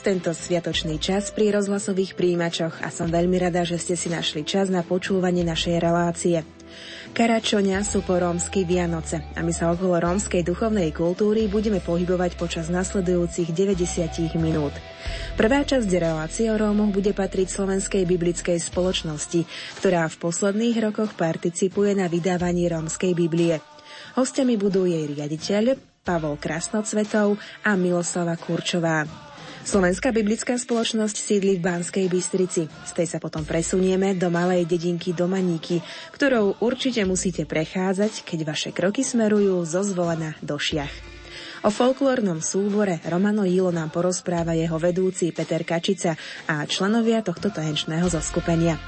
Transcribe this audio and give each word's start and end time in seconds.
Tento 0.00 0.30
sviatočný 0.30 0.98
čas 1.02 1.30
pri 1.34 1.54
rozhlasových 1.54 2.14
príjimačoch 2.18 2.82
a 2.82 2.88
som 2.88 3.10
veľmi 3.10 3.36
rada, 3.38 3.62
že 3.62 3.78
ste 3.78 3.94
si 3.94 4.08
našli 4.10 4.46
čas 4.46 4.70
na 4.70 4.86
počúvanie 4.86 5.42
našej 5.42 5.76
relácie. 5.78 6.42
Karačoňa 7.16 7.80
sú 7.82 8.04
po 8.04 8.14
rómsky 8.20 8.68
Vianoce 8.68 9.24
a 9.34 9.40
my 9.40 9.50
sa 9.50 9.72
okolo 9.72 9.98
rómskej 9.98 10.44
duchovnej 10.44 10.92
kultúry 10.92 11.48
budeme 11.48 11.80
pohybovať 11.80 12.36
počas 12.36 12.68
nasledujúcich 12.68 13.50
90 13.50 14.38
minút. 14.38 14.76
Prvá 15.34 15.64
časť 15.64 15.88
relácie 15.98 16.46
o 16.52 16.56
Rómoch 16.60 16.92
bude 16.92 17.16
patriť 17.16 17.48
Slovenskej 17.48 18.04
biblickej 18.04 18.60
spoločnosti, 18.60 19.46
ktorá 19.80 20.06
v 20.06 20.16
posledných 20.20 20.76
rokoch 20.84 21.16
participuje 21.16 21.96
na 21.96 22.06
vydávaní 22.06 22.68
rómskej 22.68 23.16
Biblie. 23.16 23.58
Hostiami 24.14 24.54
budú 24.60 24.84
jej 24.84 25.08
riaditeľ, 25.08 25.78
Pavol 26.04 26.40
Krasnocvetov 26.40 27.36
a 27.64 27.76
Miloslava 27.76 28.36
Kurčová. 28.40 29.27
Slovenská 29.66 30.14
biblická 30.14 30.58
spoločnosť 30.58 31.16
sídli 31.18 31.58
v 31.58 31.64
Banskej 31.64 32.06
Bystrici. 32.10 32.70
Z 32.86 32.92
tej 32.94 33.06
sa 33.06 33.18
potom 33.18 33.42
presunieme 33.42 34.14
do 34.14 34.30
malej 34.30 34.66
dedinky 34.66 35.14
Domaníky, 35.14 35.82
ktorou 36.14 36.58
určite 36.62 37.02
musíte 37.06 37.44
prechádzať, 37.44 38.22
keď 38.22 38.38
vaše 38.46 38.70
kroky 38.70 39.02
smerujú 39.02 39.62
zo 39.66 39.82
zvolena 39.84 40.38
do 40.40 40.56
šiach. 40.56 41.18
O 41.66 41.74
folklórnom 41.74 42.38
súbore 42.38 43.02
Romano 43.02 43.42
Jilo 43.42 43.74
nám 43.74 43.90
porozpráva 43.90 44.54
jeho 44.54 44.78
vedúci 44.78 45.34
Peter 45.34 45.66
Kačica 45.66 46.14
a 46.46 46.62
členovia 46.62 47.20
tohto 47.26 47.50
tanečného 47.50 48.06
zoskupenia. 48.06 48.78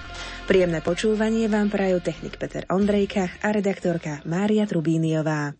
Príjemné 0.46 0.78
počúvanie 0.78 1.50
vám 1.50 1.66
prajú 1.66 1.98
technik 1.98 2.38
Peter 2.38 2.64
Ondrejka 2.70 3.42
a 3.42 3.50
redaktorka 3.50 4.22
Mária 4.22 4.70
Trubíniová. 4.70 5.59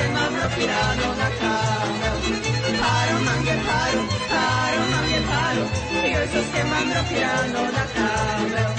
sembra 0.00 0.48
pirano 0.56 1.14
da 1.14 1.30
casa. 1.40 2.10
Paro, 2.80 3.16
mangue, 3.26 3.56
paro, 3.66 4.00
paro, 4.32 4.80
mangue, 4.92 5.20
paro. 5.30 5.64
Io 6.08 6.26
sto 6.28 6.42
sembrando 6.52 7.04
pirano 7.08 7.70
da 7.76 7.84
casa. 7.94 8.69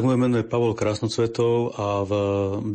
Tak 0.00 0.04
moje 0.20 0.36
meno 0.36 0.44
je 0.44 0.52
Pavol 0.52 0.76
Krásnocvetov 0.76 1.80
a 1.80 2.04
v 2.04 2.12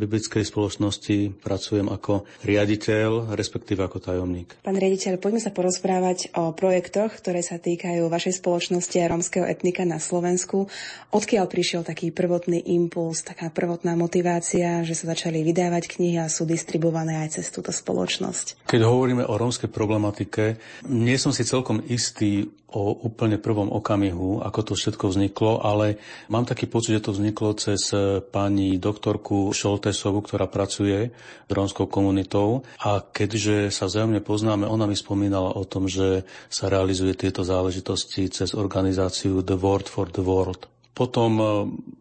biblickej 0.02 0.42
spoločnosti 0.42 1.38
pracujem 1.46 1.86
ako 1.86 2.26
riaditeľ, 2.42 3.38
respektíve 3.38 3.86
ako 3.86 4.02
tajomník. 4.02 4.58
Pán 4.66 4.74
riaditeľ, 4.74 5.22
poďme 5.22 5.38
sa 5.38 5.54
porozprávať 5.54 6.34
o 6.34 6.50
projektoch, 6.50 7.14
ktoré 7.14 7.46
sa 7.46 7.62
týkajú 7.62 8.10
vašej 8.10 8.42
spoločnosti 8.42 8.98
a 8.98 9.06
rómskeho 9.14 9.46
etnika 9.46 9.86
na 9.86 10.02
Slovensku. 10.02 10.66
Odkiaľ 11.14 11.46
prišiel 11.46 11.86
taký 11.86 12.10
prvotný 12.10 12.66
impuls, 12.66 13.22
taká 13.22 13.54
prvotná 13.54 13.94
motivácia, 13.94 14.82
že 14.82 14.98
sa 14.98 15.14
začali 15.14 15.46
vydávať 15.46 15.86
knihy 15.86 16.18
a 16.18 16.26
sú 16.26 16.50
distribuované 16.50 17.22
aj 17.22 17.38
cez 17.38 17.54
túto 17.54 17.70
spoločnosť? 17.70 18.66
Keď 18.66 18.80
hovoríme 18.82 19.22
o 19.22 19.38
rómskej 19.38 19.70
problematike, 19.70 20.58
nie 20.90 21.14
som 21.14 21.30
si 21.30 21.46
celkom 21.46 21.78
istý, 21.86 22.50
o 22.76 22.92
úplne 23.06 23.38
prvom 23.38 23.70
okamihu, 23.70 24.42
ako 24.42 24.60
to 24.60 24.72
všetko 24.74 25.14
vzniklo, 25.14 25.62
ale 25.62 26.02
mám 26.26 26.44
taký 26.44 26.66
pocit, 26.66 26.98
že 26.98 27.08
to 27.08 27.14
vzniklo 27.14 27.35
cez 27.60 27.92
e, 27.92 28.24
pani 28.24 28.80
doktorku 28.80 29.52
Šoltesovu, 29.52 30.24
ktorá 30.24 30.48
pracuje 30.48 31.12
s 31.44 31.50
rómskou 31.52 31.84
komunitou 31.84 32.64
a 32.80 33.04
keďže 33.04 33.68
sa 33.68 33.84
vzájomne 33.84 34.24
poznáme, 34.24 34.64
ona 34.64 34.88
mi 34.88 34.96
spomínala 34.96 35.52
o 35.52 35.68
tom, 35.68 35.84
že 35.84 36.24
sa 36.48 36.72
realizuje 36.72 37.12
tieto 37.12 37.44
záležitosti 37.44 38.32
cez 38.32 38.56
organizáciu 38.56 39.44
The 39.44 39.60
Word 39.60 39.86
for 39.92 40.08
the 40.08 40.24
World. 40.24 40.64
Potom 40.96 41.30
e, 41.36 41.44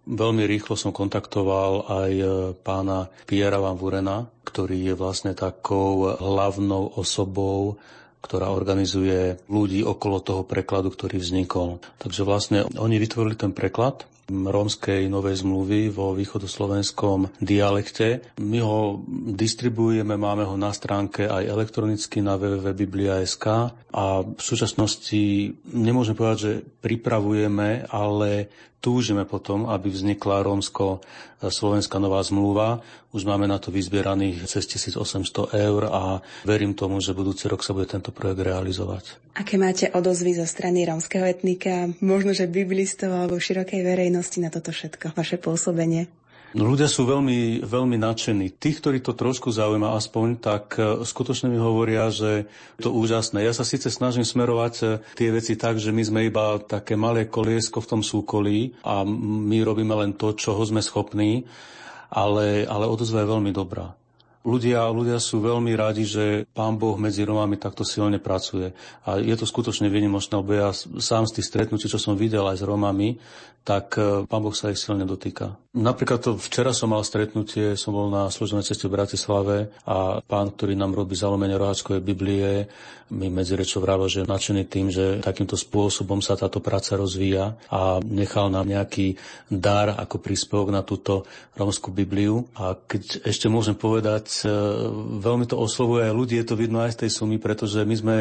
veľmi 0.07 0.47
rýchlo 0.47 0.79
som 0.79 0.95
kontaktoval 0.95 1.91
aj 1.91 2.12
e, 2.16 2.25
pána 2.56 3.12
Piera 3.28 3.59
Van 3.59 3.75
Vurena, 3.75 4.24
ktorý 4.47 4.88
je 4.88 4.95
vlastne 4.95 5.35
takou 5.35 6.16
hlavnou 6.16 6.95
osobou 6.95 7.75
ktorá 8.25 8.50
organizuje 8.50 9.38
ľudí 9.45 9.85
okolo 9.85 10.18
toho 10.18 10.41
prekladu, 10.41 10.90
ktorý 10.90 11.22
vznikol. 11.22 11.78
Takže 12.01 12.25
vlastne 12.25 12.66
oni 12.74 12.97
vytvorili 12.97 13.38
ten 13.38 13.53
preklad 13.53 14.09
rómskej 14.30 15.06
novej 15.06 15.46
zmluvy 15.46 15.94
vo 15.94 16.18
východoslovenskom 16.18 17.30
dialekte. 17.38 18.33
My 18.42 18.57
ho 18.62 19.06
distribuujeme, 19.31 20.18
máme 20.18 20.45
ho 20.45 20.57
na 20.57 20.74
stránke 20.74 21.30
aj 21.30 21.45
elektronicky 21.45 22.25
na 22.25 22.33
www.biblia.sk 22.36 23.45
a 23.94 24.06
v 24.25 24.42
súčasnosti 24.42 25.54
nemôžem 25.69 26.18
povedať, 26.18 26.38
že 26.42 26.54
pripravujeme, 26.81 27.86
ale 27.94 28.50
túžime 28.81 29.25
potom, 29.25 29.66
aby 29.66 29.89
vznikla 29.89 30.45
rómsko-slovenská 30.45 31.98
nová 31.98 32.22
zmluva. 32.22 32.86
Už 33.15 33.23
máme 33.23 33.47
na 33.47 33.56
to 33.63 33.71
vyzbieraných 33.71 34.44
cez 34.44 34.67
1800 34.67 35.56
eur 35.56 35.88
a 35.88 36.19
verím 36.44 36.75
tomu, 36.75 37.00
že 37.00 37.15
budúci 37.15 37.47
rok 37.47 37.63
sa 37.63 37.71
bude 37.71 37.88
tento 37.88 38.12
projekt 38.12 38.44
realizovať. 38.44 39.15
Aké 39.39 39.56
máte 39.56 39.88
odozvy 39.88 40.35
zo 40.35 40.44
strany 40.44 40.83
rómskeho 40.83 41.23
etnika, 41.23 41.95
možno 42.03 42.35
že 42.35 42.44
biblistov 42.44 43.15
alebo 43.15 43.39
širokej 43.39 43.88
verejnosti 43.88 44.44
na 44.44 44.51
toto 44.51 44.75
všetko, 44.75 45.15
vaše 45.15 45.39
pôsobenie? 45.39 46.12
No, 46.56 46.67
ľudia 46.67 46.91
sú 46.91 47.07
veľmi, 47.07 47.63
veľmi 47.63 48.00
nadšení. 48.00 48.59
Tých, 48.59 48.79
ktorí 48.79 49.00
to 49.03 49.12
trošku 49.12 49.51
zaujíma 49.51 49.95
aspoň, 49.95 50.27
tak 50.39 50.79
e, 50.79 51.03
skutočne 51.03 51.51
mi 51.51 51.59
hovoria, 51.59 52.07
že 52.07 52.47
je 52.79 52.83
to 52.83 52.95
úžasné. 52.95 53.44
Ja 53.44 53.51
sa 53.51 53.67
síce 53.67 53.91
snažím 53.91 54.23
smerovať 54.23 54.73
e, 54.79 54.85
tie 55.19 55.35
veci 55.35 55.59
tak, 55.59 55.83
že 55.83 55.91
my 55.91 56.03
sme 56.03 56.19
iba 56.31 56.56
také 56.63 56.95
malé 56.95 57.27
koliesko 57.27 57.83
v 57.83 57.89
tom 57.91 58.01
súkolí 58.03 58.71
a 58.88 59.03
my 59.07 59.67
robíme 59.67 59.91
len 60.00 60.15
to, 60.15 60.31
čoho 60.31 60.63
sme 60.63 60.79
schopní 60.79 61.44
ale, 62.15 62.63
ale 62.63 62.88
odozva 62.88 63.21
je 63.21 63.31
veľmi 63.35 63.51
dobrá. 63.51 63.91
Ľudia, 64.45 64.85
ľudia 64.94 65.17
sú 65.17 65.41
veľmi 65.41 65.73
radi, 65.73 66.06
že 66.06 66.45
pán 66.53 66.77
Boh 66.77 66.94
medzi 67.01 67.25
Romami 67.25 67.57
takto 67.57 67.81
silne 67.81 68.21
pracuje. 68.21 68.77
A 69.01 69.17
je 69.17 69.33
to 69.33 69.50
skutočne 69.50 69.89
výnimočné, 69.89 70.38
lebo 70.38 70.53
ja 70.53 70.69
sám 71.01 71.25
z 71.25 71.41
tých 71.41 71.50
stretnutí, 71.50 71.89
čo 71.89 71.97
som 71.97 72.13
videl 72.13 72.45
aj 72.45 72.62
s 72.62 72.63
Romami, 72.63 73.17
tak 73.65 73.97
e, 73.97 74.29
pán 74.29 74.45
Boh 74.45 74.53
sa 74.53 74.69
ich 74.69 74.77
silne 74.77 75.09
dotýka. 75.09 75.57
Napríklad 75.75 76.23
to 76.23 76.31
včera 76.39 76.71
som 76.71 76.95
mal 76.95 77.03
stretnutie, 77.03 77.75
som 77.75 77.91
bol 77.91 78.07
na 78.07 78.31
služobnej 78.31 78.63
ceste 78.63 78.88
v 78.88 78.95
Bratislave 78.95 79.75
a 79.83 80.23
pán, 80.23 80.56
ktorý 80.56 80.71
nám 80.71 80.95
robí 80.95 81.19
zalomenie 81.19 81.59
roháčkovej 81.59 82.00
Biblie, 82.00 82.71
mi 83.12 83.29
medzi 83.29 83.53
rečou 83.53 83.85
že 84.09 84.25
nadšený 84.25 84.63
tým, 84.65 84.89
že 84.89 85.21
takýmto 85.21 85.53
spôsobom 85.53 86.25
sa 86.25 86.33
táto 86.33 86.57
práca 86.57 86.97
rozvíja 86.97 87.53
a 87.69 88.01
nechal 88.01 88.50
nám 88.50 88.65
nejaký 88.65 89.13
dar 89.45 89.94
ako 89.94 90.17
príspevok 90.17 90.73
na 90.73 90.81
túto 90.81 91.21
rómskú 91.53 91.94
Bibliu. 91.94 92.50
A 92.57 92.73
keď 92.73 93.29
ešte 93.29 93.45
môžem 93.45 93.77
povedať, 93.77 94.41
e, 94.41 94.50
veľmi 95.21 95.45
to 95.45 95.59
oslovuje 95.59 96.09
aj 96.09 96.17
ľudí, 96.17 96.35
je 96.41 96.47
to 96.50 96.57
vidno 96.57 96.81
aj 96.81 96.97
z 96.97 97.06
tej 97.06 97.12
sumy, 97.13 97.38
pretože 97.38 97.85
my 97.85 97.95
sme 97.95 98.15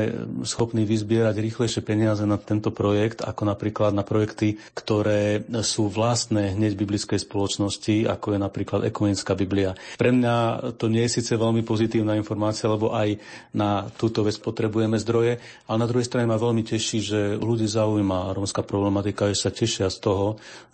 schopní 0.44 0.84
vyzbierať 0.84 1.38
rýchlejšie 1.38 1.80
peniaze 1.80 2.28
na 2.28 2.36
tento 2.36 2.68
projekt, 2.68 3.24
ako 3.24 3.48
napríklad 3.48 3.96
na 3.96 4.04
projekty, 4.04 4.60
ktoré 4.76 5.33
sú 5.64 5.88
vlastné 5.88 6.54
hneď 6.54 6.76
biblickej 6.76 7.22
spoločnosti, 7.22 8.04
ako 8.06 8.36
je 8.36 8.38
napríklad 8.38 8.80
ekumenická 8.86 9.32
Biblia. 9.32 9.72
Pre 9.96 10.10
mňa 10.12 10.34
to 10.76 10.92
nie 10.92 11.06
je 11.08 11.20
síce 11.20 11.32
veľmi 11.34 11.64
pozitívna 11.64 12.18
informácia, 12.18 12.68
lebo 12.68 12.92
aj 12.92 13.16
na 13.56 13.88
túto 13.96 14.26
vec 14.26 14.36
potrebujeme 14.36 15.00
zdroje, 15.00 15.40
ale 15.70 15.76
na 15.80 15.88
druhej 15.88 16.06
strane 16.06 16.28
ma 16.28 16.36
veľmi 16.36 16.66
teší, 16.66 16.98
že 17.00 17.20
ľudí 17.40 17.64
zaujíma 17.64 18.36
rómska 18.36 18.66
problematika, 18.66 19.30
že 19.32 19.48
sa 19.48 19.50
tešia 19.54 19.88
z 19.88 19.98
toho, 20.02 20.26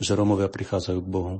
že 0.02 0.16
Rómovia 0.16 0.50
prichádzajú 0.50 0.98
k 0.98 1.12
Bohu. 1.12 1.34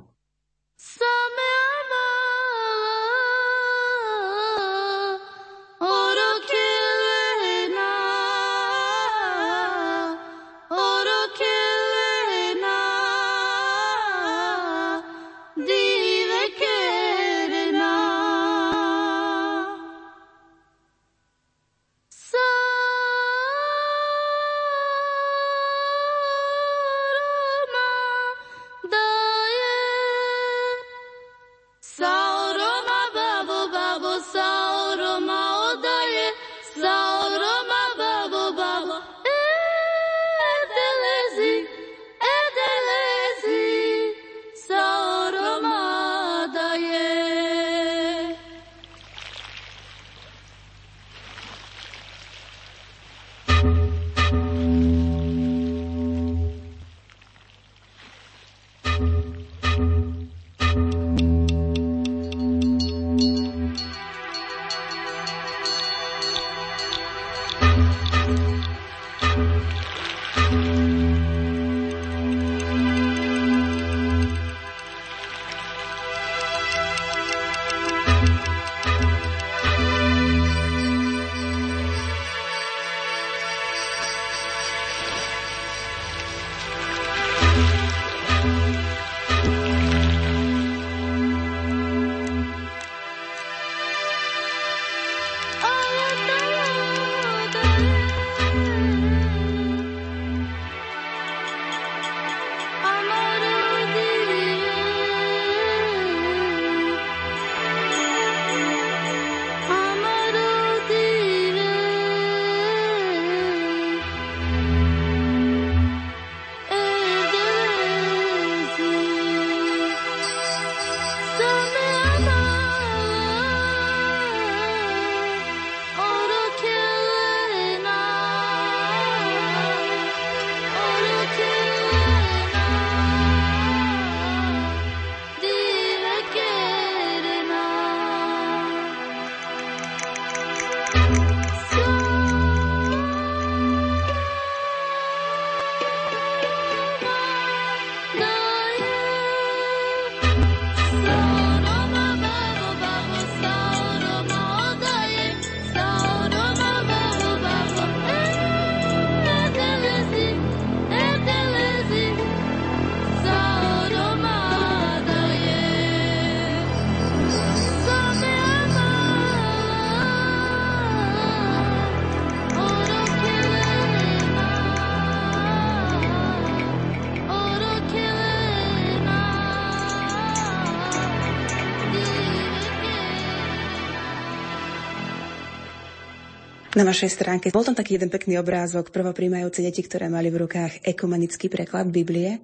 Na 186.80 186.88
vašej 186.88 187.12
stránke 187.12 187.52
bol 187.52 187.60
tam 187.60 187.76
taký 187.76 188.00
jeden 188.00 188.08
pekný 188.08 188.40
obrázok 188.40 188.88
prvopríjmajúce 188.88 189.60
deti, 189.60 189.84
ktoré 189.84 190.08
mali 190.08 190.32
v 190.32 190.48
rukách 190.48 190.80
ekumenický 190.80 191.52
preklad 191.52 191.92
Biblie. 191.92 192.40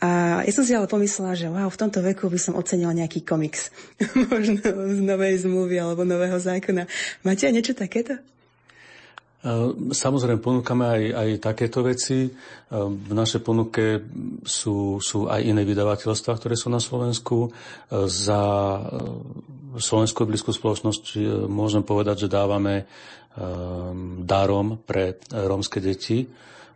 A 0.00 0.40
ja 0.40 0.52
som 0.56 0.64
si 0.64 0.72
ale 0.72 0.88
pomyslela, 0.88 1.36
že 1.36 1.52
wow, 1.52 1.68
v 1.68 1.76
tomto 1.76 2.00
veku 2.00 2.32
by 2.32 2.40
som 2.40 2.56
ocenila 2.56 2.96
nejaký 2.96 3.20
komiks. 3.20 3.68
Možno 4.32 4.56
z 4.96 5.04
novej 5.04 5.44
zmluvy 5.44 5.76
alebo 5.76 6.00
nového 6.00 6.40
zákona. 6.40 6.88
Máte 7.28 7.44
aj 7.44 7.52
niečo 7.52 7.76
takéto? 7.76 8.16
Samozrejme, 9.92 10.40
ponúkame 10.40 10.88
aj, 10.88 11.02
aj 11.12 11.28
takéto 11.44 11.84
veci. 11.84 12.32
V 12.72 13.12
našej 13.12 13.44
ponuke 13.44 14.00
sú, 14.48 14.96
sú 14.96 15.28
aj 15.28 15.44
iné 15.44 15.68
vydavateľstva, 15.68 16.40
ktoré 16.40 16.56
sú 16.56 16.72
na 16.72 16.80
Slovensku. 16.80 17.52
Za 17.92 18.40
Slovenskú 19.76 20.24
blízku 20.24 20.56
spoločnosť 20.56 21.20
môžem 21.52 21.84
povedať, 21.84 22.24
že 22.24 22.32
dávame 22.32 22.88
darom 24.22 24.80
pre 24.84 25.16
rómske 25.32 25.80
deti. 25.80 26.28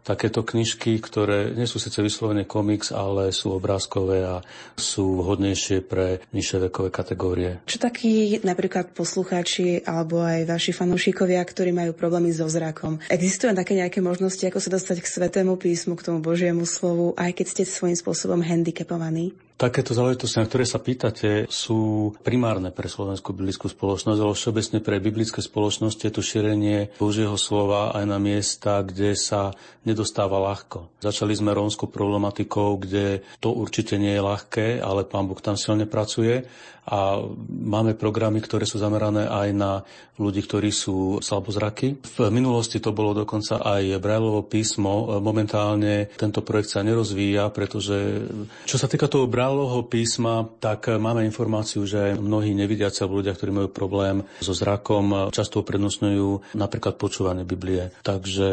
Takéto 0.07 0.47
knižky, 0.47 1.03
ktoré 1.03 1.51
nie 1.51 1.67
sú 1.67 1.83
síce 1.83 1.99
vyslovene 1.99 2.47
komiks, 2.47 2.95
ale 2.95 3.35
sú 3.35 3.59
obrázkové 3.59 4.23
a 4.23 4.39
sú 4.79 5.19
vhodnejšie 5.19 5.83
pre 5.83 6.23
nižšie 6.31 6.71
vekové 6.71 6.95
kategórie. 6.95 7.59
Čo 7.67 7.83
takí 7.83 8.39
napríklad 8.47 8.95
poslucháči 8.95 9.83
alebo 9.83 10.23
aj 10.23 10.47
vaši 10.47 10.71
fanúšikovia, 10.71 11.43
ktorí 11.43 11.75
majú 11.75 11.91
problémy 11.91 12.31
so 12.31 12.47
zrakom? 12.47 13.03
Existujú 13.11 13.51
také 13.59 13.75
nejaké 13.75 13.99
možnosti, 13.99 14.47
ako 14.47 14.63
sa 14.63 14.79
dostať 14.79 15.03
k 15.03 15.11
svetému 15.11 15.59
písmu, 15.59 15.99
k 15.99 16.07
tomu 16.07 16.23
Božiemu 16.23 16.63
slovu, 16.71 17.11
aj 17.19 17.43
keď 17.43 17.47
ste 17.51 17.63
svojím 17.67 17.99
spôsobom 17.99 18.47
handicapovaní? 18.47 19.35
Takéto 19.57 19.97
záležitosti, 19.97 20.37
na 20.37 20.45
ktoré 20.45 20.69
sa 20.69 20.77
pýtate, 20.77 21.49
sú 21.49 22.13
primárne 22.21 22.69
pre 22.69 22.93
slovenskú 22.93 23.33
biblickú 23.33 23.73
spoločnosť, 23.73 24.21
ale 24.21 24.37
všeobecne 24.37 24.79
pre 24.85 25.01
biblické 25.01 25.41
spoločnosti 25.41 26.05
je 26.05 26.13
to 26.13 26.21
šírenie 26.21 26.93
Božieho 27.01 27.41
slova 27.41 27.97
aj 27.97 28.05
na 28.05 28.21
miesta, 28.21 28.85
kde 28.85 29.17
sa 29.17 29.57
nedostáva 29.89 30.37
ľahko. 30.45 30.93
Začali 31.01 31.33
sme 31.33 31.57
rómskou 31.57 31.89
problematikou, 31.89 32.77
kde 32.85 33.25
to 33.41 33.57
určite 33.57 33.97
nie 33.97 34.13
je 34.13 34.27
ľahké, 34.29 34.67
ale 34.85 35.09
pán 35.09 35.25
Boh 35.25 35.41
tam 35.41 35.57
silne 35.57 35.89
pracuje 35.89 36.45
a 36.87 37.19
máme 37.51 37.99
programy, 37.99 38.39
ktoré 38.39 38.63
sú 38.63 38.79
zamerané 38.79 39.27
aj 39.27 39.49
na 39.51 39.83
ľudí, 40.17 40.47
ktorí 40.47 40.71
sú 40.73 41.19
slabozraky. 41.21 41.99
V 41.99 42.19
minulosti 42.33 42.81
to 42.81 42.95
bolo 42.95 43.13
dokonca 43.13 43.61
aj 43.61 44.01
Brailovo 44.01 44.47
písmo. 44.47 45.19
Momentálne 45.21 46.09
tento 46.17 46.41
projekt 46.41 46.73
sa 46.73 46.87
nerozvíja, 46.87 47.51
pretože 47.53 48.25
čo 48.65 48.79
sa 48.79 48.89
týka 48.89 49.11
toho 49.11 49.29
Brailovho 49.29 49.85
písma, 49.91 50.47
tak 50.63 50.89
máme 50.89 51.27
informáciu, 51.27 51.85
že 51.85 52.17
mnohí 52.17 52.55
nevidiaci 52.55 53.05
alebo 53.05 53.21
ľudia, 53.21 53.35
ktorí 53.35 53.51
majú 53.53 53.69
problém 53.69 54.25
so 54.41 54.57
zrakom, 54.57 55.35
často 55.35 55.61
uprednostňujú 55.61 56.57
napríklad 56.57 56.97
počúvanie 56.97 57.45
Biblie. 57.45 57.93
Takže 58.01 58.49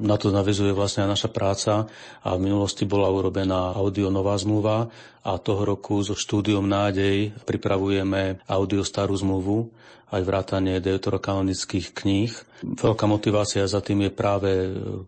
na 0.00 0.16
to 0.18 0.34
navezuje 0.34 0.74
vlastne 0.74 1.06
aj 1.06 1.20
naša 1.20 1.30
práca 1.30 1.86
a 2.24 2.28
v 2.34 2.44
minulosti 2.48 2.88
bola 2.88 3.12
urobená 3.12 3.76
audio 3.76 4.10
nová 4.10 4.34
zmluva 4.34 4.88
a 5.24 5.40
toho 5.40 5.64
roku 5.64 6.04
so 6.04 6.12
štúdiom 6.12 6.68
Nádej 6.68 7.32
pripravujeme 7.48 8.44
audio 8.44 8.84
starú 8.84 9.16
zmluvu, 9.16 9.72
aj 10.12 10.22
vrátanie 10.22 10.82
deuterokanonických 10.82 11.94
kníh. 11.96 12.32
Veľká 12.64 13.04
motivácia 13.04 13.60
za 13.68 13.84
tým 13.84 14.08
je 14.08 14.12
práve 14.14 14.50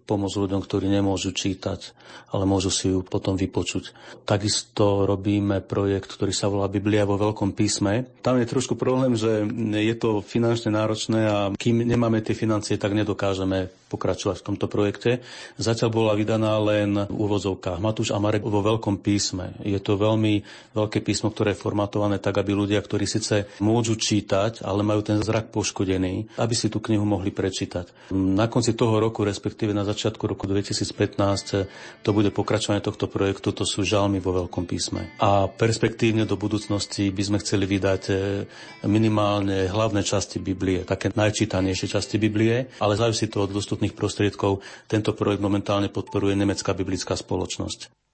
pomôcť 0.05 0.37
ľuďom, 0.45 0.61
ktorí 0.61 0.93
nemôžu 0.93 1.33
čítať, 1.33 1.97
ale 2.29 2.45
môžu 2.45 2.69
si 2.69 2.93
ju 2.93 3.01
potom 3.01 3.33
vypočuť. 3.33 3.97
Takisto 4.29 5.09
robíme 5.09 5.65
projekt, 5.65 6.13
ktorý 6.13 6.37
sa 6.37 6.53
volá 6.53 6.69
Biblia 6.69 7.09
vo 7.09 7.17
veľkom 7.17 7.57
písme. 7.57 8.13
Tam 8.21 8.37
je 8.37 8.45
trošku 8.45 8.77
problém, 8.77 9.17
že 9.17 9.49
je 9.73 9.95
to 9.97 10.21
finančne 10.21 10.75
náročné 10.75 11.21
a 11.25 11.37
kým 11.57 11.81
nemáme 11.81 12.21
tie 12.21 12.37
financie, 12.37 12.77
tak 12.77 12.93
nedokážeme 12.93 13.73
pokračovať 13.87 14.43
v 14.43 14.47
tomto 14.53 14.67
projekte. 14.67 15.23
Zatiaľ 15.57 15.91
bola 15.95 16.13
vydaná 16.19 16.59
len 16.59 17.07
v 17.07 17.15
úvozovkách 17.17 17.79
Matúš 17.79 18.11
a 18.11 18.19
Marek 18.19 18.43
vo 18.43 18.61
veľkom 18.61 19.01
písme. 19.01 19.55
Je 19.63 19.79
to 19.79 19.97
veľmi 19.97 20.43
veľké 20.75 21.01
písmo, 21.01 21.31
ktoré 21.31 21.55
je 21.55 21.63
formatované 21.63 22.19
tak, 22.19 22.37
aby 22.43 22.53
ľudia, 22.53 22.83
ktorí 22.83 23.07
síce 23.07 23.47
môžu 23.63 23.95
čítať, 23.95 24.67
ale 24.67 24.83
majú 24.83 24.96
ten 25.03 25.21
zrak 25.21 25.51
poškodený, 25.51 26.39
aby 26.39 26.55
si 26.55 26.71
tú 26.73 26.79
knihu 26.81 27.03
mohli 27.03 27.35
prečítať. 27.35 28.13
Na 28.15 28.47
konci 28.47 28.77
toho 28.77 29.01
roku, 29.03 29.27
respektíve 29.27 29.75
na 29.75 29.83
začiatku 29.83 30.23
roku 30.25 30.47
2015, 30.47 32.05
to 32.05 32.11
bude 32.15 32.31
pokračovanie 32.31 32.85
tohto 32.85 33.11
projektu, 33.11 33.51
to 33.51 33.67
sú 33.67 33.83
žalmy 33.83 34.23
vo 34.23 34.45
veľkom 34.45 34.65
písme. 34.65 35.13
A 35.19 35.51
perspektívne 35.51 36.29
do 36.29 36.39
budúcnosti 36.39 37.11
by 37.11 37.23
sme 37.25 37.39
chceli 37.43 37.65
vydať 37.67 38.03
e, 38.09 38.15
minimálne 38.87 39.67
hlavné 39.67 40.07
časti 40.07 40.39
Biblie, 40.39 40.87
také 40.87 41.11
najčítanejšie 41.11 41.91
časti 41.91 42.17
Biblie, 42.23 42.71
ale 42.79 42.95
závisí 42.95 43.27
to 43.27 43.45
od 43.45 43.51
dostupných 43.51 43.99
prostriedkov. 43.99 44.63
Tento 44.87 45.13
projekt 45.17 45.43
momentálne 45.43 45.91
podporuje 45.91 46.39
Nemecká 46.39 46.77
biblická 46.77 47.19
spoločnosť. 47.19 48.06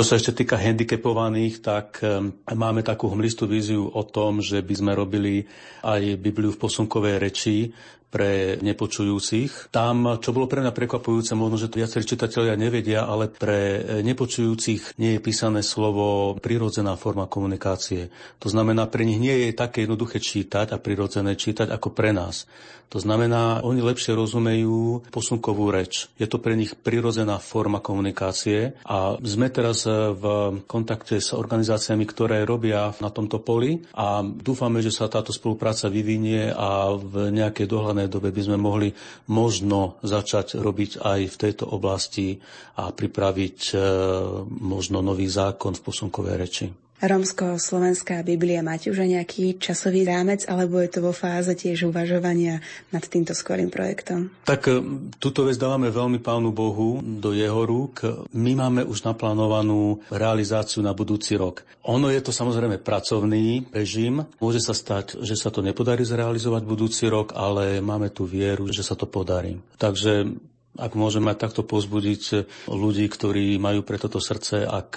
Čo 0.00 0.16
sa 0.16 0.16
ešte 0.16 0.32
týka 0.32 0.56
handicapovaných, 0.56 1.60
tak 1.60 2.00
máme 2.48 2.80
takú 2.80 3.12
hmlistú 3.12 3.44
víziu 3.44 3.84
o 3.84 4.00
tom, 4.00 4.40
že 4.40 4.64
by 4.64 4.72
sme 4.72 4.92
robili 4.96 5.44
aj 5.84 6.16
Bibliu 6.16 6.56
v 6.56 6.56
posunkovej 6.56 7.20
reči 7.20 7.68
pre 8.10 8.58
nepočujúcich. 8.58 9.70
Tam, 9.70 10.18
čo 10.18 10.34
bolo 10.34 10.50
pre 10.50 10.60
mňa 10.60 10.74
prekvapujúce, 10.74 11.38
možno, 11.38 11.56
že 11.56 11.70
to 11.70 11.78
viacerí 11.78 12.02
čitatelia 12.02 12.58
nevedia, 12.58 13.06
ale 13.06 13.30
pre 13.30 13.80
nepočujúcich 14.02 14.98
nie 14.98 15.16
je 15.16 15.20
písané 15.22 15.62
slovo 15.62 16.34
prirodzená 16.42 16.98
forma 16.98 17.30
komunikácie. 17.30 18.10
To 18.42 18.50
znamená, 18.50 18.90
pre 18.90 19.06
nich 19.06 19.22
nie 19.22 19.48
je 19.48 19.56
také 19.56 19.86
jednoduché 19.86 20.18
čítať 20.18 20.74
a 20.74 20.82
prirodzené 20.82 21.38
čítať 21.38 21.70
ako 21.70 21.94
pre 21.94 22.10
nás. 22.10 22.50
To 22.90 22.98
znamená, 22.98 23.62
oni 23.62 23.86
lepšie 23.86 24.18
rozumejú 24.18 25.06
posunkovú 25.14 25.70
reč. 25.70 26.10
Je 26.18 26.26
to 26.26 26.42
pre 26.42 26.58
nich 26.58 26.74
prirodzená 26.74 27.38
forma 27.38 27.78
komunikácie 27.78 28.74
a 28.82 29.14
sme 29.22 29.46
teraz 29.46 29.86
v 29.86 30.24
kontakte 30.66 31.22
s 31.22 31.30
organizáciami, 31.30 32.02
ktoré 32.02 32.42
robia 32.42 32.90
na 32.98 33.14
tomto 33.14 33.38
poli 33.46 33.78
a 33.94 34.26
dúfame, 34.26 34.82
že 34.82 34.90
sa 34.90 35.06
táto 35.06 35.30
spolupráca 35.30 35.86
vyvinie 35.86 36.50
a 36.50 36.90
v 36.98 37.30
nejakej 37.30 37.70
dohľadnej 37.70 37.99
dobe 38.06 38.30
by 38.30 38.42
sme 38.42 38.56
mohli 38.56 38.88
možno 39.28 39.98
začať 40.00 40.56
robiť 40.56 41.02
aj 41.02 41.20
v 41.26 41.36
tejto 41.36 41.64
oblasti 41.66 42.38
a 42.76 42.88
pripraviť 42.88 43.58
e, 43.68 43.74
možno 44.56 45.00
nový 45.00 45.26
zákon 45.26 45.72
v 45.72 45.82
posunkovej 45.82 46.36
reči. 46.36 46.66
Rómsko-slovenská 47.00 48.20
Biblia, 48.20 48.60
máte 48.60 48.92
už 48.92 49.00
aj 49.00 49.10
nejaký 49.16 49.44
časový 49.56 50.04
rámec, 50.04 50.44
alebo 50.44 50.76
je 50.84 50.90
to 50.92 51.00
vo 51.00 51.16
fáze 51.16 51.48
tiež 51.48 51.88
uvažovania 51.88 52.60
nad 52.92 53.00
týmto 53.00 53.32
skorým 53.32 53.72
projektom? 53.72 54.28
Tak 54.44 54.68
e, 54.68 54.84
túto 55.16 55.48
vec 55.48 55.56
dávame 55.56 55.88
veľmi 55.88 56.20
Pánu 56.20 56.52
Bohu 56.52 57.00
do 57.00 57.32
jeho 57.32 57.64
rúk. 57.64 58.04
My 58.36 58.52
máme 58.52 58.84
už 58.84 59.08
naplánovanú 59.08 60.04
realizáciu 60.12 60.84
na 60.84 60.92
budúci 60.92 61.40
rok. 61.40 61.64
Ono 61.88 62.12
je 62.12 62.20
to 62.20 62.36
samozrejme 62.36 62.76
pracovný 62.84 63.72
režim. 63.72 64.20
Môže 64.36 64.60
sa 64.60 64.76
stať, 64.76 65.24
že 65.24 65.40
sa 65.40 65.48
to 65.48 65.64
nepodarí 65.64 66.04
zrealizovať 66.04 66.62
budúci 66.68 67.08
rok, 67.08 67.32
ale 67.32 67.80
máme 67.80 68.12
tu 68.12 68.28
vieru, 68.28 68.68
že 68.68 68.84
sa 68.84 68.92
to 68.92 69.08
podarí. 69.08 69.56
Takže 69.80 70.28
ak 70.78 70.92
môžeme 70.94 71.34
takto 71.34 71.66
pozbudiť 71.66 72.46
ľudí, 72.70 73.10
ktorí 73.10 73.58
majú 73.58 73.82
pre 73.82 73.98
toto 73.98 74.22
srdce, 74.22 74.62
ak 74.68 74.90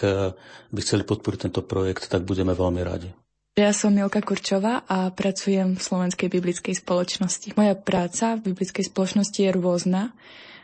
by 0.69 0.79
chceli 0.85 1.01
podporiť 1.07 1.49
tento 1.49 1.65
projekt, 1.65 2.09
tak 2.09 2.27
budeme 2.27 2.53
veľmi 2.53 2.81
radi. 2.85 3.09
Ja 3.53 3.69
som 3.69 3.93
Milka 3.93 4.17
Kurčová 4.17 4.81
a 4.89 5.13
pracujem 5.13 5.77
v 5.77 5.81
Slovenskej 5.81 6.25
biblickej 6.25 6.73
spoločnosti. 6.73 7.53
Moja 7.53 7.77
práca 7.77 8.33
v 8.33 8.49
biblickej 8.49 8.89
spoločnosti 8.89 9.37
je 9.37 9.51
rôzna. 9.53 10.09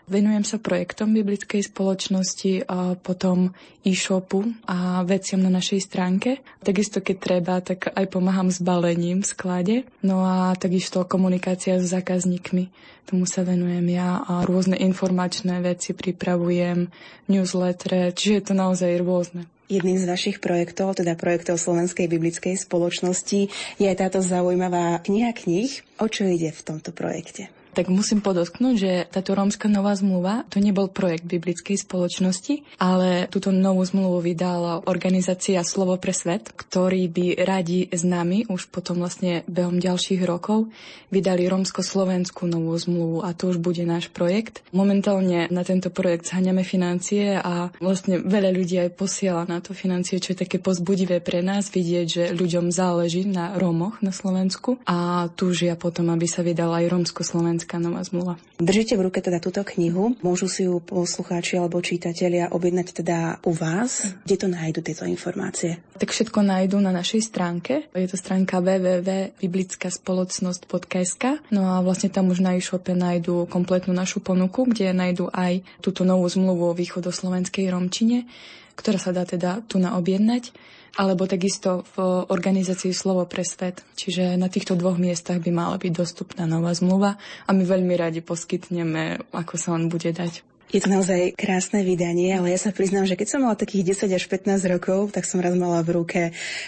Venujem 0.10 0.42
sa 0.42 0.58
projektom 0.58 1.13
biblickej 1.13 1.70
spoločnosti 1.70 2.66
a 2.66 2.98
potom 2.98 3.54
e-shopu 3.86 4.42
a 4.66 5.06
veciam 5.06 5.38
na 5.38 5.54
našej 5.54 5.86
stránke. 5.86 6.42
Takisto, 6.66 6.98
keď 6.98 7.18
treba, 7.22 7.62
tak 7.62 7.94
aj 7.94 8.10
pomáham 8.10 8.50
s 8.50 8.58
balením 8.58 9.22
v 9.22 9.30
sklade. 9.30 9.75
No 10.01 10.25
a 10.25 10.58
takisto 10.58 11.06
komunikácia 11.06 11.78
s 11.78 11.94
zákazníkmi. 11.94 12.74
Tomu 13.06 13.30
sa 13.30 13.46
venujem 13.46 13.86
ja 13.94 14.25
a 14.25 14.42
rôzne 14.50 14.82
informačné 14.82 15.62
veci 15.62 15.94
pripravujem, 15.94 16.89
newsletter, 17.30 18.10
čiže 18.10 18.34
je 18.34 18.44
to 18.50 18.54
naozaj 18.58 18.89
rôzne. 19.06 19.46
Jedným 19.70 20.01
z 20.01 20.10
vašich 20.10 20.42
projektov, 20.42 20.98
teda 20.98 21.13
projektov 21.13 21.62
Slovenskej 21.62 22.10
biblickej 22.10 22.58
spoločnosti, 22.58 23.54
je 23.78 23.86
aj 23.86 23.98
táto 24.01 24.25
zaujímavá 24.25 25.06
kniha 25.06 25.30
kníh. 25.38 25.70
O 26.01 26.10
čo 26.10 26.25
ide 26.25 26.50
v 26.50 26.62
tomto 26.66 26.89
projekte? 26.89 27.54
Tak 27.79 27.88
musím 27.88 28.19
podotknúť, 28.19 28.75
že 28.75 28.91
táto 29.07 29.31
rómska 29.31 29.71
nová 29.71 29.95
zmluva 29.95 30.43
to 30.51 30.59
nebol 30.59 30.91
projekt 30.91 31.24
biblickej 31.24 31.79
spoločnosti, 31.79 32.75
ale 32.75 33.31
túto 33.31 33.55
novú 33.55 33.79
zmluvu 33.88 34.19
vydala 34.19 34.83
organizácia 34.83 35.63
Slovo 35.63 35.95
pre 35.95 36.12
svet, 36.12 36.51
ktorí 36.51 37.07
by 37.07 37.25
radi 37.48 37.88
s 37.88 38.03
nami 38.03 38.43
už 38.51 38.67
potom 38.67 39.00
vlastne 39.00 39.48
behom 39.48 39.79
ďalších 39.79 40.19
rokov 40.27 40.67
vydali 41.07 41.48
rómsko-slovenskú 41.48 42.51
novú 42.51 42.75
zmluvu 42.75 43.24
a 43.24 43.31
to 43.31 43.55
už 43.55 43.63
bude 43.63 43.79
náš 43.88 44.12
projekt. 44.12 44.59
Momentálne 44.75 45.48
na 45.48 45.63
tento 45.63 45.88
projekt 45.88 46.27
zhaňame 46.27 46.67
financie 46.67 47.39
a 47.39 47.71
vlastne 47.79 48.19
veľa 48.19 48.51
ľudí 48.51 48.75
aj 48.75 48.91
posiela 49.00 49.48
na 49.48 49.63
to 49.63 49.71
financie, 49.71 50.19
čo 50.19 50.36
je 50.36 50.43
také 50.43 50.59
pozbudivé 50.59 51.24
pre 51.24 51.39
nás 51.39 51.71
vidieť, 51.71 52.07
že 52.12 52.24
ľuďom 52.36 52.75
záleží 52.75 53.24
na 53.24 53.55
Rómoch 53.55 54.03
na 54.03 54.12
Slovensku 54.12 54.83
a 54.83 55.31
túžia 55.31 55.79
potom, 55.79 56.12
aby 56.12 56.27
sa 56.27 56.43
vydala 56.43 56.83
aj 56.83 56.91
rómsko-slovenská 56.91 57.69
Slovenská 57.70 57.86
nová 57.86 58.02
zmluva. 58.02 58.42
Držíte 58.58 58.98
v 58.98 59.06
ruke 59.06 59.22
teda 59.22 59.38
túto 59.38 59.62
knihu. 59.62 60.18
Môžu 60.26 60.50
si 60.50 60.66
ju 60.66 60.82
poslucháči 60.82 61.62
alebo 61.62 61.78
čítatelia 61.86 62.50
objednať 62.50 62.98
teda 62.98 63.46
u 63.46 63.54
vás. 63.54 64.10
Kde 64.26 64.42
to 64.42 64.50
nájdu 64.50 64.82
tieto 64.82 65.06
informácie? 65.06 65.78
Tak 66.02 66.10
všetko 66.10 66.42
nájdú 66.42 66.82
na 66.82 66.90
našej 66.90 67.30
stránke. 67.30 67.86
Je 67.94 68.10
to 68.10 68.18
stránka 68.18 68.58
www.biblickaspolocnosť.sk 68.58 71.53
No 71.53 71.70
a 71.70 71.86
vlastne 71.86 72.10
tam 72.10 72.34
už 72.34 72.42
na 72.42 72.58
e-shope 72.58 72.98
nájdú 72.98 73.46
kompletnú 73.46 73.94
našu 73.94 74.25
ponuku, 74.25 74.66
kde 74.66 74.90
nájdú 74.90 75.29
aj 75.29 75.62
túto 75.86 76.01
novú 76.01 76.25
zmluvu 76.25 76.74
o 76.74 76.77
východoslovenskej 76.77 77.70
Romčine, 77.70 78.25
ktorá 78.74 78.98
sa 78.98 79.14
dá 79.14 79.29
teda 79.29 79.62
tu 79.70 79.77
na 79.77 79.94
objednať 79.94 80.58
alebo 80.98 81.30
takisto 81.30 81.86
v 81.94 82.25
organizácii 82.30 82.96
Slovo 82.96 83.28
pre 83.30 83.46
svet. 83.46 83.86
Čiže 83.94 84.40
na 84.40 84.50
týchto 84.50 84.74
dvoch 84.74 84.98
miestach 84.98 85.42
by 85.44 85.52
mala 85.54 85.75
byť 85.78 85.92
dostupná 85.94 86.50
nová 86.50 86.74
zmluva 86.74 87.20
a 87.46 87.50
my 87.54 87.64
veľmi 87.66 87.94
radi 87.98 88.24
poskytneme, 88.25 89.30
ako 89.34 89.54
sa 89.60 89.75
on 89.75 89.92
bude 89.92 90.10
dať. 90.10 90.58
Je 90.70 90.77
to 90.77 90.94
naozaj 90.94 91.34
krásne 91.34 91.82
vydanie, 91.82 92.29
ale 92.38 92.53
ja 92.53 92.60
sa 92.62 92.70
priznám, 92.70 93.10
že 93.10 93.18
keď 93.18 93.27
som 93.34 93.42
mala 93.42 93.58
takých 93.58 93.98
10 94.05 94.14
až 94.14 94.29
15 94.29 94.70
rokov, 94.70 95.10
tak 95.10 95.25
som 95.25 95.42
raz 95.42 95.58
mala 95.58 95.82
v 95.82 95.98
ruke 95.98 96.22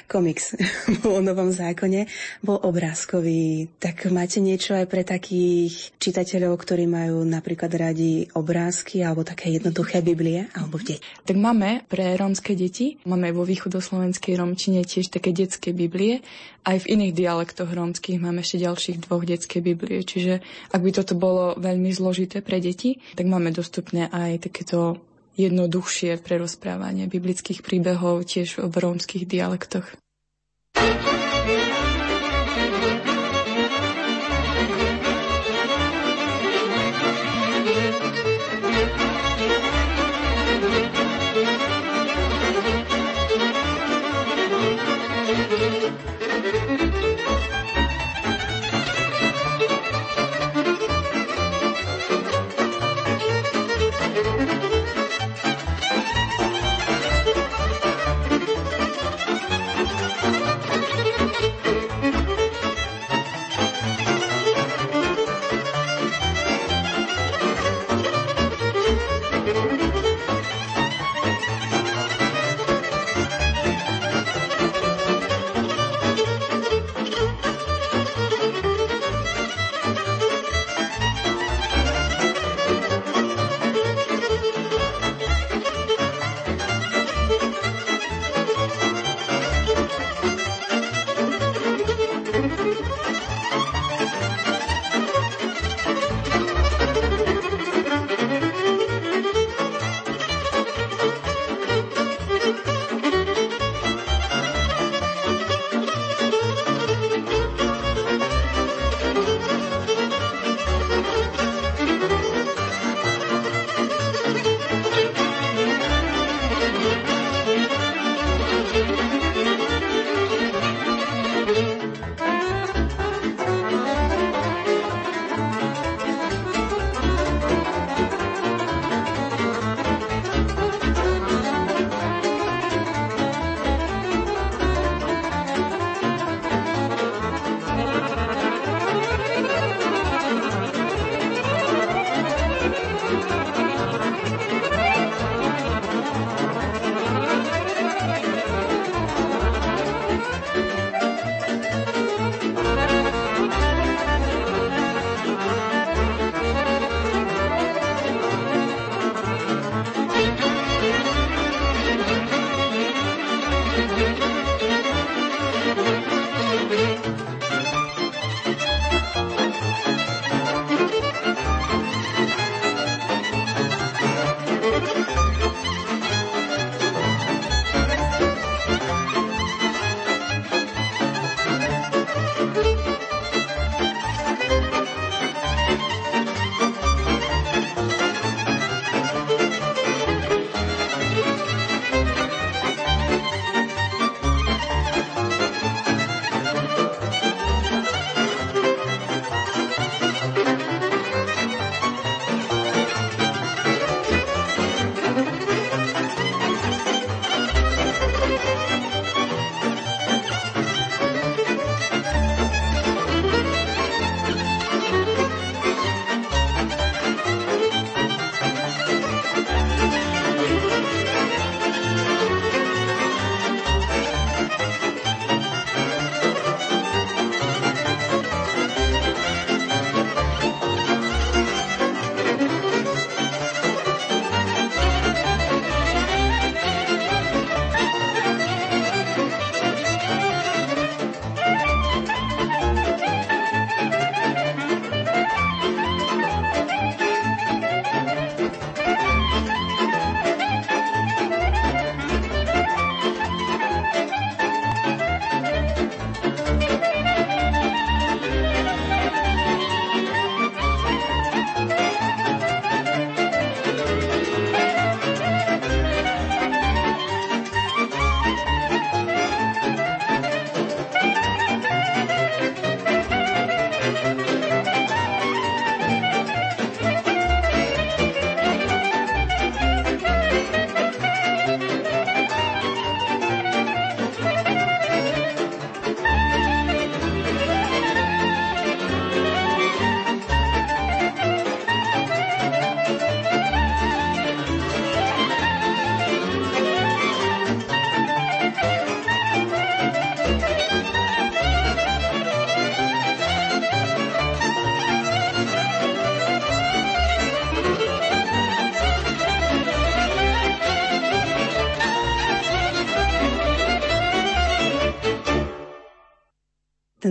komiks 0.10 0.58
o 1.06 1.22
novom 1.22 1.54
zákone. 1.54 2.10
Bol 2.42 2.58
obrázkový. 2.66 3.70
Tak 3.78 4.10
máte 4.10 4.42
niečo 4.42 4.74
aj 4.74 4.90
pre 4.90 5.06
takých 5.06 5.94
čitateľov, 6.02 6.58
ktorí 6.58 6.90
majú 6.90 7.22
napríklad 7.22 7.70
radi 7.78 8.26
obrázky 8.34 9.06
alebo 9.06 9.22
také 9.22 9.54
jednoduché 9.54 10.02
Biblie 10.02 10.50
alebo 10.58 10.82
deti? 10.82 10.98
Tak 11.22 11.38
máme 11.38 11.86
pre 11.86 12.18
rómske 12.18 12.58
deti, 12.58 12.98
máme 13.06 13.30
vo 13.30 13.46
východoslovenskej 13.46 14.34
romčine 14.34 14.82
tiež 14.82 15.14
také 15.14 15.30
detské 15.30 15.78
Biblie. 15.78 16.26
Aj 16.62 16.78
v 16.78 16.90
iných 16.94 17.18
dialektoch 17.18 17.74
rómskych 17.74 18.22
máme 18.22 18.46
ešte 18.46 18.62
ďalších 18.62 19.10
dvoch 19.10 19.26
detské 19.26 19.66
Biblie. 19.66 20.06
Čiže 20.06 20.46
ak 20.70 20.82
by 20.82 20.92
toto 20.94 21.18
bolo 21.18 21.58
veľmi 21.58 21.90
zložité 21.90 22.46
pre 22.46 22.62
deti, 22.62 23.02
tak 23.18 23.26
máme 23.26 23.50
dostupné 23.50 24.06
aj 24.14 24.52
takéto 24.52 25.02
jednoduchšie 25.42 26.22
prerozprávanie 26.22 27.10
biblických 27.10 27.66
príbehov 27.66 28.30
tiež 28.30 28.62
v 28.62 28.76
rómskych 28.78 29.26
dialektoch. 29.26 29.90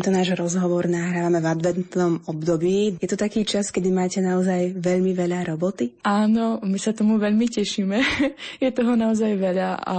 Tento 0.00 0.16
náš 0.16 0.32
rozhovor 0.32 0.88
nahrávame 0.88 1.44
v 1.44 1.50
adventnom 1.52 2.24
období. 2.24 2.96
Je 3.04 3.04
to 3.04 3.20
taký 3.20 3.44
čas, 3.44 3.68
kedy 3.68 3.92
máte 3.92 4.24
naozaj 4.24 4.72
veľmi 4.72 5.12
veľa 5.12 5.52
roboty? 5.52 5.92
Áno, 6.08 6.56
my 6.64 6.80
sa 6.80 6.96
tomu 6.96 7.20
veľmi 7.20 7.44
tešíme. 7.44 8.00
Je 8.64 8.72
toho 8.72 8.96
naozaj 8.96 9.36
veľa 9.36 9.76
a 9.76 9.96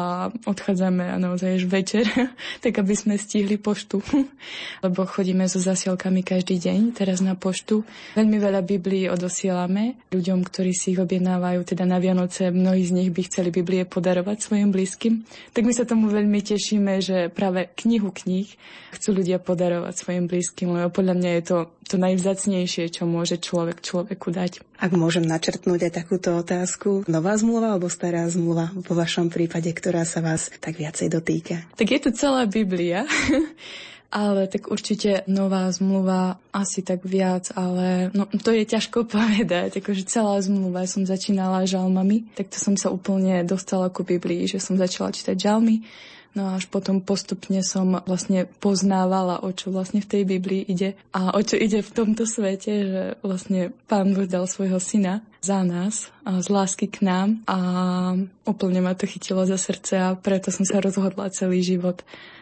odchádzame 0.50 1.06
a 1.06 1.22
naozaj 1.22 1.62
až 1.62 1.64
večer, 1.70 2.10
tak 2.66 2.82
aby 2.82 2.98
sme 2.98 3.14
stihli 3.14 3.62
poštu. 3.62 4.02
Lebo 4.90 5.06
chodíme 5.06 5.46
so 5.46 5.62
zasielkami 5.62 6.26
každý 6.26 6.58
deň 6.58 6.98
teraz 6.98 7.22
na 7.22 7.38
poštu. 7.38 7.86
Veľmi 8.18 8.42
veľa 8.42 8.66
Biblií 8.66 9.06
odosielame 9.06 10.02
ľuďom, 10.10 10.42
ktorí 10.42 10.74
si 10.74 10.98
ich 10.98 11.00
objednávajú 11.06 11.62
teda 11.62 11.86
na 11.86 12.02
Vianoce. 12.02 12.50
Mnohí 12.50 12.90
z 12.90 13.06
nich 13.06 13.14
by 13.14 13.22
chceli 13.30 13.54
Biblie 13.54 13.86
podarovať 13.86 14.50
svojim 14.50 14.74
blízkym. 14.74 15.30
Tak 15.54 15.62
my 15.62 15.74
sa 15.78 15.86
tomu 15.86 16.10
veľmi 16.10 16.42
tešíme, 16.42 16.98
že 17.06 17.30
práve 17.30 17.70
knihu 17.86 18.10
kníh 18.10 18.50
chcú 18.98 19.22
ľudia 19.22 19.38
podarovať 19.38 19.91
darovať 19.92 20.00
svojim 20.00 20.26
blízkym, 20.32 20.70
lebo 20.72 20.90
podľa 20.90 21.16
mňa 21.20 21.32
je 21.36 21.44
to 21.44 21.58
to 21.92 22.00
najvzácnejšie, 22.00 22.88
čo 22.88 23.04
môže 23.04 23.36
človek 23.44 23.84
človeku 23.84 24.32
dať. 24.32 24.64
Ak 24.80 24.96
môžem 24.96 25.28
načrtnúť 25.28 25.92
aj 25.92 25.94
takúto 26.00 26.40
otázku, 26.40 27.04
nová 27.12 27.36
zmluva 27.36 27.76
alebo 27.76 27.92
stará 27.92 28.24
zmluva 28.32 28.72
vo 28.72 28.94
vašom 28.96 29.28
prípade, 29.28 29.68
ktorá 29.76 30.08
sa 30.08 30.24
vás 30.24 30.48
tak 30.64 30.80
viacej 30.80 31.12
dotýka? 31.12 31.68
Tak 31.76 31.88
je 31.92 32.00
to 32.00 32.10
celá 32.16 32.48
Biblia. 32.48 33.04
ale 34.12 34.48
tak 34.48 34.72
určite 34.72 35.24
nová 35.28 35.68
zmluva 35.72 36.40
asi 36.52 36.84
tak 36.84 37.04
viac, 37.04 37.52
ale 37.56 38.12
no, 38.12 38.28
to 38.28 38.52
je 38.56 38.64
ťažko 38.64 39.08
povedať, 39.12 39.84
akože 39.84 40.08
celá 40.08 40.40
zmluva, 40.40 40.88
som 40.88 41.04
začínala 41.04 41.68
žalmami, 41.68 42.32
tak 42.40 42.48
to 42.52 42.56
som 42.56 42.80
sa 42.80 42.88
úplne 42.88 43.44
dostala 43.44 43.92
ku 43.92 44.08
Biblii, 44.08 44.48
že 44.48 44.64
som 44.64 44.80
začala 44.80 45.12
čítať 45.12 45.36
žalmy 45.36 45.84
No 46.32 46.48
a 46.48 46.56
až 46.56 46.72
potom 46.72 47.04
postupne 47.04 47.60
som 47.60 48.00
vlastne 48.08 48.48
poznávala, 48.64 49.44
o 49.44 49.52
čo 49.52 49.68
vlastne 49.68 50.00
v 50.00 50.08
tej 50.08 50.24
Biblii 50.24 50.64
ide 50.64 50.96
a 51.12 51.36
o 51.36 51.42
čo 51.44 51.60
ide 51.60 51.84
v 51.84 51.92
tomto 51.92 52.24
svete, 52.24 52.72
že 52.88 53.02
vlastne 53.20 53.76
Pán 53.92 54.16
Boh 54.16 54.24
dal 54.24 54.48
svojho 54.48 54.80
syna 54.80 55.20
za 55.44 55.60
nás 55.68 56.08
a 56.24 56.40
z 56.40 56.48
lásky 56.48 56.88
k 56.88 57.04
nám 57.04 57.44
a 57.52 57.58
úplne 58.48 58.80
ma 58.80 58.96
to 58.96 59.12
chytilo 59.12 59.44
za 59.44 59.60
srdce 59.60 60.00
a 60.00 60.16
preto 60.16 60.56
som 60.56 60.64
sa 60.64 60.80
rozhodla 60.80 61.36
celý 61.36 61.60
život 61.60 62.00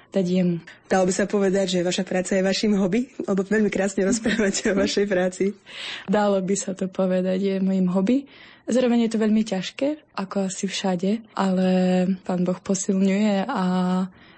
dať 0.10 0.26
jemu. 0.26 0.58
Dalo 0.90 1.06
by 1.06 1.14
sa 1.14 1.26
povedať, 1.30 1.80
že 1.80 1.86
vaša 1.86 2.06
práca 2.06 2.34
je 2.34 2.46
vašim 2.46 2.74
hobby? 2.78 3.14
Lebo 3.26 3.46
veľmi 3.46 3.70
krásne 3.70 4.06
rozprávate 4.06 4.74
o 4.74 4.78
vašej 4.78 5.06
práci. 5.06 5.54
Dalo 6.10 6.42
by 6.42 6.56
sa 6.58 6.74
to 6.74 6.90
povedať, 6.90 7.38
je 7.42 7.56
mojim 7.62 7.90
hobby. 7.90 8.26
Zároveň 8.70 9.10
je 9.10 9.12
to 9.18 9.24
veľmi 9.26 9.42
ťažké, 9.42 10.14
ako 10.14 10.46
asi 10.46 10.70
všade, 10.70 11.26
ale 11.34 11.68
Pán 12.22 12.46
Boh 12.46 12.62
posilňuje 12.62 13.50
a 13.50 13.64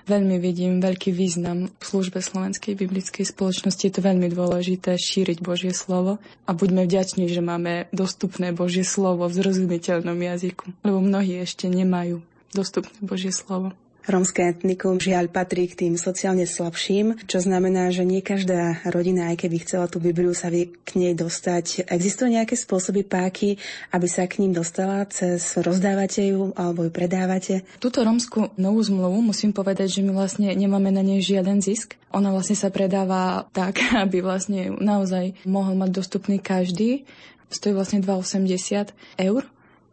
veľmi 0.07 0.39
vidím 0.39 0.79
veľký 0.79 1.11
význam 1.11 1.67
v 1.67 1.83
službe 1.83 2.23
Slovenskej 2.23 2.79
biblickej 2.79 3.27
spoločnosti. 3.27 3.83
Je 3.83 3.91
to 3.91 3.99
veľmi 3.99 4.31
dôležité 4.31 4.95
šíriť 4.95 5.43
Božie 5.43 5.75
slovo 5.75 6.23
a 6.47 6.55
buďme 6.55 6.87
vďační, 6.87 7.27
že 7.27 7.43
máme 7.43 7.91
dostupné 7.91 8.55
Božie 8.55 8.87
slovo 8.87 9.27
v 9.27 9.35
zrozumiteľnom 9.35 10.15
jazyku, 10.15 10.79
lebo 10.87 11.03
mnohí 11.03 11.43
ešte 11.43 11.67
nemajú 11.67 12.23
dostupné 12.55 13.03
Božie 13.03 13.35
slovo. 13.35 13.75
Rómske 14.09 14.49
etnikum 14.49 14.97
žiaľ 14.97 15.29
patrí 15.29 15.69
k 15.69 15.85
tým 15.85 15.93
sociálne 15.93 16.49
slabším, 16.49 17.21
čo 17.29 17.37
znamená, 17.37 17.93
že 17.93 18.01
nie 18.01 18.25
každá 18.25 18.81
rodina, 18.89 19.29
aj 19.29 19.45
keby 19.45 19.61
chcela 19.61 19.85
tú 19.85 20.01
Bibliu, 20.01 20.33
sa 20.33 20.49
vie 20.49 20.73
k 20.73 20.97
nej 20.97 21.13
dostať. 21.13 21.85
Existujú 21.85 22.33
nejaké 22.33 22.57
spôsoby 22.57 23.05
páky, 23.05 23.61
aby 23.93 24.07
sa 24.09 24.25
k 24.25 24.41
ním 24.41 24.57
dostala 24.57 25.05
cez 25.05 25.53
rozdávate 25.53 26.33
ju 26.33 26.49
alebo 26.57 26.81
ju 26.81 26.89
predávate? 26.89 27.61
Túto 27.77 28.01
rómsku 28.01 28.57
novú 28.57 28.81
zmluvu 28.81 29.21
musím 29.21 29.53
povedať, 29.53 30.01
že 30.01 30.01
my 30.01 30.17
vlastne 30.17 30.49
nemáme 30.49 30.89
na 30.89 31.05
nej 31.05 31.21
žiaden 31.21 31.61
zisk. 31.61 31.93
Ona 32.09 32.33
vlastne 32.33 32.57
sa 32.57 32.73
predáva 32.73 33.45
tak, 33.53 33.85
aby 34.03 34.25
vlastne 34.25 34.73
naozaj 34.81 35.37
mohol 35.45 35.77
mať 35.77 35.93
dostupný 35.93 36.41
každý. 36.41 37.05
Stojí 37.53 37.77
vlastne 37.77 38.01
2,80 38.01 38.97
eur 39.21 39.45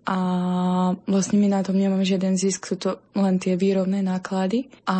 a 0.08 0.16
vlastne 1.04 1.36
my 1.36 1.52
na 1.52 1.60
tom 1.60 1.76
nemáme 1.76 2.00
žiaden 2.00 2.40
zisk, 2.40 2.64
sú 2.64 2.80
to 2.80 2.96
len 3.12 3.36
tie 3.36 3.60
výrobné 3.60 4.00
náklady. 4.00 4.72
A 4.88 4.96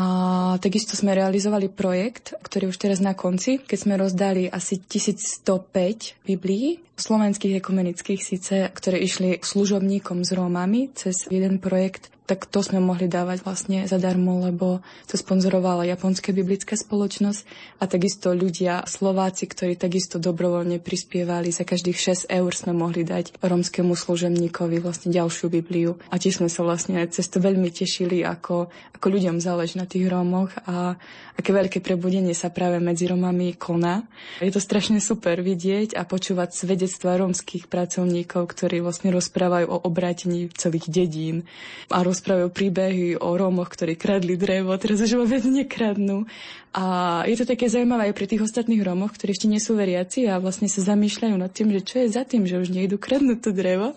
takisto 0.60 1.00
sme 1.00 1.16
realizovali 1.16 1.72
projekt, 1.72 2.36
ktorý 2.44 2.68
už 2.68 2.76
teraz 2.76 3.00
na 3.00 3.16
konci, 3.16 3.64
keď 3.64 3.78
sme 3.80 3.96
rozdali 3.96 4.52
asi 4.52 4.76
1105 4.84 6.28
Biblií, 6.28 6.87
slovenských 6.98 7.62
ekumenických 7.62 8.20
síce, 8.20 8.68
ktoré 8.74 8.98
išli 9.00 9.38
služobníkom 9.40 10.26
s 10.26 10.30
Rómami 10.34 10.90
cez 10.92 11.30
jeden 11.30 11.62
projekt 11.62 12.12
tak 12.28 12.44
to 12.44 12.60
sme 12.60 12.84
mohli 12.84 13.08
dávať 13.08 13.40
vlastne 13.40 13.88
zadarmo, 13.88 14.44
lebo 14.44 14.84
to 15.08 15.16
sponzorovala 15.16 15.88
Japonská 15.88 16.36
biblická 16.36 16.76
spoločnosť 16.76 17.40
a 17.80 17.88
takisto 17.88 18.36
ľudia, 18.36 18.84
Slováci, 18.84 19.48
ktorí 19.48 19.80
takisto 19.80 20.20
dobrovoľne 20.20 20.76
prispievali, 20.76 21.48
za 21.48 21.64
každých 21.64 22.28
6 22.28 22.28
eur 22.28 22.52
sme 22.52 22.76
mohli 22.76 23.08
dať 23.08 23.40
romskému 23.40 23.96
služebníkovi 23.96 24.76
vlastne 24.84 25.08
ďalšiu 25.08 25.48
Bibliu. 25.48 25.96
A 26.12 26.20
tiež 26.20 26.44
sme 26.44 26.52
sa 26.52 26.60
vlastne 26.60 27.00
cez 27.08 27.24
to 27.32 27.40
veľmi 27.40 27.72
tešili, 27.72 28.20
ako, 28.20 28.68
ako 29.00 29.06
ľuďom 29.08 29.40
záleží 29.40 29.80
na 29.80 29.88
tých 29.88 30.04
Rómoch 30.12 30.52
a 30.68 31.00
aké 31.32 31.50
veľké 31.56 31.78
prebudenie 31.80 32.36
sa 32.36 32.52
práve 32.52 32.76
medzi 32.76 33.08
Romami 33.08 33.56
koná. 33.56 34.04
Je 34.44 34.52
to 34.52 34.60
strašne 34.60 35.00
super 35.00 35.40
vidieť 35.40 35.96
a 35.96 36.04
počúvať 36.04 36.52
svedectva 36.88 37.20
rómskych 37.20 37.68
pracovníkov, 37.68 38.48
ktorí 38.48 38.80
vlastne 38.80 39.12
rozprávajú 39.12 39.66
o 39.68 39.78
obrátení 39.84 40.48
celých 40.56 40.88
dedín 40.88 41.44
a 41.92 42.00
roz 42.00 42.18
rozprávajú 42.18 42.50
príbehy 42.50 43.06
o 43.22 43.30
Rómoch, 43.38 43.70
ktorí 43.70 43.94
kradli 43.94 44.34
drevo, 44.34 44.74
teraz 44.74 44.98
už 44.98 45.22
vôbec 45.22 45.46
nekradnú. 45.46 46.26
A 46.74 47.22
je 47.30 47.38
to 47.38 47.46
také 47.46 47.70
zaujímavé 47.70 48.10
aj 48.10 48.16
pri 48.18 48.26
tých 48.26 48.42
ostatných 48.42 48.82
Rómoch, 48.82 49.14
ktorí 49.14 49.38
ešte 49.38 49.46
nie 49.46 49.62
sú 49.62 49.78
veriaci 49.78 50.26
a 50.26 50.42
vlastne 50.42 50.66
sa 50.66 50.82
zamýšľajú 50.82 51.36
nad 51.38 51.54
tým, 51.54 51.70
že 51.70 51.86
čo 51.86 52.02
je 52.02 52.08
za 52.10 52.26
tým, 52.26 52.42
že 52.42 52.58
už 52.58 52.74
nejdu 52.74 52.98
kradnúť 52.98 53.38
to 53.38 53.50
drevo. 53.54 53.94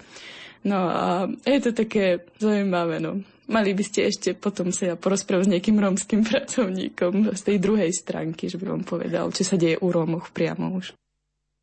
No 0.62 0.78
a 0.86 1.26
je 1.50 1.60
to 1.66 1.74
také 1.74 2.22
zaujímavé, 2.38 3.02
no. 3.02 3.26
Mali 3.50 3.74
by 3.74 3.84
ste 3.84 4.08
ešte 4.08 4.38
potom 4.38 4.70
sa 4.70 4.94
ja 4.94 4.96
porozprávať 4.96 5.50
s 5.50 5.52
nejakým 5.58 5.82
rómskym 5.82 6.22
pracovníkom 6.30 7.34
z 7.34 7.42
tej 7.42 7.58
druhej 7.58 7.90
stránky, 7.90 8.54
že 8.54 8.62
by 8.62 8.70
vám 8.70 8.86
povedal, 8.86 9.34
čo 9.34 9.42
sa 9.42 9.58
deje 9.58 9.82
u 9.82 9.90
Rómoch 9.90 10.30
priamo 10.30 10.78
už. 10.78 10.94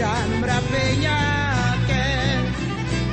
Chandra 0.00 0.56
penyaken 0.72 2.40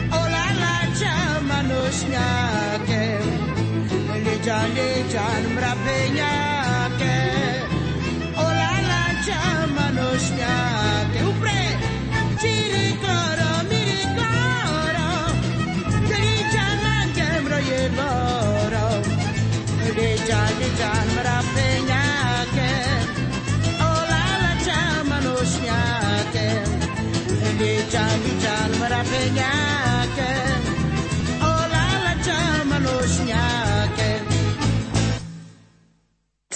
Olala 0.08 0.88
jamanus 0.96 2.00
nyaken 2.08 3.28
Leja 4.24 4.60
leja 4.72 5.28
mrapenyake 5.52 6.37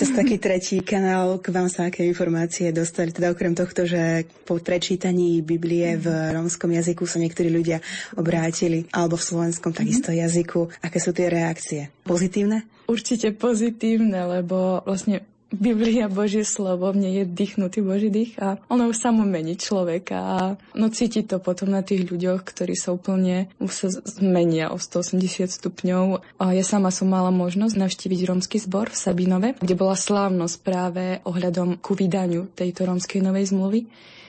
Cez 0.02 0.18
taký 0.18 0.42
tretí 0.42 0.82
kanál 0.82 1.38
k 1.38 1.54
vám 1.54 1.70
sa 1.70 1.86
aké 1.86 2.02
informácie 2.02 2.74
dostali? 2.74 3.14
Teda 3.14 3.30
okrem 3.30 3.54
tohto, 3.54 3.86
že 3.86 4.26
po 4.50 4.58
prečítaní 4.58 5.46
Biblie 5.46 5.94
v 5.94 6.34
rómskom 6.34 6.74
jazyku 6.74 7.06
sa 7.06 7.22
niektorí 7.22 7.54
ľudia 7.54 7.86
obrátili, 8.18 8.90
alebo 8.90 9.14
v 9.14 9.30
slovenskom 9.30 9.70
takisto 9.78 10.10
mhm. 10.10 10.26
jazyku. 10.26 10.74
Aké 10.82 10.98
sú 10.98 11.14
tie 11.14 11.30
reakcie? 11.30 11.94
Pozitívne? 12.02 12.66
Určite 12.90 13.30
pozitívne, 13.38 14.42
lebo 14.42 14.82
vlastne 14.90 15.22
Biblia, 15.52 16.08
Božie 16.08 16.48
slovo, 16.48 16.88
mne 16.96 17.12
je 17.12 17.24
dýchnutý 17.28 17.84
Boží 17.84 18.08
dých 18.08 18.40
a 18.40 18.56
ono 18.72 18.88
už 18.88 18.96
samo 18.96 19.28
mení 19.28 19.60
človeka 19.60 20.18
a 20.18 20.38
no 20.80 20.88
cíti 20.88 21.28
to 21.28 21.44
potom 21.44 21.76
na 21.76 21.84
tých 21.84 22.08
ľuďoch, 22.08 22.48
ktorí 22.48 22.72
sa 22.80 22.96
úplne 22.96 23.52
už 23.60 23.72
sa 23.72 23.88
zmenia 23.92 24.72
o 24.72 24.80
180 24.80 25.52
stupňov. 25.52 26.24
A 26.40 26.56
ja 26.56 26.64
sama 26.64 26.88
som 26.88 27.12
mala 27.12 27.36
možnosť 27.36 27.76
navštíviť 27.76 28.20
rómsky 28.32 28.58
zbor 28.64 28.96
v 28.96 28.98
Sabinove, 28.98 29.50
kde 29.60 29.76
bola 29.76 30.00
slávnosť 30.00 30.56
práve 30.64 31.04
ohľadom 31.28 31.84
ku 31.84 32.00
vydaniu 32.00 32.48
tejto 32.56 32.88
rómskej 32.88 33.20
novej 33.20 33.52
zmluvy. 33.52 33.82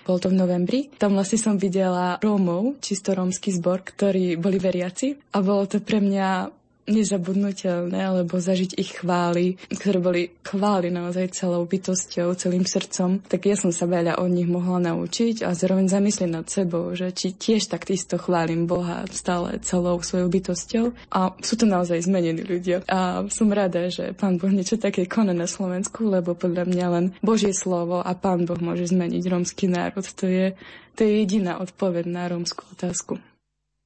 Bol 0.02 0.18
to 0.18 0.34
v 0.34 0.38
novembri. 0.42 0.90
Tam 0.98 1.14
vlastne 1.14 1.38
som 1.38 1.54
videla 1.54 2.18
Rómov, 2.18 2.82
čisto 2.82 3.14
rómsky 3.14 3.54
zbor, 3.54 3.86
ktorí 3.86 4.34
boli 4.34 4.58
veriaci 4.58 5.14
a 5.14 5.38
bolo 5.38 5.70
to 5.70 5.78
pre 5.78 6.02
mňa 6.02 6.50
nezabudnutelné, 6.86 7.98
alebo 8.02 8.42
zažiť 8.42 8.74
ich 8.74 8.98
chvály, 8.98 9.54
ktoré 9.70 9.98
boli 10.02 10.22
chvály 10.42 10.90
naozaj 10.90 11.30
celou 11.30 11.62
bytosťou, 11.66 12.34
celým 12.34 12.66
srdcom, 12.66 13.22
tak 13.22 13.46
ja 13.46 13.54
som 13.54 13.70
sa 13.70 13.86
veľa 13.86 14.18
od 14.18 14.30
nich 14.30 14.50
mohla 14.50 14.82
naučiť 14.92 15.46
a 15.46 15.54
zároveň 15.54 15.86
zamyslieť 15.86 16.30
nad 16.30 16.46
sebou, 16.50 16.90
že 16.98 17.14
či 17.14 17.38
tiež 17.38 17.70
tak 17.70 17.86
isto 17.92 18.18
chválim 18.18 18.66
Boha 18.66 19.06
stále 19.14 19.62
celou 19.62 20.02
svojou 20.02 20.28
bytosťou. 20.28 20.84
A 21.14 21.34
sú 21.38 21.54
to 21.54 21.66
naozaj 21.68 22.02
zmenení 22.02 22.42
ľudia. 22.42 22.82
A 22.90 23.26
som 23.30 23.52
rada, 23.54 23.86
že 23.86 24.14
Pán 24.16 24.42
Boh 24.42 24.50
niečo 24.50 24.80
také 24.80 25.06
koná 25.06 25.32
na 25.32 25.46
Slovensku, 25.46 26.10
lebo 26.10 26.34
podľa 26.34 26.66
mňa 26.66 26.86
len 26.90 27.04
Božie 27.22 27.54
slovo 27.54 28.02
a 28.02 28.12
Pán 28.18 28.44
Boh 28.44 28.58
môže 28.58 28.90
zmeniť 28.90 29.22
rómsky 29.30 29.70
národ. 29.70 30.04
To 30.04 30.26
je, 30.26 30.58
to 30.98 31.06
je 31.06 31.10
jediná 31.22 31.62
odpoveď 31.62 32.04
na 32.10 32.26
rómskú 32.26 32.66
otázku. 32.74 33.31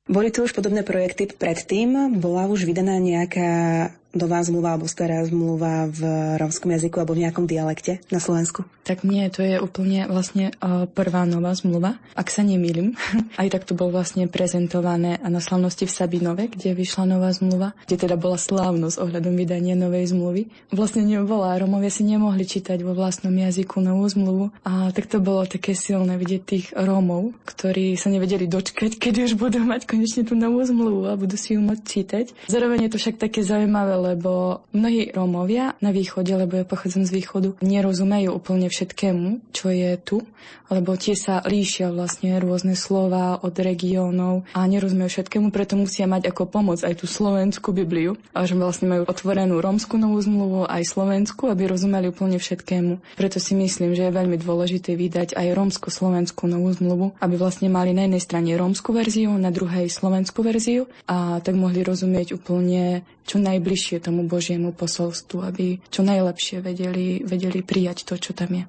Boli 0.07 0.31
tu 0.31 0.47
už 0.47 0.55
podobné 0.55 0.87
projekty 0.87 1.27
predtým? 1.27 2.15
Bola 2.23 2.47
už 2.47 2.63
vydaná 2.63 3.03
nejaká 3.03 3.91
nová 4.17 4.43
zmluva 4.43 4.75
alebo 4.75 4.89
stará 4.89 5.23
zmluva 5.25 5.87
v 5.93 6.01
romskom 6.41 6.73
jazyku 6.73 7.01
alebo 7.01 7.15
v 7.15 7.29
nejakom 7.29 7.45
dialekte 7.45 8.01
na 8.09 8.19
Slovensku? 8.19 8.65
Tak 8.87 9.03
nie, 9.03 9.27
to 9.35 9.43
je 9.43 9.59
úplne 9.59 10.07
vlastne 10.07 10.55
uh, 10.63 10.87
prvá 10.87 11.27
nová 11.27 11.51
zmluva, 11.59 11.99
ak 12.15 12.31
sa 12.31 12.47
nemýlim. 12.47 12.95
Aj 13.41 13.51
tak 13.51 13.67
to 13.67 13.75
bol 13.75 13.91
vlastne 13.91 14.31
prezentované 14.31 15.19
na 15.27 15.43
slavnosti 15.43 15.85
v 15.85 15.91
Sabinove, 15.91 16.47
kde 16.47 16.71
vyšla 16.71 17.19
nová 17.19 17.35
zmluva, 17.35 17.75
kde 17.91 18.07
teda 18.07 18.15
bola 18.15 18.39
slávnosť 18.39 19.03
ohľadom 19.03 19.35
vydania 19.35 19.75
novej 19.75 20.15
zmluvy. 20.15 20.47
Vlastne 20.71 21.03
nebola, 21.03 21.59
Romovia 21.59 21.91
si 21.91 22.07
nemohli 22.07 22.47
čítať 22.47 22.79
vo 22.87 22.95
vlastnom 22.95 23.35
jazyku 23.35 23.83
novú 23.83 24.07
zmluvu 24.07 24.45
a 24.63 24.95
tak 24.95 25.11
to 25.11 25.19
bolo 25.19 25.43
také 25.51 25.75
silné 25.75 26.15
vidieť 26.15 26.43
tých 26.47 26.67
Rómov, 26.71 27.35
ktorí 27.43 27.99
sa 27.99 28.07
nevedeli 28.07 28.47
dočkať, 28.47 28.97
keď 29.03 29.27
už 29.27 29.33
budú 29.35 29.67
mať 29.67 29.91
konečne 29.91 30.23
tú 30.23 30.39
novú 30.39 30.63
zmluvu 30.63 31.11
a 31.11 31.19
budú 31.19 31.35
si 31.35 31.59
ju 31.59 31.61
môcť 31.61 31.83
čítať. 31.83 32.25
Zároveň 32.47 32.87
je 32.87 32.91
to 32.95 33.01
však 33.03 33.19
také 33.19 33.43
zaujímavé, 33.43 33.99
lebo 34.07 34.63
mnohí 34.71 35.11
Rómovia 35.11 35.75
na 35.83 35.91
východe, 35.91 36.31
lebo 36.31 36.55
ja 36.55 36.65
pochádzam 36.69 37.03
z 37.03 37.15
východu, 37.19 37.49
nerozumejú 37.59 38.31
úplne 38.31 38.71
všetkému, 38.71 39.51
čo 39.51 39.75
je 39.75 39.99
tu, 39.99 40.23
lebo 40.71 40.95
tie 40.95 41.15
sa 41.15 41.43
líšia 41.43 41.91
vlastne 41.91 42.39
rôzne 42.39 42.79
slova 42.79 43.39
od 43.43 43.55
regiónov 43.55 44.47
a 44.55 44.67
nerozumejú 44.67 45.11
všetkému, 45.11 45.51
preto 45.51 45.79
musia 45.79 46.07
mať 46.07 46.31
ako 46.31 46.47
pomoc 46.47 46.83
aj 46.83 47.03
tú 47.03 47.07
slovenskú 47.11 47.71
Bibliu, 47.75 48.19
a 48.35 48.47
že 48.47 48.59
vlastne 48.59 48.91
majú 48.91 49.03
otvorenú 49.07 49.59
rómsku 49.59 49.99
novú 49.99 50.19
zmluvu 50.23 50.71
aj 50.71 50.83
slovenskú, 50.87 51.51
aby 51.51 51.71
rozumeli 51.71 52.11
úplne 52.11 52.39
všetkému. 52.39 53.19
Preto 53.19 53.39
si 53.43 53.55
myslím, 53.59 53.95
že 53.95 54.07
je 54.07 54.17
veľmi 54.17 54.37
dôležité 54.39 54.95
vydať 54.95 55.35
aj 55.35 55.47
rómsko-slovenskú 55.55 56.47
novú 56.51 56.71
zmluvu, 56.71 57.07
aby 57.19 57.35
vlastne 57.39 57.71
mali 57.71 57.95
na 57.95 58.07
jednej 58.07 58.23
strane 58.23 58.51
rómsku 58.55 58.91
verziu, 58.91 59.35
na 59.35 59.51
druhej 59.51 59.89
slovenskú 59.89 60.43
verziu 60.43 60.91
a 61.07 61.39
tak 61.41 61.55
mohli 61.55 61.83
rozumieť 61.83 62.37
úplne 62.37 63.07
čo 63.27 63.43
najbližšie 63.43 63.96
tomu 64.01 64.27
Božiemu 64.27 64.73
posolstvu, 64.73 65.43
aby 65.43 65.81
čo 65.91 66.07
najlepšie 66.07 66.61
vedeli, 66.61 67.23
vedeli 67.25 67.61
prijať 67.63 68.07
to, 68.07 68.15
čo 68.21 68.33
tam 68.37 68.53
je. 68.53 68.65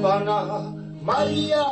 Pana 0.00 0.72
Maria, 1.04 1.64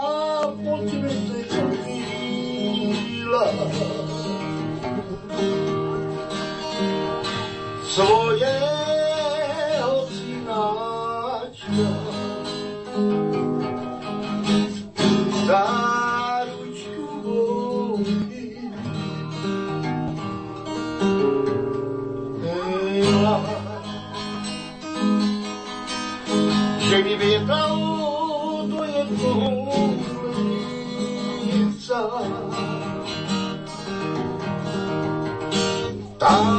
svojého 7.98 8.77
lica. 36.18 36.57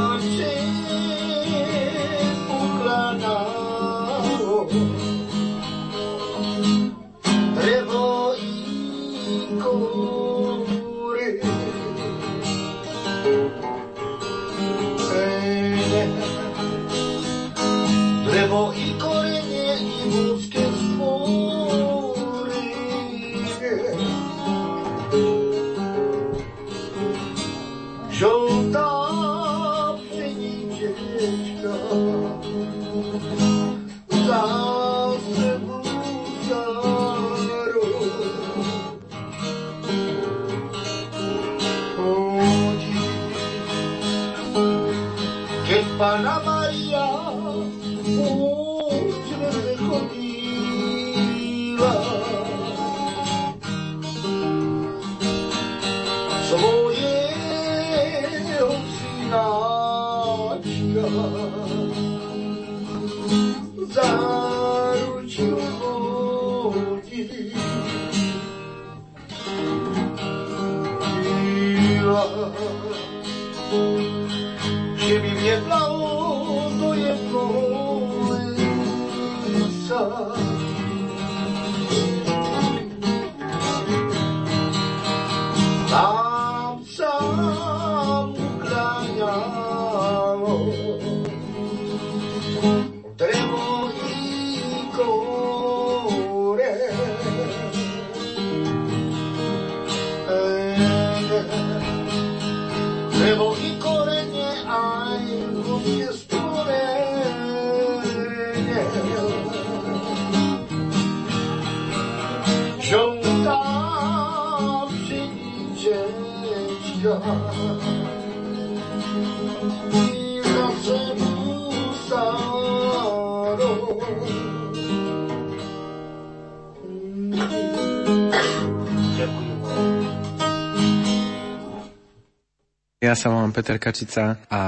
Ja 133.10 133.18
sa 133.18 133.26
volám 133.26 133.50
Peter 133.50 133.74
Kačica 133.74 134.38
a 134.46 134.62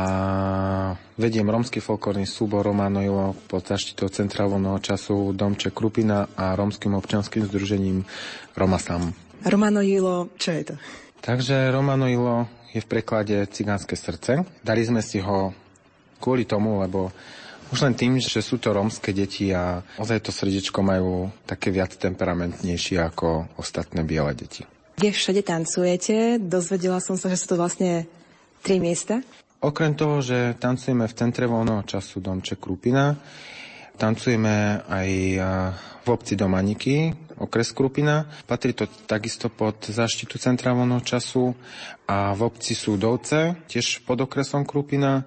vediem 1.14 1.46
romský 1.46 1.78
folklórny 1.78 2.26
súbor 2.26 2.66
Romanoilo 2.66 3.38
pod 3.46 3.62
zaštitou 3.62 4.10
Centrálneho 4.10 4.82
času 4.82 5.30
Domče 5.30 5.70
Krupina 5.70 6.26
a 6.34 6.58
romským 6.58 6.90
občanským 6.98 7.46
združením 7.46 8.02
Romasam. 8.58 9.14
Romanoilo, 9.46 10.34
čo 10.34 10.58
je 10.58 10.62
to? 10.66 10.76
Takže 11.22 11.70
Romanoilo 11.70 12.50
je 12.74 12.82
v 12.82 12.90
preklade 12.90 13.46
Cigánske 13.46 13.94
srdce. 13.94 14.42
Dali 14.58 14.82
sme 14.82 15.06
si 15.06 15.22
ho 15.22 15.54
kvôli 16.18 16.42
tomu, 16.42 16.82
lebo 16.82 17.14
už 17.70 17.86
len 17.86 17.94
tým, 17.94 18.18
že 18.18 18.42
sú 18.42 18.58
to 18.58 18.74
rómske 18.74 19.14
deti 19.14 19.54
a 19.54 19.86
ozaj 20.02 20.18
to 20.18 20.34
srdiečko 20.34 20.82
majú 20.82 21.30
také 21.46 21.70
viac 21.70 21.94
temperamentnejšie 21.94 23.06
ako 23.06 23.54
ostatné 23.54 24.02
biele 24.02 24.34
deti. 24.34 24.66
Kde 24.98 25.14
všade 25.14 25.46
tancujete? 25.46 26.42
Dozvedela 26.42 26.98
som 26.98 27.14
sa, 27.14 27.30
že 27.30 27.38
sú 27.38 27.54
to 27.54 27.62
vlastne 27.62 28.10
Tri 28.62 28.78
miesta? 28.78 29.18
Okrem 29.58 29.98
toho, 29.98 30.22
že 30.22 30.54
tancujeme 30.54 31.10
v 31.10 31.16
centre 31.18 31.50
voľného 31.50 31.82
času 31.82 32.22
Domče 32.22 32.62
Krupina, 32.62 33.14
tancujeme 33.98 34.86
aj 34.86 35.10
v 36.02 36.06
obci 36.06 36.38
Domaniky, 36.38 37.10
okres 37.42 37.74
Krupina. 37.74 38.22
Patrí 38.46 38.70
to 38.70 38.86
takisto 38.86 39.50
pod 39.50 39.82
zaštitu 39.82 40.38
centra 40.38 40.74
voľného 40.78 41.02
času 41.02 41.54
a 42.06 42.38
v 42.38 42.40
obci 42.46 42.78
sú 42.78 42.94
Dovce, 42.94 43.66
tiež 43.66 44.06
pod 44.06 44.22
okresom 44.22 44.62
Krupina. 44.62 45.26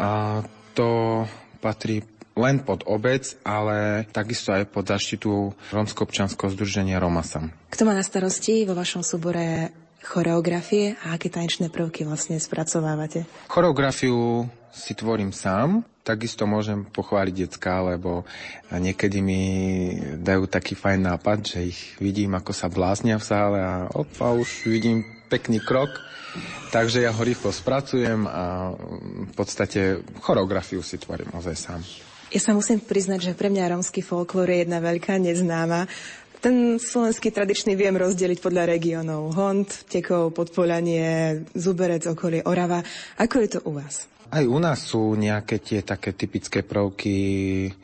A 0.00 0.40
to 0.72 1.24
patrí 1.60 2.04
len 2.36 2.60
pod 2.60 2.84
obec, 2.84 3.36
ale 3.44 4.08
takisto 4.12 4.52
aj 4.52 4.68
pod 4.68 4.84
zaštitu 4.88 5.56
Rómsko-občanského 5.72 6.52
združenia 6.52 7.00
Romasam. 7.00 7.52
Kto 7.72 7.88
má 7.88 7.96
na 7.96 8.04
starosti 8.04 8.68
vo 8.68 8.76
vašom 8.76 9.00
súbore 9.00 9.72
choreografie 10.06 10.94
a 11.02 11.18
aké 11.18 11.26
tanečné 11.26 11.66
prvky 11.68 12.06
vlastne 12.06 12.38
spracovávate? 12.38 13.26
Choreografiu 13.50 14.46
si 14.70 14.92
tvorím 14.94 15.34
sám, 15.34 15.82
takisto 16.06 16.46
môžem 16.46 16.86
pochváliť 16.86 17.34
decka, 17.34 17.82
lebo 17.82 18.22
niekedy 18.70 19.18
mi 19.18 19.42
dajú 20.22 20.46
taký 20.46 20.78
fajn 20.78 21.00
nápad, 21.10 21.38
že 21.42 21.58
ich 21.74 21.80
vidím, 21.98 22.38
ako 22.38 22.54
sa 22.54 22.70
bláznia 22.70 23.18
v 23.18 23.26
sále 23.26 23.58
a 23.58 23.90
opa, 23.90 24.36
už 24.36 24.70
vidím 24.70 25.02
pekný 25.26 25.58
krok, 25.58 25.90
takže 26.70 27.02
ja 27.02 27.10
ho 27.10 27.22
rýchlo 27.24 27.50
spracujem 27.50 28.30
a 28.30 28.70
v 29.26 29.34
podstate 29.34 30.06
choreografiu 30.22 30.84
si 30.86 31.00
tvorím 31.02 31.34
ozaj 31.34 31.56
sám. 31.58 31.82
Ja 32.26 32.42
sa 32.42 32.58
musím 32.58 32.82
priznať, 32.82 33.32
že 33.32 33.38
pre 33.38 33.46
mňa 33.46 33.70
rómsky 33.70 34.02
folklór 34.02 34.50
je 34.50 34.66
jedna 34.66 34.82
veľká 34.82 35.14
neznáma. 35.22 35.86
Ten 36.46 36.78
slovenský 36.78 37.34
tradičný 37.34 37.74
viem 37.74 37.98
rozdeliť 37.98 38.38
podľa 38.38 38.70
regiónov. 38.70 39.34
Hont, 39.34 39.66
Tekov, 39.90 40.30
Podpolanie, 40.30 41.42
Zuberec, 41.58 42.06
okolie, 42.06 42.46
Orava. 42.46 42.86
Ako 43.18 43.42
je 43.42 43.48
to 43.50 43.66
u 43.66 43.74
vás? 43.74 44.06
Aj 44.30 44.44
u 44.44 44.58
nás 44.58 44.82
sú 44.82 45.14
nejaké 45.14 45.62
tie 45.62 45.80
také 45.86 46.12
typické 46.12 46.66
prvky, 46.66 47.16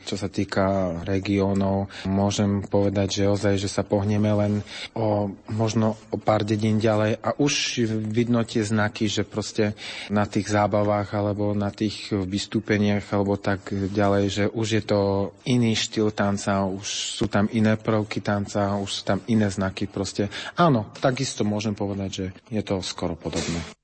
čo 0.03 0.15
sa 0.19 0.27
týka 0.27 0.99
regiónov. 1.07 1.87
Môžem 2.05 2.65
povedať, 2.65 3.23
že 3.23 3.31
ozaj, 3.31 3.55
že 3.59 3.69
sa 3.71 3.83
pohneme 3.85 4.29
len 4.33 4.53
o 4.93 5.31
možno 5.51 5.95
o 6.11 6.17
pár 6.19 6.43
dedín 6.43 6.79
ďalej 6.79 7.19
a 7.23 7.35
už 7.39 7.85
vidno 8.11 8.43
tie 8.43 8.65
znaky, 8.65 9.07
že 9.07 9.23
proste 9.27 9.77
na 10.11 10.27
tých 10.27 10.49
zábavách 10.49 11.13
alebo 11.15 11.55
na 11.55 11.71
tých 11.71 12.11
vystúpeniach 12.11 13.05
alebo 13.13 13.39
tak 13.39 13.71
ďalej, 13.71 14.23
že 14.29 14.43
už 14.51 14.67
je 14.79 14.83
to 14.83 14.99
iný 15.47 15.75
štýl 15.75 16.11
tanca, 16.15 16.65
už 16.65 16.87
sú 17.19 17.25
tam 17.27 17.47
iné 17.51 17.75
prvky 17.75 18.23
tanca, 18.23 18.79
už 18.79 18.89
sú 18.89 19.01
tam 19.03 19.19
iné 19.27 19.47
znaky 19.51 19.85
proste. 19.85 20.27
Áno, 20.57 20.91
takisto 20.97 21.45
môžem 21.45 21.75
povedať, 21.75 22.09
že 22.09 22.25
je 22.49 22.61
to 22.63 22.79
skoro 22.81 23.13
podobné. 23.19 23.82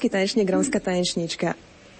Rómsky 0.00 0.16
tanečník, 0.16 0.48
rómska 0.48 0.80
tanečníčka. 0.80 1.48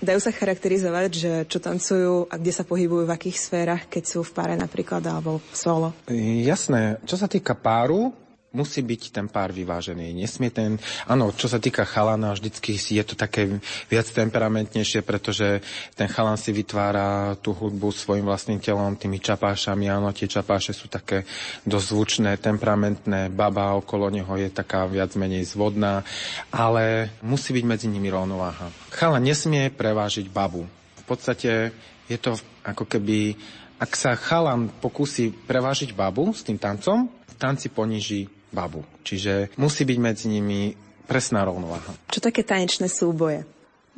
Dajú 0.01 0.25
sa 0.25 0.33
charakterizovať, 0.33 1.11
že 1.13 1.33
čo 1.45 1.61
tancujú 1.61 2.33
a 2.33 2.41
kde 2.41 2.49
sa 2.49 2.65
pohybujú 2.65 3.05
v 3.05 3.13
akých 3.13 3.37
sférach, 3.37 3.85
keď 3.93 4.05
sú 4.09 4.25
v 4.25 4.33
páre 4.33 4.57
napríklad 4.57 5.05
alebo 5.05 5.45
solo? 5.53 5.93
Jasné. 6.09 6.97
Čo 7.05 7.21
sa 7.21 7.29
týka 7.29 7.53
páru, 7.53 8.09
musí 8.51 8.83
byť 8.83 9.15
ten 9.15 9.27
pár 9.31 9.55
vyvážený. 9.55 10.11
Nesmie 10.11 10.51
ten... 10.51 10.75
Áno, 11.07 11.31
čo 11.31 11.47
sa 11.47 11.63
týka 11.63 11.87
chalana, 11.87 12.35
vždycky 12.35 12.75
je 12.75 13.05
to 13.07 13.15
také 13.15 13.47
viac 13.87 14.11
temperamentnejšie, 14.11 15.07
pretože 15.07 15.63
ten 15.95 16.11
chalan 16.11 16.35
si 16.35 16.51
vytvára 16.51 17.39
tú 17.39 17.55
hudbu 17.55 17.95
svojim 17.95 18.27
vlastným 18.27 18.59
telom, 18.59 18.99
tými 18.99 19.23
čapášami. 19.23 19.87
Áno, 19.87 20.11
tie 20.11 20.27
čapáše 20.27 20.75
sú 20.75 20.91
také 20.91 21.23
dosť 21.63 21.87
zvučné, 21.95 22.31
temperamentné. 22.43 23.31
Baba 23.31 23.79
okolo 23.79 24.11
neho 24.11 24.35
je 24.35 24.51
taká 24.51 24.91
viac 24.91 25.15
menej 25.15 25.47
zvodná, 25.47 26.03
ale 26.51 27.15
musí 27.23 27.55
byť 27.55 27.65
medzi 27.65 27.87
nimi 27.87 28.11
rovnováha. 28.11 28.75
Chalan 28.91 29.23
nesmie 29.23 29.71
prevážiť 29.71 30.27
babu. 30.27 30.67
V 30.99 31.05
podstate 31.07 31.71
je 32.11 32.19
to 32.19 32.35
ako 32.67 32.87
keby 32.87 33.39
ak 33.81 33.97
sa 33.97 34.13
chalan 34.13 34.69
pokusí 34.69 35.33
prevážiť 35.49 35.97
babu 35.97 36.37
s 36.37 36.45
tým 36.45 36.61
tancom, 36.61 37.09
v 37.09 37.35
tanci 37.41 37.73
poníži 37.73 38.40
babu. 38.51 38.83
Čiže 39.07 39.55
musí 39.57 39.83
byť 39.87 39.99
medzi 39.99 40.27
nimi 40.31 40.75
presná 41.11 41.43
rovnováha. 41.43 41.91
Čo 42.11 42.23
také 42.23 42.47
tanečné 42.47 42.87
súboje? 42.87 43.43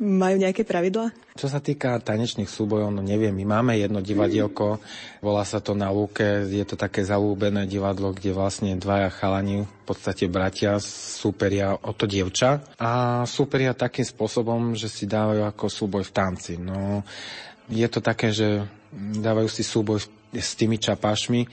Majú 0.01 0.41
nejaké 0.41 0.65
pravidla? 0.65 1.13
Čo 1.37 1.53
sa 1.53 1.61
týka 1.61 2.01
tanečných 2.01 2.49
súbojov, 2.49 2.89
no 2.89 3.05
neviem, 3.05 3.29
my 3.29 3.45
máme 3.45 3.77
jedno 3.77 4.01
divadielko, 4.01 4.81
volá 5.21 5.45
sa 5.45 5.61
to 5.61 5.77
na 5.77 5.93
Lúke, 5.93 6.49
je 6.49 6.65
to 6.65 6.73
také 6.73 7.05
zalúbené 7.05 7.69
divadlo, 7.69 8.09
kde 8.09 8.33
vlastne 8.33 8.73
dvaja 8.73 9.13
chalani, 9.13 9.65
v 9.65 9.83
podstate 9.85 10.25
bratia, 10.29 10.81
súperia 10.81 11.77
o 11.77 11.93
to 11.93 12.09
dievča 12.09 12.73
a 12.81 13.21
súperia 13.29 13.77
takým 13.77 14.05
spôsobom, 14.05 14.73
že 14.73 14.89
si 14.89 15.05
dávajú 15.05 15.45
ako 15.45 15.65
súboj 15.69 16.03
v 16.09 16.11
tanci. 16.11 16.53
No, 16.57 17.05
je 17.69 17.85
to 17.85 18.01
také, 18.01 18.33
že 18.33 18.65
dávajú 18.93 19.49
si 19.49 19.61
súboj 19.61 20.01
s 20.33 20.51
tými 20.57 20.81
čapášmi. 20.81 21.45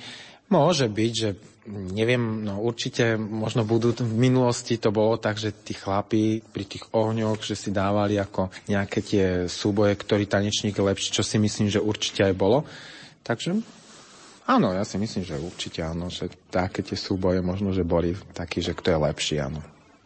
Môže 0.49 0.89
byť, 0.89 1.13
že 1.13 1.31
neviem, 1.69 2.41
no 2.41 2.65
určite 2.65 3.21
možno 3.21 3.69
budú 3.69 3.93
v 3.93 4.17
minulosti 4.17 4.81
to 4.81 4.89
bolo 4.89 5.21
tak, 5.21 5.37
že 5.37 5.53
tí 5.53 5.77
chlapí 5.77 6.41
pri 6.41 6.65
tých 6.65 6.89
ohňoch, 6.97 7.45
že 7.45 7.59
si 7.59 7.69
dávali 7.69 8.17
ako 8.17 8.49
nejaké 8.71 8.99
tie 9.05 9.27
súboje, 9.45 9.97
ktorý 10.01 10.25
tanečník 10.25 10.77
je 10.77 10.85
lepší, 10.85 11.09
čo 11.13 11.21
si 11.21 11.37
myslím, 11.37 11.69
že 11.69 11.83
určite 11.83 12.25
aj 12.25 12.35
bolo. 12.35 12.65
Takže 13.21 13.61
áno, 14.49 14.73
ja 14.73 14.83
si 14.89 14.97
myslím, 14.97 15.23
že 15.23 15.37
určite 15.37 15.85
áno, 15.85 16.09
že 16.09 16.33
také 16.49 16.81
tie 16.81 16.97
súboje 16.97 17.45
možno, 17.45 17.77
že 17.77 17.85
boli 17.85 18.17
takí, 18.33 18.65
že 18.65 18.73
kto 18.73 18.97
je 18.97 18.99
lepší, 19.05 19.37
áno. 19.45 19.61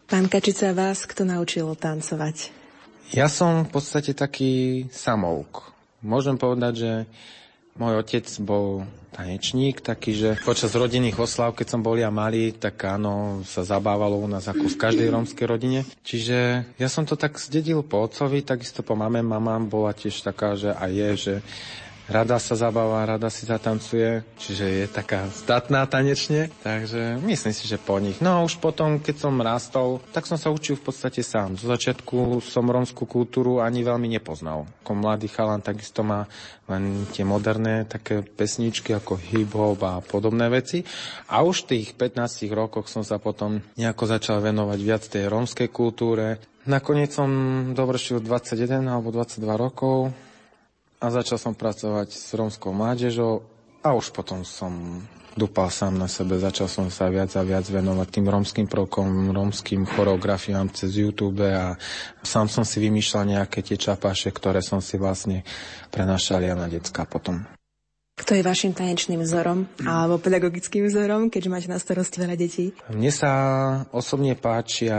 Pán 0.05 0.29
Kačica, 0.29 0.75
vás 0.75 1.09
kto 1.09 1.25
naučil 1.25 1.65
tancovať? 1.73 2.53
Ja 3.13 3.25
som 3.25 3.65
v 3.65 3.69
podstate 3.73 4.13
taký 4.13 4.85
samouk. 4.93 5.73
Môžem 6.05 6.37
povedať, 6.37 6.73
že 6.77 6.91
môj 7.75 7.99
otec 7.99 8.23
bol 8.39 8.87
tanečník, 9.15 9.79
taký, 9.79 10.11
že 10.11 10.29
počas 10.43 10.75
rodinných 10.75 11.15
oslav, 11.15 11.55
keď 11.55 11.67
som 11.71 11.81
bol 11.83 11.95
ja 11.95 12.11
malý, 12.11 12.51
tak 12.51 12.75
áno, 12.83 13.43
sa 13.47 13.63
zabávalo 13.63 14.19
u 14.19 14.27
nás 14.27 14.43
ako 14.47 14.67
v 14.67 14.79
každej 14.79 15.07
rómskej 15.07 15.47
rodine. 15.47 15.87
Čiže 16.03 16.67
ja 16.75 16.87
som 16.91 17.07
to 17.07 17.15
tak 17.15 17.39
zdedil 17.39 17.79
po 17.87 18.03
otcovi, 18.03 18.43
takisto 18.43 18.83
po 18.83 18.99
mame. 18.99 19.23
Mama 19.23 19.55
bola 19.63 19.95
tiež 19.95 20.19
taká, 20.19 20.59
že 20.59 20.75
aj 20.75 20.91
je, 20.91 21.09
že 21.15 21.33
rada 22.09 22.37
sa 22.37 22.53
zabáva, 22.53 23.05
rada 23.05 23.29
si 23.33 23.45
zatancuje, 23.45 24.21
čiže 24.37 24.65
je 24.65 24.85
taká 24.89 25.25
zdatná 25.29 25.85
tanečne, 25.89 26.53
takže 26.61 27.17
myslím 27.25 27.53
si, 27.53 27.65
že 27.65 27.81
po 27.81 27.97
nich. 27.97 28.21
No 28.21 28.41
a 28.41 28.45
už 28.45 28.61
potom, 28.61 29.01
keď 29.01 29.15
som 29.17 29.35
rástol, 29.41 30.01
tak 30.13 30.29
som 30.29 30.37
sa 30.37 30.53
učil 30.53 30.77
v 30.77 30.91
podstate 30.91 31.25
sám. 31.25 31.57
Zo 31.57 31.69
začiatku 31.69 32.41
som 32.45 32.69
rómskú 32.69 33.09
kultúru 33.09 33.61
ani 33.61 33.81
veľmi 33.81 34.09
nepoznal. 34.09 34.69
Ako 34.85 34.93
mladý 34.93 35.29
chalan 35.29 35.61
takisto 35.65 36.05
má 36.05 36.29
len 36.65 37.05
tie 37.13 37.21
moderné 37.21 37.85
také 37.85 38.25
pesničky 38.25 38.93
ako 38.97 39.21
hip-hop 39.21 39.77
a 39.85 40.01
podobné 40.01 40.49
veci. 40.49 40.81
A 41.29 41.45
už 41.45 41.65
v 41.65 41.69
tých 41.77 41.87
15 41.93 42.49
rokoch 42.53 42.89
som 42.89 43.05
sa 43.05 43.21
potom 43.21 43.61
nejako 43.77 44.09
začal 44.09 44.41
venovať 44.41 44.79
viac 44.81 45.03
tej 45.05 45.29
rómskej 45.29 45.69
kultúre. 45.69 46.41
Nakoniec 46.65 47.13
som 47.13 47.29
dovršil 47.77 48.25
21 48.25 48.89
alebo 48.89 49.13
22 49.13 49.45
rokov, 49.53 50.09
a 50.99 51.05
začal 51.11 51.37
som 51.37 51.53
pracovať 51.53 52.09
s 52.11 52.33
rómskou 52.33 52.71
mládežou 52.71 53.43
a 53.85 53.93
už 53.93 54.09
potom 54.15 54.41
som 54.41 55.03
dupal 55.35 55.67
sám 55.67 55.99
na 55.99 56.07
sebe, 56.07 56.39
začal 56.39 56.71
som 56.71 56.87
sa 56.87 57.11
viac 57.11 57.29
a 57.35 57.43
viac 57.43 57.67
venovať 57.67 58.07
tým 58.07 58.25
rómskym 58.31 58.65
prvkom, 58.71 59.35
rómskym 59.35 59.83
choreografiám 59.83 60.71
cez 60.71 60.95
YouTube 60.95 61.43
a 61.43 61.75
sám 62.23 62.47
som 62.47 62.63
si 62.63 62.79
vymýšľal 62.79 63.35
nejaké 63.35 63.59
tie 63.59 63.75
čapáše, 63.75 64.31
ktoré 64.31 64.63
som 64.63 64.79
si 64.79 64.95
vlastne 64.95 65.43
prenašal 65.91 66.39
ja 66.39 66.55
na 66.55 66.71
decka 66.71 67.03
potom. 67.03 67.43
Kto 68.15 68.31
je 68.31 68.47
vašim 68.47 68.71
tanečným 68.71 69.27
vzorom 69.27 69.67
alebo 69.83 70.15
pedagogickým 70.23 70.87
vzorom, 70.87 71.27
keďže 71.27 71.51
máte 71.51 71.67
na 71.67 71.75
starosti 71.83 72.23
veľa 72.23 72.35
detí? 72.39 72.71
Mne 72.87 73.11
sa 73.11 73.31
osobne 73.91 74.39
páčia 74.39 74.95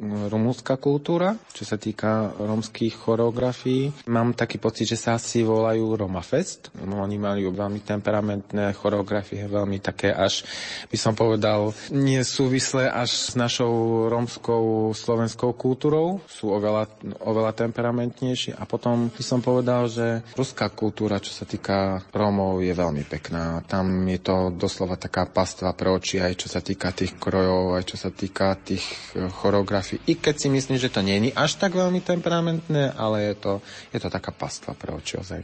rumúnska 0.00 0.80
kultúra, 0.80 1.36
čo 1.52 1.68
sa 1.68 1.76
týka 1.76 2.32
rómskych 2.40 2.96
choreografií. 2.96 3.92
Mám 4.08 4.32
taký 4.32 4.56
pocit, 4.56 4.88
že 4.88 4.96
sa 4.96 5.20
asi 5.20 5.44
volajú 5.44 5.92
Roma 5.92 6.24
Fest. 6.24 6.72
Oni 6.80 7.20
mali 7.20 7.44
veľmi 7.44 7.84
temperamentné 7.84 8.72
choreografie, 8.72 9.44
veľmi 9.44 9.78
také 9.84 10.08
až, 10.08 10.48
by 10.88 10.96
som 10.96 11.12
povedal, 11.12 11.76
nie 11.92 12.24
súvislé 12.24 12.88
až 12.88 13.12
s 13.12 13.36
našou 13.36 14.06
rómskou 14.08 14.96
slovenskou 14.96 15.52
kultúrou. 15.52 16.24
Sú 16.24 16.48
oveľa, 16.56 16.88
oveľa 17.20 17.52
temperamentnejšie. 17.68 18.56
A 18.56 18.64
potom 18.64 19.12
by 19.12 19.24
som 19.24 19.44
povedal, 19.44 19.92
že 19.92 20.24
ruská 20.32 20.72
kultúra, 20.72 21.20
čo 21.20 21.36
sa 21.36 21.44
týka 21.44 22.00
Rómov, 22.14 22.64
je 22.64 22.72
veľmi 22.72 23.04
pekná. 23.04 23.60
Tam 23.68 24.08
je 24.08 24.20
to 24.22 24.48
doslova 24.54 24.96
taká 24.96 25.28
pastva 25.28 25.76
pre 25.76 25.92
oči, 25.92 26.22
aj 26.22 26.34
čo 26.40 26.48
sa 26.48 26.64
týka 26.64 26.88
tých 26.96 27.20
krojov, 27.20 27.76
aj 27.76 27.84
čo 27.84 27.96
sa 28.00 28.08
týka 28.08 28.56
tých 28.56 28.84
choreografií 29.14 29.89
fotografii. 29.90 30.14
I 30.14 30.14
keď 30.18 30.34
si 30.38 30.48
myslím, 30.50 30.78
že 30.78 30.92
to 30.92 31.02
je 31.02 31.34
až 31.34 31.58
tak 31.58 31.74
veľmi 31.74 32.00
temperamentné, 32.00 32.94
ale 32.94 33.32
je 33.32 33.34
to, 33.34 33.52
je 33.90 33.98
to 33.98 34.08
taká 34.10 34.30
pastva 34.30 34.74
pre 34.74 34.94
oči 34.94 35.18
ozaj. 35.18 35.40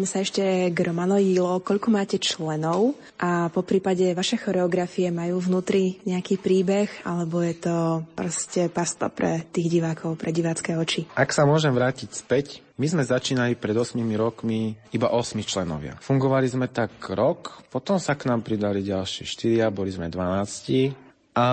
Vráťme 0.00 0.16
sa 0.16 0.24
ešte 0.24 0.72
k 0.72 0.78
Romano 0.80 1.20
Jilo. 1.20 1.60
Koľko 1.60 1.92
máte 1.92 2.16
členov 2.16 2.96
a 3.20 3.52
po 3.52 3.60
prípade 3.60 4.16
vaše 4.16 4.40
choreografie 4.40 5.12
majú 5.12 5.44
vnútri 5.44 6.00
nejaký 6.08 6.40
príbeh 6.40 6.88
alebo 7.04 7.44
je 7.44 7.60
to 7.60 7.76
proste 8.16 8.72
pasta 8.72 9.12
pre 9.12 9.44
tých 9.52 9.68
divákov, 9.68 10.16
pre 10.16 10.32
divácké 10.32 10.72
oči? 10.80 11.04
Ak 11.12 11.36
sa 11.36 11.44
môžem 11.44 11.76
vrátiť 11.76 12.16
späť, 12.16 12.64
my 12.80 12.88
sme 12.88 13.04
začínali 13.04 13.60
pred 13.60 13.76
8 13.76 14.00
rokmi 14.16 14.72
iba 14.96 15.12
8 15.12 15.36
členovia. 15.44 16.00
Fungovali 16.00 16.48
sme 16.48 16.72
tak 16.72 16.96
rok, 17.12 17.60
potom 17.68 18.00
sa 18.00 18.16
k 18.16 18.32
nám 18.32 18.40
pridali 18.40 18.80
ďalšie 18.80 19.28
4, 19.28 19.68
boli 19.68 19.92
sme 19.92 20.08
12 20.08 20.96
a 21.36 21.48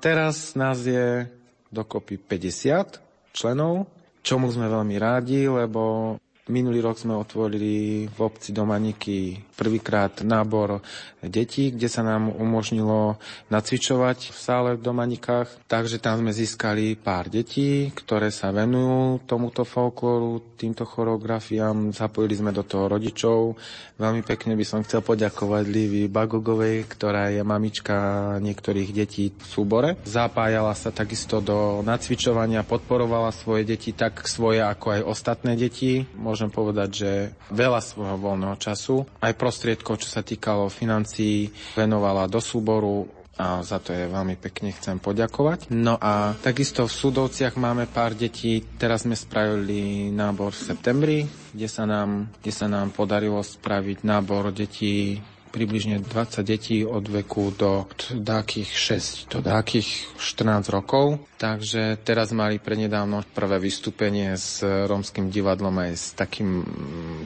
teraz 0.00 0.56
nás 0.56 0.80
je 0.80 1.28
dokopy 1.68 2.16
50 2.24 3.36
členov, 3.36 3.84
čomu 4.24 4.48
sme 4.48 4.64
veľmi 4.64 4.96
rádi, 4.96 5.44
lebo 5.44 6.16
Minulý 6.46 6.78
rok 6.78 6.94
sme 6.94 7.18
otvorili 7.18 8.06
v 8.06 8.18
obci 8.22 8.54
Domaniky 8.54 9.34
prvýkrát 9.56 10.12
nábor 10.20 10.84
detí, 11.24 11.74
kde 11.74 11.88
sa 11.90 12.04
nám 12.04 12.30
umožnilo 12.30 13.18
nacvičovať 13.50 14.30
v 14.30 14.38
sále 14.38 14.70
v 14.76 14.84
Domanikách. 14.84 15.48
Takže 15.66 15.98
tam 15.98 16.22
sme 16.22 16.30
získali 16.30 16.94
pár 16.94 17.32
detí, 17.32 17.90
ktoré 17.90 18.30
sa 18.30 18.54
venujú 18.54 19.24
tomuto 19.26 19.66
folklóru, 19.66 20.54
týmto 20.54 20.86
choreografiám. 20.86 21.90
Zapojili 21.90 22.38
sme 22.38 22.52
do 22.54 22.62
toho 22.62 22.86
rodičov. 22.86 23.56
Veľmi 23.96 24.20
pekne 24.22 24.52
by 24.54 24.64
som 24.64 24.84
chcel 24.84 25.00
poďakovať 25.00 25.64
Livy 25.66 26.04
Bagogovej, 26.06 26.84
ktorá 26.84 27.32
je 27.32 27.40
mamička 27.40 27.96
niektorých 28.44 28.90
detí 28.92 29.32
v 29.32 29.44
súbore. 29.44 29.96
Zapájala 30.04 30.76
sa 30.76 30.92
takisto 30.92 31.40
do 31.40 31.80
nacvičovania, 31.80 32.66
podporovala 32.66 33.32
svoje 33.32 33.64
deti, 33.64 33.96
tak 33.96 34.28
svoje 34.28 34.60
ako 34.60 35.00
aj 35.00 35.02
ostatné 35.08 35.56
deti 35.56 36.04
môžem 36.20 36.52
povedať, 36.52 36.88
že 36.92 37.10
veľa 37.48 37.80
svojho 37.80 38.16
voľného 38.20 38.56
času, 38.60 39.08
aj 39.24 39.32
prostriedkov, 39.46 40.02
čo 40.02 40.10
sa 40.10 40.26
týkalo 40.26 40.66
financií, 40.66 41.46
venovala 41.78 42.26
do 42.26 42.42
súboru 42.42 43.06
a 43.38 43.60
za 43.62 43.78
to 43.78 43.92
je 43.92 44.10
veľmi 44.10 44.34
pekne 44.40 44.72
chcem 44.74 44.98
poďakovať. 44.98 45.70
No 45.70 45.94
a 46.00 46.34
takisto 46.40 46.88
v 46.88 46.96
Súdovciach 46.96 47.54
máme 47.60 47.86
pár 47.86 48.16
detí, 48.16 48.64
teraz 48.80 49.04
sme 49.06 49.14
spravili 49.14 50.08
nábor 50.10 50.50
v 50.56 50.64
septembri, 50.72 51.18
kde 51.52 51.68
sa 51.68 51.84
nám, 51.84 52.32
kde 52.40 52.52
sa 52.52 52.66
nám 52.66 52.90
podarilo 52.96 53.38
spraviť 53.44 54.02
nábor 54.02 54.50
detí 54.50 55.20
približne 55.56 56.04
20 56.04 56.44
detí 56.44 56.84
od 56.84 57.08
veku 57.08 57.56
do 57.56 57.88
dákých 58.12 58.68
6 58.68 59.32
do 59.32 59.40
dákých 59.40 60.20
14 60.20 60.68
rokov. 60.68 61.24
Takže 61.40 61.96
teraz 62.04 62.36
mali 62.36 62.60
prednedávno 62.60 63.24
prvé 63.32 63.56
vystúpenie 63.56 64.36
s 64.36 64.60
rómskym 64.60 65.32
divadlom 65.32 65.72
aj 65.80 65.92
s 65.96 66.06
takým, 66.12 66.60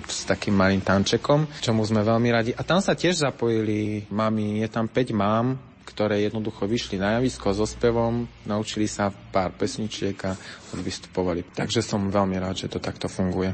s 0.07 0.23
takým 0.31 0.55
malým 0.55 0.79
tančekom, 0.79 1.51
čomu 1.59 1.83
sme 1.83 2.07
veľmi 2.07 2.31
radi. 2.31 2.51
A 2.55 2.63
tam 2.63 2.79
sa 2.79 2.95
tiež 2.95 3.27
zapojili 3.27 4.07
mami, 4.15 4.63
je 4.63 4.69
tam 4.71 4.87
5 4.87 5.11
mám, 5.11 5.59
ktoré 5.91 6.23
jednoducho 6.23 6.71
vyšli 6.71 7.03
na 7.03 7.19
javisko 7.19 7.51
so 7.51 7.67
spevom, 7.67 8.31
naučili 8.47 8.87
sa 8.87 9.11
pár 9.11 9.51
pesničiek 9.59 10.15
a 10.23 10.39
vystupovali. 10.79 11.43
Takže 11.51 11.83
som 11.83 12.07
veľmi 12.07 12.39
rád, 12.39 12.63
že 12.63 12.71
to 12.71 12.79
takto 12.79 13.11
funguje. 13.11 13.51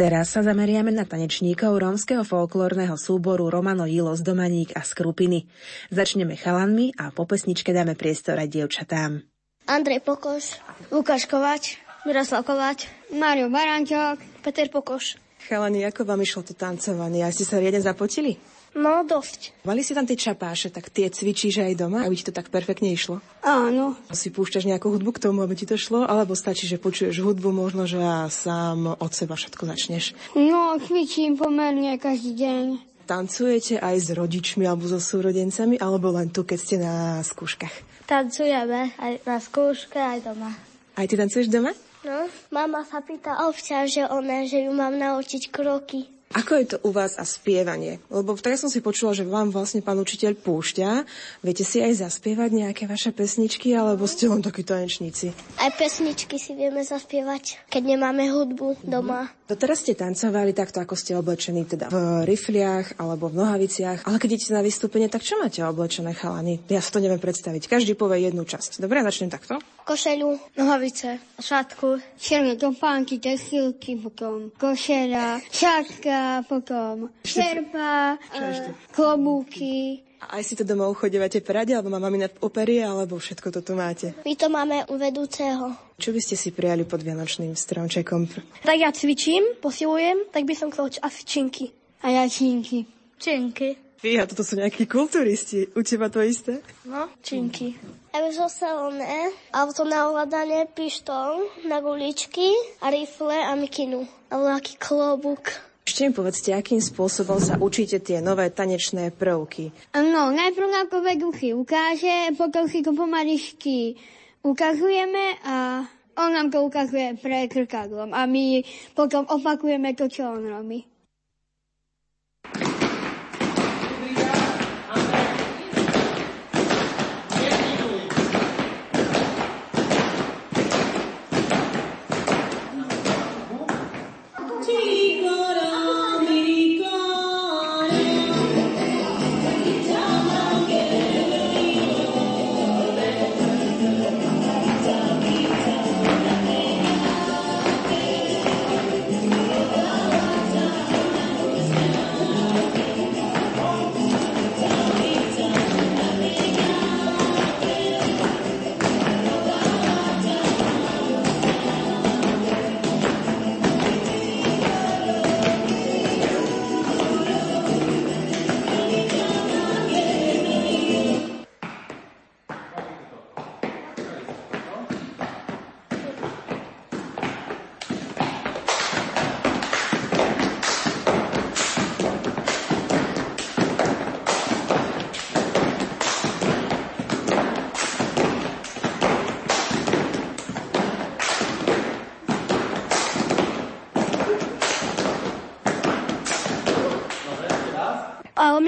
Teraz 0.00 0.32
sa 0.32 0.40
zameriame 0.40 0.88
na 0.88 1.04
tanečníkov 1.04 1.76
rómskeho 1.76 2.24
folklórneho 2.24 2.96
súboru 2.96 3.52
Romano 3.52 3.84
Jilo 3.84 4.16
z 4.16 4.24
Domaník 4.24 4.72
a 4.72 4.80
Skrupiny. 4.80 5.44
Začneme 5.92 6.40
chalanmi 6.40 6.96
a 6.96 7.12
po 7.12 7.28
pesničke 7.28 7.68
dáme 7.76 7.92
priestor 8.00 8.40
aj 8.40 8.48
dievčatám. 8.48 9.20
Andrej 9.68 10.00
Pokoš, 10.00 10.56
Lukáš 10.88 11.28
Kovač, 11.28 11.76
Miroslav 12.08 12.48
Kovač, 12.48 12.88
Mário 13.12 13.52
Baranťák, 13.52 14.40
Peter 14.40 14.72
Pokoš. 14.72 15.20
Chalani, 15.44 15.84
ako 15.84 16.08
vám 16.08 16.24
išlo 16.24 16.48
to 16.48 16.56
tancovanie? 16.56 17.20
A 17.20 17.28
ste 17.28 17.44
sa 17.44 17.60
riadne 17.60 17.84
zapotili? 17.84 18.40
No, 18.70 19.02
dosť. 19.02 19.50
Mali 19.66 19.82
si 19.82 19.98
tam 19.98 20.06
tie 20.06 20.14
čapáše, 20.14 20.70
tak 20.70 20.94
tie 20.94 21.10
cvičíš 21.10 21.58
aj 21.66 21.74
doma, 21.74 22.06
aby 22.06 22.14
ti 22.14 22.22
to 22.22 22.30
tak 22.30 22.54
perfektne 22.54 22.94
išlo? 22.94 23.18
Áno. 23.42 23.98
Si 24.14 24.30
púšťaš 24.30 24.70
nejakú 24.70 24.94
hudbu 24.94 25.18
k 25.18 25.22
tomu, 25.26 25.42
aby 25.42 25.58
ti 25.58 25.66
to 25.66 25.74
šlo? 25.74 26.06
Alebo 26.06 26.38
stačí, 26.38 26.70
že 26.70 26.78
počuješ 26.78 27.18
hudbu, 27.18 27.50
možno, 27.50 27.90
že 27.90 27.98
a 27.98 28.30
sám 28.30 28.94
od 28.94 29.10
seba 29.10 29.34
všetko 29.34 29.66
začneš? 29.66 30.14
No, 30.38 30.78
cvičím 30.78 31.34
pomerne 31.34 31.98
každý 31.98 32.38
deň. 32.38 32.64
Tancujete 33.10 33.82
aj 33.82 33.96
s 34.06 34.08
rodičmi 34.14 34.62
alebo 34.62 34.86
so 34.86 35.02
súrodencami, 35.02 35.82
alebo 35.82 36.14
len 36.14 36.30
tu, 36.30 36.46
keď 36.46 36.58
ste 36.62 36.76
na 36.78 37.18
skúškach? 37.26 38.06
Tancujeme 38.06 38.94
aj 39.02 39.26
na 39.26 39.42
skúške, 39.42 39.98
aj 39.98 40.30
doma. 40.30 40.54
Aj 40.94 41.06
ty 41.10 41.18
tancuješ 41.18 41.50
doma? 41.50 41.74
No, 42.06 42.30
mama 42.54 42.86
sa 42.86 43.02
pýta 43.02 43.50
občas, 43.50 43.90
že 43.90 44.06
ona, 44.06 44.46
že 44.46 44.62
ju 44.62 44.72
mám 44.72 44.94
naučiť 44.94 45.50
kroky. 45.50 46.06
Ako 46.30 46.62
je 46.62 46.66
to 46.70 46.76
u 46.86 46.94
vás 46.94 47.18
a 47.18 47.26
spievanie? 47.26 47.98
Lebo 48.06 48.38
tak 48.38 48.54
som 48.54 48.70
si 48.70 48.78
počula, 48.78 49.10
že 49.10 49.26
vám 49.26 49.50
vlastne 49.50 49.82
pán 49.82 49.98
učiteľ 49.98 50.38
púšťa. 50.38 51.02
Viete 51.42 51.66
si 51.66 51.82
aj 51.82 52.06
zaspievať 52.06 52.54
nejaké 52.54 52.86
vaše 52.86 53.10
pesničky, 53.10 53.74
alebo 53.74 54.06
ste 54.06 54.30
len 54.30 54.38
takí 54.38 54.62
tanečníci? 54.62 55.34
Aj 55.58 55.74
pesničky 55.74 56.38
si 56.38 56.54
vieme 56.54 56.86
zaspievať, 56.86 57.66
keď 57.66 57.82
nemáme 57.82 58.30
hudbu 58.30 58.78
doma. 58.86 59.26
Doteraz 59.50 59.82
ste 59.82 59.98
tancovali 59.98 60.54
takto, 60.54 60.78
ako 60.78 60.94
ste 60.94 61.18
oblečení, 61.18 61.66
teda 61.66 61.90
v 61.90 62.22
rifliach 62.22 63.02
alebo 63.02 63.26
v 63.26 63.42
nohaviciach. 63.42 64.06
Ale 64.06 64.22
keď 64.22 64.38
idete 64.38 64.54
na 64.54 64.62
vystúpenie, 64.62 65.10
tak 65.10 65.26
čo 65.26 65.34
máte 65.42 65.66
oblečené 65.66 66.14
chalany? 66.14 66.62
Ja 66.70 66.78
sa 66.78 66.94
to 66.94 67.02
neviem 67.02 67.18
predstaviť. 67.18 67.66
Každý 67.66 67.98
povie 67.98 68.30
jednu 68.30 68.46
časť. 68.46 68.78
Dobre, 68.78 69.02
začnem 69.02 69.34
takto. 69.34 69.58
Košelu, 69.82 70.54
nohavice, 70.54 71.18
šatku, 71.42 71.98
čierne 72.14 72.54
topánky, 72.54 73.18
textilky, 73.18 73.98
potom 73.98 74.54
košela, 74.54 75.42
šatka, 75.50 76.19
potom 76.46 77.08
šerpa, 77.24 78.16
e, 78.32 78.74
klobúky, 78.92 80.04
A 80.20 80.36
aj 80.36 80.52
si 80.52 80.54
to 80.54 80.68
domov 80.68 81.00
chodívate 81.00 81.40
prade, 81.40 81.72
alebo 81.72 81.88
má 81.88 81.96
mamina 81.96 82.28
operie, 82.44 82.84
alebo 82.84 83.16
všetko 83.16 83.48
to 83.56 83.60
tu 83.64 83.72
máte? 83.72 84.12
My 84.28 84.36
to 84.36 84.52
máme 84.52 84.84
u 84.92 85.00
vedúceho. 85.00 85.72
Čo 85.96 86.12
by 86.12 86.20
ste 86.20 86.36
si 86.36 86.52
prijali 86.52 86.84
pod 86.84 87.00
Vianočným 87.00 87.56
stromčekom? 87.56 88.28
Tak 88.60 88.76
ja 88.76 88.92
cvičím, 88.92 89.56
posilujem, 89.64 90.28
tak 90.28 90.44
by 90.44 90.52
som 90.52 90.68
chcel 90.68 90.92
asi 91.00 91.24
činky. 91.24 91.72
A 92.04 92.12
ja 92.12 92.28
činky. 92.28 92.84
Činky. 93.16 93.80
Fíha, 94.00 94.24
toto 94.24 94.40
sú 94.40 94.56
nejakí 94.56 94.88
kulturisti. 94.88 95.68
U 95.76 95.84
teba 95.84 96.08
to 96.08 96.24
isté? 96.24 96.64
No, 96.88 97.12
činky. 97.20 97.76
Ja 98.12 98.24
by 98.24 98.32
som 98.32 98.48
sa 98.48 98.68
oné, 98.88 99.28
auto 99.52 99.84
na 99.84 100.08
ovládanie, 100.08 100.68
pištol, 100.72 101.44
na 101.68 101.84
guličky 101.84 102.48
a 102.80 102.88
rifle 102.88 103.36
a 103.36 103.52
mikinu. 103.56 104.08
A 104.32 104.40
nejaký 104.40 104.80
klobúk. 104.80 105.52
Ešte 105.90 106.06
mi 106.06 106.14
povedzte, 106.14 106.54
akým 106.54 106.78
spôsobom 106.78 107.42
sa 107.42 107.58
učíte 107.58 107.98
tie 107.98 108.22
nové 108.22 108.46
tanečné 108.46 109.10
prvky? 109.10 109.74
No, 109.90 110.30
najprv 110.30 110.70
nám 110.70 110.86
poveduchy 110.86 111.50
ukáže, 111.50 112.30
potom 112.38 112.70
si 112.70 112.78
to 112.78 112.94
pomaličky 112.94 113.98
ukazujeme 114.46 115.42
a 115.42 115.82
on 116.14 116.30
nám 116.30 116.46
to 116.54 116.62
ukazuje 116.62 117.18
pre 117.18 117.50
krkadlom 117.50 118.14
a 118.14 118.22
my 118.30 118.62
potom 118.94 119.26
opakujeme 119.26 119.98
to, 119.98 120.06
čo 120.06 120.30
on 120.30 120.46
robí. 120.46 120.86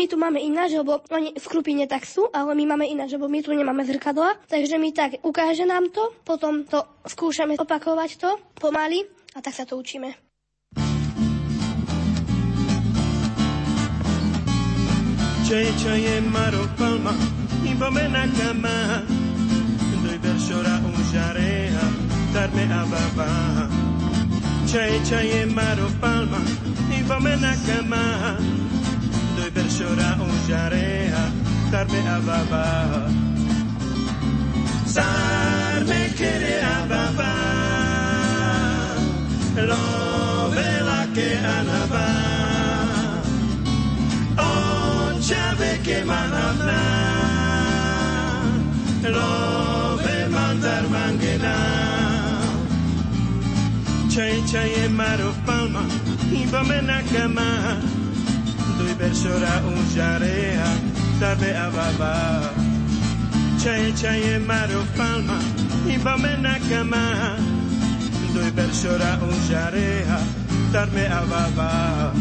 My 0.03 0.11
tu 0.11 0.19
máme 0.19 0.43
ináč, 0.43 0.75
lebo 0.75 0.99
oni 1.15 1.31
v 1.31 1.47
Krupine 1.47 1.87
tak 1.87 2.03
sú, 2.03 2.27
ale 2.35 2.59
my 2.59 2.75
máme 2.75 2.91
ináč, 2.91 3.15
lebo 3.15 3.31
my 3.31 3.39
tu 3.39 3.55
nemáme 3.55 3.87
zrkadla. 3.87 4.35
Takže 4.51 4.75
my 4.75 4.91
tak 4.91 5.23
ukáže 5.23 5.63
nám 5.63 5.95
to, 5.95 6.11
potom 6.27 6.67
to 6.67 6.83
skúšame 7.07 7.55
opakovať 7.55 8.19
to 8.19 8.31
pomaly 8.59 9.07
a 9.31 9.39
tak 9.39 9.55
sa 9.55 9.63
to 9.63 9.79
učíme. 9.79 10.11
C'è 15.47 15.71
c'è 15.79 16.19
maro 16.27 16.67
palma, 16.75 17.15
in 17.63 17.79
bomena 17.79 18.27
cama, 18.35 19.07
doi 20.03 20.19
versora 20.19 20.83
un 20.83 20.99
jarea, 21.13 21.85
darme 22.35 22.65
a 22.73 22.83
baba. 22.91 23.31
C'è 24.67 24.99
c'è 25.07 25.45
maro 25.47 25.87
palma, 26.01 26.41
in 26.91 27.05
bomena 27.07 27.53
cama, 27.69 28.41
بدر 29.57 29.69
شورا 29.79 30.19
وجاريها 30.21 31.31
ترمي 31.73 32.01
أباباها 32.17 33.11
صار 34.87 35.81
من 35.85 36.11
كري 36.19 36.55
أبابا 36.55 37.35
لو 39.57 40.51
بلاكي 40.51 41.39
أنا 41.39 41.87
با 41.91 42.09
أون 44.39 45.23
شابكي 45.23 46.05
من 46.05 46.33
أمنا 46.49 46.83
لو 49.05 49.97
بمندر 50.05 50.83
منجنا 50.93 51.83
Chay 54.15 54.43
chay 54.51 54.71
e 54.85 54.89
maro 54.99 55.31
palma, 55.47 55.83
ibame 56.41 56.79
nakama. 56.89 57.49
دوی 58.79 58.95
بر 58.95 59.13
شورا 59.13 59.59
اون 59.65 59.89
جره 59.95 60.59
در 61.21 61.35
به 61.35 61.65
اوابا 61.65 62.41
چای 63.65 63.93
چای 63.93 64.39
مرو 64.39 64.83
فالما 64.97 65.39
این 65.87 66.03
با 66.03 66.17
من 66.17 66.47
نکما 66.47 67.37
دوی 68.35 68.51
بر 68.51 68.73
شورا 68.83 69.15
اون 69.21 69.49
جره 69.49 70.07
در 70.73 70.87
به 70.87 71.19
اوابا 71.19 72.13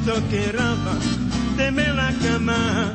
piuttosto 0.00 0.28
temela 0.28 0.50
rava, 0.52 0.96
teme 1.56 1.92
la 1.92 2.12
cama, 2.22 2.92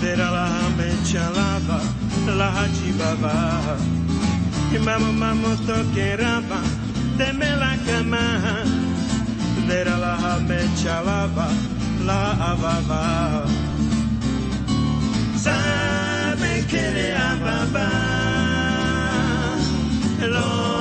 vera 0.00 0.30
la 0.30 0.68
mecha 0.76 1.30
lava, 1.30 1.80
la 2.26 2.50
hachibaba. 2.50 3.76
Mamo 4.78 5.12
mamo 5.12 5.54
to 5.64 5.84
che 5.94 6.16
la 7.56 7.76
cama, 7.86 8.20
vera 9.66 9.96
la 9.96 10.38
mecha 10.40 11.02
lava. 11.02 11.48
Sabe 15.36 16.64
que 16.68 16.76
le 16.76 17.08
é 17.08 17.16
avava, 17.16 17.88
é 20.20 20.26
lo 20.26 20.75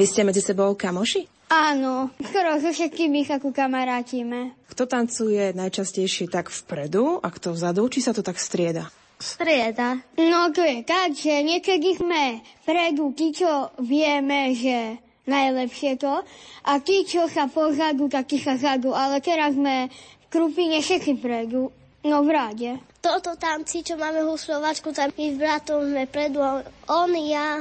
vy 0.00 0.08
ste 0.08 0.24
medzi 0.24 0.40
sebou 0.40 0.72
kamoši? 0.72 1.28
Áno, 1.52 2.08
skoro 2.24 2.56
so 2.56 2.72
všetkými 2.72 3.28
sa 3.28 3.36
ku 3.36 3.52
kamarátime. 3.52 4.56
Kto 4.72 4.88
tancuje 4.88 5.52
najčastejšie 5.52 6.32
tak 6.32 6.48
vpredu 6.48 7.20
a 7.20 7.28
kto 7.28 7.52
vzadu, 7.52 7.84
či 7.92 8.00
sa 8.00 8.16
to 8.16 8.24
tak 8.24 8.40
strieda? 8.40 8.88
Strieda. 9.20 10.00
No 10.16 10.48
to 10.56 10.64
je 10.64 10.80
tak, 10.88 11.12
že 11.12 11.44
niekedy 11.44 12.00
sme 12.00 12.40
predu 12.64 13.12
tí, 13.12 13.36
čo 13.36 13.76
vieme, 13.76 14.56
že 14.56 14.96
najlepšie 15.28 16.00
to, 16.00 16.24
a 16.64 16.72
tí, 16.80 17.04
čo 17.04 17.28
sa 17.28 17.44
pozadu, 17.52 18.08
takí 18.08 18.40
sa 18.40 18.56
zadu, 18.56 18.96
ale 18.96 19.20
teraz 19.20 19.52
sme 19.52 19.92
v 19.92 20.26
krupine 20.32 20.80
všetci 20.80 21.20
predu, 21.20 21.68
no 22.08 22.24
v 22.24 22.30
rade. 22.32 22.70
Toto 23.04 23.36
tanci, 23.36 23.84
čo 23.84 24.00
máme 24.00 24.24
huslovačku, 24.24 24.96
tam 24.96 25.12
my 25.12 25.26
s 25.28 25.36
bratom 25.36 25.92
sme 25.92 26.04
predu, 26.08 26.40
on, 26.88 27.12
ja, 27.20 27.60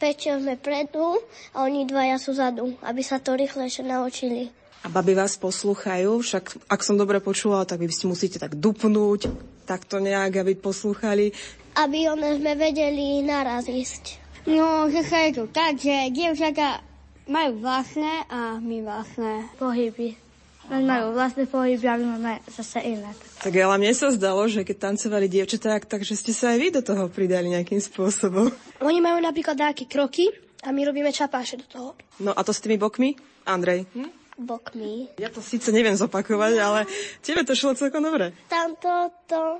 Pečo 0.00 0.40
sme 0.40 0.56
predu 0.56 1.20
a 1.52 1.68
oni 1.68 1.84
dvaja 1.84 2.16
sú 2.16 2.32
zadu, 2.32 2.72
aby 2.80 3.04
sa 3.04 3.20
to 3.20 3.36
rýchlejšie 3.36 3.84
naučili. 3.84 4.48
A 4.80 4.88
baby 4.88 5.12
vás 5.12 5.36
poslúchajú, 5.36 6.24
však 6.24 6.64
ak 6.72 6.80
som 6.80 6.96
dobre 6.96 7.20
počula, 7.20 7.68
tak 7.68 7.84
vy 7.84 7.92
ste 7.92 8.08
musíte 8.08 8.40
tak 8.40 8.56
dupnúť, 8.56 9.28
tak 9.68 9.84
to 9.84 10.00
nejak, 10.00 10.40
aby 10.40 10.56
poslúchali. 10.56 11.36
Aby 11.76 12.08
one 12.08 12.32
sme 12.40 12.56
vedeli 12.56 13.20
naraz 13.20 13.68
ísť. 13.68 14.16
No, 14.48 14.88
že 14.88 15.04
sa 15.04 15.28
je 15.28 15.36
to 15.36 15.44
tak, 15.52 15.76
že 15.76 16.08
dievčatá 16.16 16.80
majú 17.28 17.60
vlastné 17.60 18.24
a 18.32 18.56
my 18.56 18.80
vlastné 18.80 19.52
pohyby. 19.60 20.29
Len 20.70 20.86
majú 20.86 21.10
vlastné 21.18 21.50
pohyby 21.50 21.86
a 21.90 21.98
my 21.98 22.06
máme 22.14 22.34
zase 22.46 22.78
iné. 22.86 23.10
Tak 23.42 23.50
ale 23.58 23.74
mne 23.74 23.90
sa 23.90 24.14
zdalo, 24.14 24.46
že 24.46 24.62
keď 24.62 24.94
tancovali 24.94 25.26
dievčatá, 25.26 25.82
takže 25.82 26.14
ste 26.14 26.30
sa 26.30 26.54
aj 26.54 26.58
vy 26.62 26.68
do 26.70 26.82
toho 26.86 27.10
pridali 27.10 27.50
nejakým 27.50 27.82
spôsobom. 27.82 28.54
Oni 28.78 29.02
majú 29.02 29.18
napríklad 29.18 29.58
nejaké 29.58 29.90
kroky 29.90 30.30
a 30.62 30.70
my 30.70 30.86
robíme 30.86 31.10
čapáše 31.10 31.58
do 31.58 31.66
toho. 31.66 31.90
No 32.22 32.30
a 32.30 32.40
to 32.46 32.54
s 32.54 32.62
tými 32.62 32.78
bokmi? 32.78 33.18
Andrej? 33.50 33.90
Hm? 33.98 34.10
Bokmi. 34.40 35.10
Ja 35.18 35.28
to 35.28 35.42
síce 35.42 35.74
neviem 35.74 35.98
zopakovať, 35.98 36.54
ale 36.62 36.86
tebe 37.20 37.42
to 37.42 37.58
šlo 37.58 37.74
celkom 37.74 38.06
dobre. 38.06 38.30
Tamto, 38.46 39.10
to, 39.26 39.58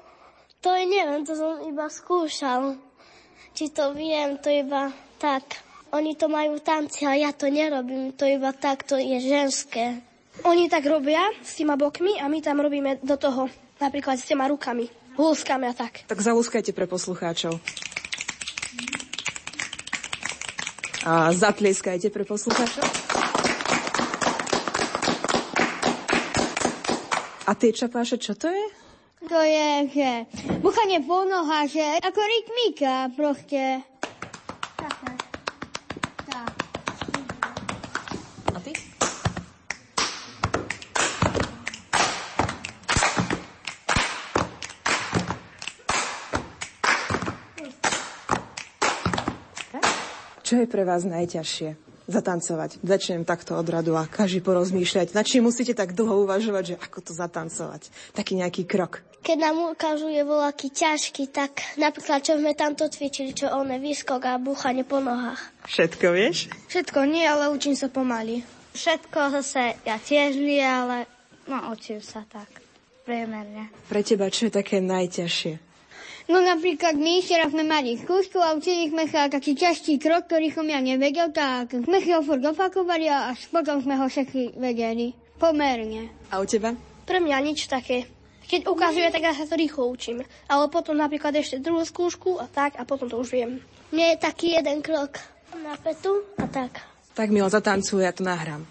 to 0.62 0.70
je 0.72 0.84
neviem, 0.86 1.26
to 1.26 1.34
som 1.34 1.58
iba 1.66 1.90
skúšal. 1.90 2.78
Či 3.50 3.74
to 3.74 3.92
viem, 3.98 4.38
to 4.38 4.46
iba 4.46 4.94
tak. 5.18 5.42
Oni 5.90 6.14
to 6.14 6.30
majú 6.30 6.62
tanci, 6.62 7.02
ale 7.02 7.26
ja 7.26 7.34
to 7.34 7.50
nerobím, 7.50 8.14
to 8.14 8.22
iba 8.22 8.54
tak, 8.54 8.86
to 8.86 8.94
je 8.94 9.18
ženské. 9.18 10.06
Oni 10.44 10.72
tak 10.72 10.88
robia 10.88 11.20
s 11.44 11.60
týma 11.60 11.76
bokmi 11.76 12.16
a 12.16 12.24
my 12.24 12.40
tam 12.40 12.64
robíme 12.64 13.02
do 13.04 13.16
toho 13.20 13.52
napríklad 13.76 14.16
s 14.16 14.24
týma 14.24 14.48
rukami. 14.48 14.88
Húskame 15.20 15.68
a 15.68 15.74
tak. 15.76 16.08
Tak 16.08 16.20
zalúskajte 16.20 16.72
pre 16.72 16.88
poslucháčov. 16.88 17.60
A 21.04 21.32
zatlieskajte 21.32 22.08
pre 22.08 22.24
poslucháčov. 22.24 22.84
A 27.44 27.52
tie 27.58 27.74
čapáše, 27.74 28.16
čo 28.16 28.38
to 28.38 28.46
je? 28.46 28.64
To 29.28 29.40
je, 29.42 29.70
že 29.92 30.08
buchanie 30.64 31.04
po 31.04 31.26
nohách, 31.28 31.68
že 31.68 31.84
ako 32.00 32.20
rytmika 32.22 33.12
proste. 33.12 33.89
Je 50.62 50.68
pre 50.70 50.84
vás 50.84 51.02
najťažšie 51.08 51.90
zatancovať? 52.10 52.82
Začnem 52.82 53.22
takto 53.22 53.54
od 53.54 53.66
radu 53.70 53.94
a 53.94 54.04
každý 54.04 54.42
porozmýšľať. 54.42 55.14
Na 55.14 55.22
čím 55.22 55.46
musíte 55.46 55.72
tak 55.72 55.94
dlho 55.94 56.26
uvažovať, 56.26 56.74
že 56.74 56.76
ako 56.82 56.98
to 57.06 57.12
zatancovať? 57.14 57.88
Taký 58.12 58.42
nejaký 58.42 58.66
krok. 58.66 59.00
Keď 59.20 59.36
nám 59.36 59.76
ukážu 59.76 60.08
je 60.08 60.24
voľaký 60.24 60.72
ťažký, 60.72 61.28
tak 61.28 61.60
napríklad 61.76 62.24
čo 62.24 62.40
sme 62.40 62.56
tamto 62.56 62.88
cvičili, 62.88 63.36
čo 63.36 63.52
one 63.52 63.76
výskok 63.76 64.20
a 64.24 64.40
búchanie 64.40 64.82
po 64.82 64.98
nohách. 64.98 65.38
Všetko 65.68 66.06
vieš? 66.16 66.48
Všetko 66.72 67.04
nie, 67.04 67.28
ale 67.28 67.52
učím 67.52 67.76
sa 67.76 67.92
pomaly. 67.92 68.42
Všetko 68.72 69.18
zase 69.40 69.76
ja 69.84 70.00
tiež 70.00 70.40
nie, 70.40 70.64
ale 70.64 71.04
no 71.44 71.68
učím 71.68 72.00
sa 72.00 72.24
tak 72.24 72.48
priemerne. 73.04 73.68
Pre 73.92 74.00
teba 74.00 74.32
čo 74.32 74.48
je 74.48 74.56
také 74.56 74.80
najťažšie? 74.80 75.69
No 76.30 76.38
napríklad 76.38 76.94
my 76.94 77.18
včera 77.26 77.50
sme 77.50 77.66
mali 77.66 77.98
skúšku 77.98 78.38
a 78.38 78.54
učili 78.54 78.86
sme 78.86 79.10
sa 79.10 79.26
taký 79.26 79.58
ťažký 79.58 79.98
krok, 79.98 80.30
ktorý 80.30 80.54
som 80.54 80.62
ja 80.62 80.78
nevedel, 80.78 81.34
tak 81.34 81.74
sme 81.74 81.98
si 81.98 82.14
ho 82.14 82.22
furt 82.22 82.38
opakovali 82.38 83.10
a 83.10 83.34
až 83.34 83.50
potom 83.50 83.82
sme 83.82 83.98
ho 83.98 84.06
všetci 84.06 84.54
vedeli. 84.54 85.10
Pomerne. 85.42 86.06
A 86.30 86.38
u 86.38 86.46
teba? 86.46 86.78
Pre 87.02 87.18
mňa 87.18 87.36
nič 87.42 87.66
také. 87.66 88.06
Keď 88.46 88.70
ukazuje, 88.70 89.10
tak 89.10 89.26
ja 89.26 89.34
sa 89.34 89.42
to 89.42 89.58
rýchlo 89.58 89.90
učím. 89.90 90.22
Ale 90.46 90.70
potom 90.70 90.94
napríklad 90.94 91.34
ešte 91.34 91.58
druhú 91.58 91.82
skúšku 91.82 92.38
a 92.38 92.46
tak 92.46 92.78
a 92.78 92.86
potom 92.86 93.10
to 93.10 93.18
už 93.18 93.34
viem. 93.34 93.58
Mne 93.90 94.14
je 94.14 94.22
taký 94.22 94.54
jeden 94.54 94.86
krok 94.86 95.18
na 95.58 95.74
petu 95.82 96.30
a 96.38 96.46
tak. 96.46 96.78
Tak 97.18 97.34
mi 97.34 97.42
ho 97.42 97.50
zatancuje, 97.50 98.06
ja 98.06 98.14
to 98.14 98.22
nahrám. 98.22 98.70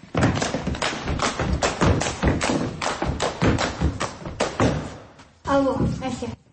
Alo, 5.44 5.76
ešte. 6.00 6.49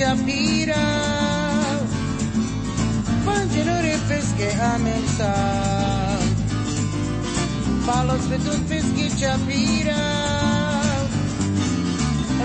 Chapira 0.00 0.80
Mangiare 3.22 3.98
pesche 4.08 4.58
a 4.58 4.78
mensa 4.78 5.30
Palo 7.84 8.16
svetut 8.16 8.62
peschi 8.62 9.12
Chapira 9.14 10.00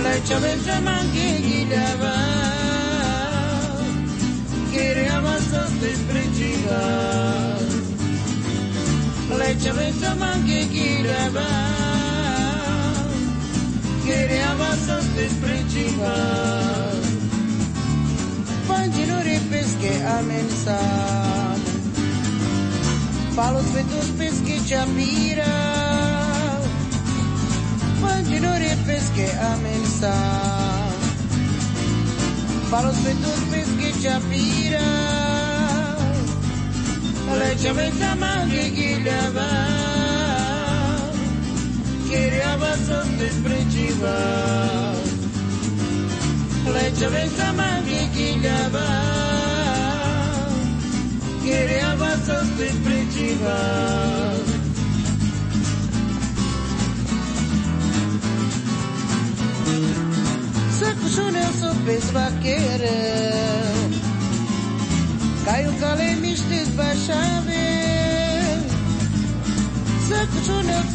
Le 0.04 0.22
chaventa 0.28 0.82
manche 0.82 1.42
gidava 1.42 2.16
Quereava 4.72 5.40
soste 5.40 5.96
spreciva 5.96 6.82
Le 9.30 9.56
chaventa 9.64 10.14
manche 10.16 10.68
gidava 10.70 11.48
Quereava 14.04 14.76
soste 14.76 15.30
spreciva 15.30 16.95
Tangeruri 18.86 19.40
pesche 19.50 20.04
a 20.06 20.22
mensar 20.22 21.58
Falo 23.34 23.60
svetos 23.64 24.10
pesche 24.16 24.62
chapira 24.64 25.54
Tangeruri 28.00 28.78
pesche 28.86 29.28
a 29.40 29.56
mensar 29.56 30.92
Falo 32.70 32.92
svetos 32.92 33.42
pesche 33.50 33.92
chapira 34.04 34.86
Leche 37.40 37.74
mensa 37.74 38.16
mangi 38.16 38.72
gilava 38.72 39.50
Kiriava 42.08 42.78
sotte 42.86 43.32
spreciva 43.32 44.14
Kiriava 44.14 44.36
sotte 44.46 44.70
spreciva 45.10 45.15
Legge 46.74 47.08
mezza 47.10 47.52
manche 47.54 48.10
ghigliava 48.14 48.88
Chiriava 51.42 52.12
sotto 52.26 52.66
spreciva 52.78 53.60
Sacușunea 60.78 61.50
să 61.60 61.74
pe 61.86 61.98
zvachere 62.08 62.98
Caiu 65.46 65.74
cale 65.80 66.18
miște 66.22 66.64
zbașave 66.72 67.66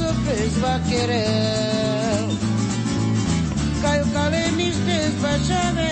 să 0.01 0.15
pe 0.25 0.49
Bájale 4.13 4.51
mis 4.57 4.77
despachadas, 4.87 5.85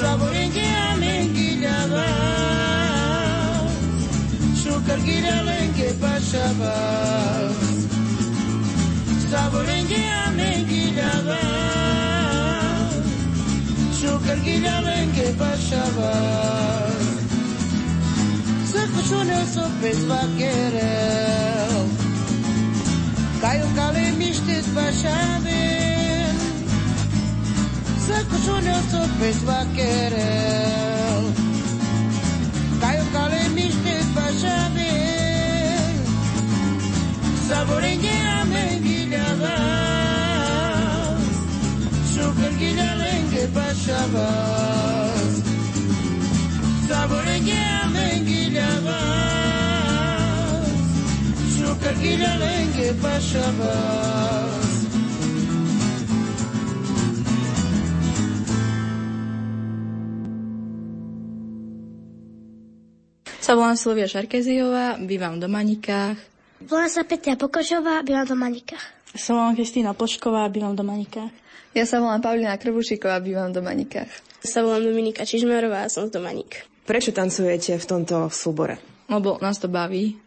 saborengue 0.00 0.66
a 0.66 0.96
menguillaba, 0.96 2.06
xucarguira 4.60 5.42
lengue 5.42 5.94
pachaba, 6.00 6.74
saborengue 9.30 10.02
a 10.10 10.30
menguillaba, 10.30 11.42
xucarguira 14.00 14.80
lengue 14.80 15.28
pachaba. 15.38 16.12
Sacuchona 18.72 19.40
sopes 19.54 20.00
vaquerel, 20.08 21.86
caiu 23.40 23.66
caiu 23.76 23.91
miştes 24.22 24.66
başaben 24.76 26.36
Sakushone 28.06 28.74
sopes 28.92 29.46
va 29.46 29.60
querer 29.76 31.22
Kayo 32.80 33.04
kale 33.12 33.48
mistes 33.48 34.06
başaben 34.16 35.94
Saborenye 37.48 38.16
amen 38.40 38.82
gilaba 38.82 39.56
Şuker 42.14 42.52
gilalen 42.60 43.22
başabas 43.54 45.32
Saborenye 46.88 47.60
amen 47.70 47.81
Shukar 51.82 51.98
gilyalenke 51.98 52.94
pashavas 53.02 54.70
Sa 63.42 63.58
volám 63.58 63.74
Silvia 63.74 64.06
Šarkeziová, 64.06 64.94
bývam 65.02 65.42
v 65.42 65.50
Domanikách. 65.50 66.14
Volám 66.62 66.86
sa 66.86 67.02
Petia 67.02 67.34
Pokošová, 67.34 68.06
bývam 68.06 68.30
v 68.30 68.38
Domanikách. 68.38 68.86
Sa 69.18 69.34
volám 69.34 69.58
Kristýna 69.58 69.90
Pošková, 69.98 70.46
bývam 70.54 70.78
v 70.78 70.86
Domanikách. 70.86 71.34
Ja 71.74 71.82
sa 71.82 71.98
volám 71.98 72.22
Paulina 72.22 72.54
Krbušíková, 72.62 73.18
bývam 73.18 73.50
v 73.50 73.58
Domanikách. 73.58 74.06
Sa 74.46 74.62
volám 74.62 74.86
Dominika 74.86 75.26
Čižmerová 75.26 75.82
a 75.82 75.90
som 75.90 76.06
z 76.06 76.14
Domanik. 76.14 76.62
Prečo 76.86 77.10
tancujete 77.10 77.74
v 77.74 77.88
tomto 77.90 78.30
súbore? 78.30 78.78
Lebo 79.10 79.42
nás 79.42 79.58
to 79.58 79.66
baví. 79.66 80.21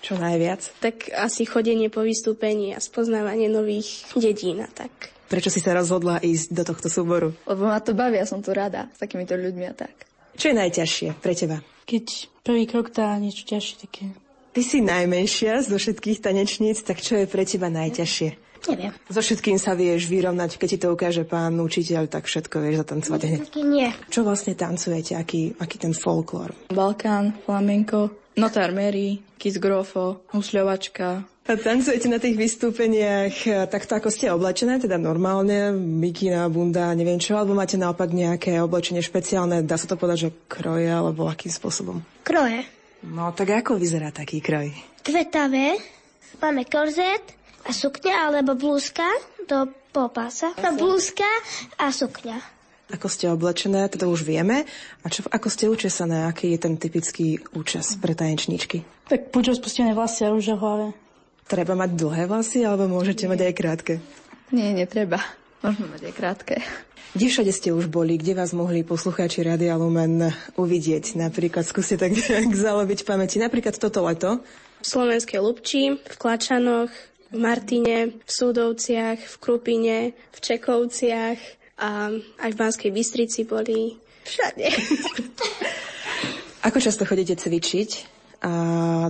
Čo 0.00 0.16
najviac? 0.16 0.80
Tak 0.80 1.12
asi 1.12 1.44
chodenie 1.44 1.92
po 1.92 2.00
vystúpení 2.00 2.72
a 2.72 2.80
spoznávanie 2.80 3.52
nových 3.52 4.08
dedín 4.16 4.64
a 4.64 4.68
tak. 4.68 5.12
Prečo 5.30 5.52
si 5.52 5.62
sa 5.62 5.76
rozhodla 5.76 6.18
ísť 6.18 6.50
do 6.50 6.62
tohto 6.66 6.88
súboru? 6.90 7.36
Lebo 7.46 7.70
ma 7.70 7.78
to 7.78 7.94
baví, 7.94 8.18
ja 8.18 8.26
som 8.26 8.42
tu 8.42 8.50
rada 8.50 8.90
s 8.90 8.98
takýmito 8.98 9.38
ľuďmi 9.38 9.64
a 9.70 9.74
tak. 9.76 10.10
Čo 10.34 10.50
je 10.50 10.58
najťažšie 10.58 11.08
pre 11.22 11.36
teba? 11.36 11.62
Keď 11.86 12.04
prvý 12.42 12.64
krok 12.66 12.90
dá 12.90 13.14
niečo 13.20 13.46
ťažšie 13.46 13.76
také. 13.78 14.04
Ty 14.50 14.62
si 14.66 14.82
najmenšia 14.82 15.62
zo 15.62 15.78
všetkých 15.78 16.18
tanečníc, 16.18 16.82
tak 16.82 16.98
čo 16.98 17.22
je 17.22 17.30
pre 17.30 17.46
teba 17.46 17.70
najťažšie? 17.70 18.50
Neviem. 18.68 18.92
So 19.08 19.24
všetkým 19.24 19.56
sa 19.56 19.72
vieš 19.72 20.10
vyrovnať, 20.10 20.60
keď 20.60 20.68
ti 20.68 20.78
to 20.82 20.92
ukáže 20.92 21.24
pán 21.24 21.56
učiteľ, 21.56 22.12
tak 22.12 22.28
všetko 22.28 22.60
vieš 22.60 22.84
zatancovať 22.84 23.20
hneď. 23.24 23.40
Taky 23.48 23.62
nie. 23.64 23.88
Čo 24.12 24.20
vlastne 24.26 24.52
tancujete, 24.52 25.16
aký, 25.16 25.56
aký 25.56 25.76
ten 25.80 25.96
folklór? 25.96 26.52
Balkán, 26.68 27.40
flamenko, 27.48 28.19
notár 28.40 28.72
Mary, 28.72 29.20
Kiss 29.36 29.60
Grofo, 29.60 30.24
husľovačka. 30.32 31.28
A 31.50 31.58
tancujete 31.58 32.06
na 32.08 32.22
tých 32.22 32.38
vystúpeniach 32.38 33.34
eh, 33.44 33.66
takto, 33.68 34.00
ako 34.00 34.08
ste 34.08 34.32
oblečené, 34.32 34.80
teda 34.80 34.96
normálne, 34.96 35.74
mikina, 35.76 36.48
bunda, 36.48 36.94
neviem 36.96 37.20
čo, 37.20 37.36
alebo 37.36 37.52
máte 37.52 37.76
naopak 37.76 38.08
nejaké 38.08 38.56
oblečenie 38.62 39.04
špeciálne, 39.04 39.66
dá 39.66 39.76
sa 39.76 39.90
to 39.90 40.00
povedať, 40.00 40.30
že 40.30 40.34
kroje, 40.48 40.88
alebo 40.88 41.28
akým 41.28 41.52
spôsobom? 41.52 42.00
Kroje. 42.24 42.64
No 43.04 43.32
tak 43.32 43.64
ako 43.64 43.80
vyzerá 43.80 44.12
taký 44.12 44.40
kroj? 44.44 44.72
Kvetavé. 45.00 45.80
Máme 46.38 46.68
korzet 46.68 47.24
a 47.64 47.72
sukňa 47.72 48.30
alebo 48.30 48.56
blúzka 48.56 49.08
do 49.48 49.68
popása. 49.90 50.54
No 50.60 50.76
blúzka 50.76 51.26
a 51.80 51.90
sukňa. 51.90 52.59
Ako 52.90 53.06
ste 53.06 53.30
oblečené, 53.30 53.86
to 53.86 54.10
už 54.10 54.26
vieme. 54.26 54.66
A 55.02 55.06
čo, 55.06 55.22
ako 55.30 55.46
ste 55.46 55.70
učesané, 55.70 56.26
aký 56.26 56.54
je 56.54 56.58
ten 56.58 56.74
typický 56.74 57.38
účes 57.54 57.94
pre 58.02 58.18
tanečníčky? 58.18 58.82
Tak 59.06 59.30
buď 59.30 59.54
rozpustené 59.54 59.94
vlasy 59.94 60.26
a 60.26 60.34
rúže 60.34 60.58
v 60.58 60.62
hlave. 60.62 60.86
Treba 61.46 61.78
mať 61.78 61.90
dlhé 61.94 62.26
vlasy, 62.26 62.66
alebo 62.66 62.90
môžete 62.90 63.30
mať 63.30 63.46
aj 63.46 63.54
krátke? 63.54 63.92
Nie, 64.50 64.74
netreba. 64.74 65.22
Môžeme 65.62 65.94
mať 65.94 66.02
aj 66.10 66.14
krátke. 66.14 66.54
Kde 67.10 67.26
všade 67.26 67.52
ste 67.54 67.74
už 67.74 67.90
boli? 67.90 68.14
Kde 68.18 68.38
vás 68.38 68.54
mohli 68.54 68.86
poslucháči 68.86 69.42
Radia 69.42 69.74
Lumen 69.74 70.30
uvidieť? 70.54 71.18
Napríklad 71.18 71.66
skúste 71.66 71.98
tak 71.98 72.14
nejak 72.14 72.54
zalobiť 72.54 73.02
pamäti. 73.02 73.42
Napríklad 73.42 73.78
toto 73.82 74.06
leto. 74.06 74.38
V 74.82 74.86
Slovenskej 74.86 75.42
Lubči, 75.42 75.98
v 75.98 76.16
Klačanoch, 76.18 76.90
v 77.30 77.38
Martine, 77.38 78.14
v 78.14 78.30
Súdovciach, 78.30 79.18
v 79.18 79.34
Krupine, 79.42 79.98
v 80.14 80.38
Čekovciach 80.38 81.59
a 81.80 82.12
aj 82.44 82.50
v 82.52 82.60
Banskej 82.60 82.90
Bystrici 82.92 83.48
boli 83.48 83.96
všade. 84.28 84.66
Ako 86.68 86.76
často 86.76 87.08
chodíte 87.08 87.40
cvičiť? 87.40 88.20
A 88.40 88.52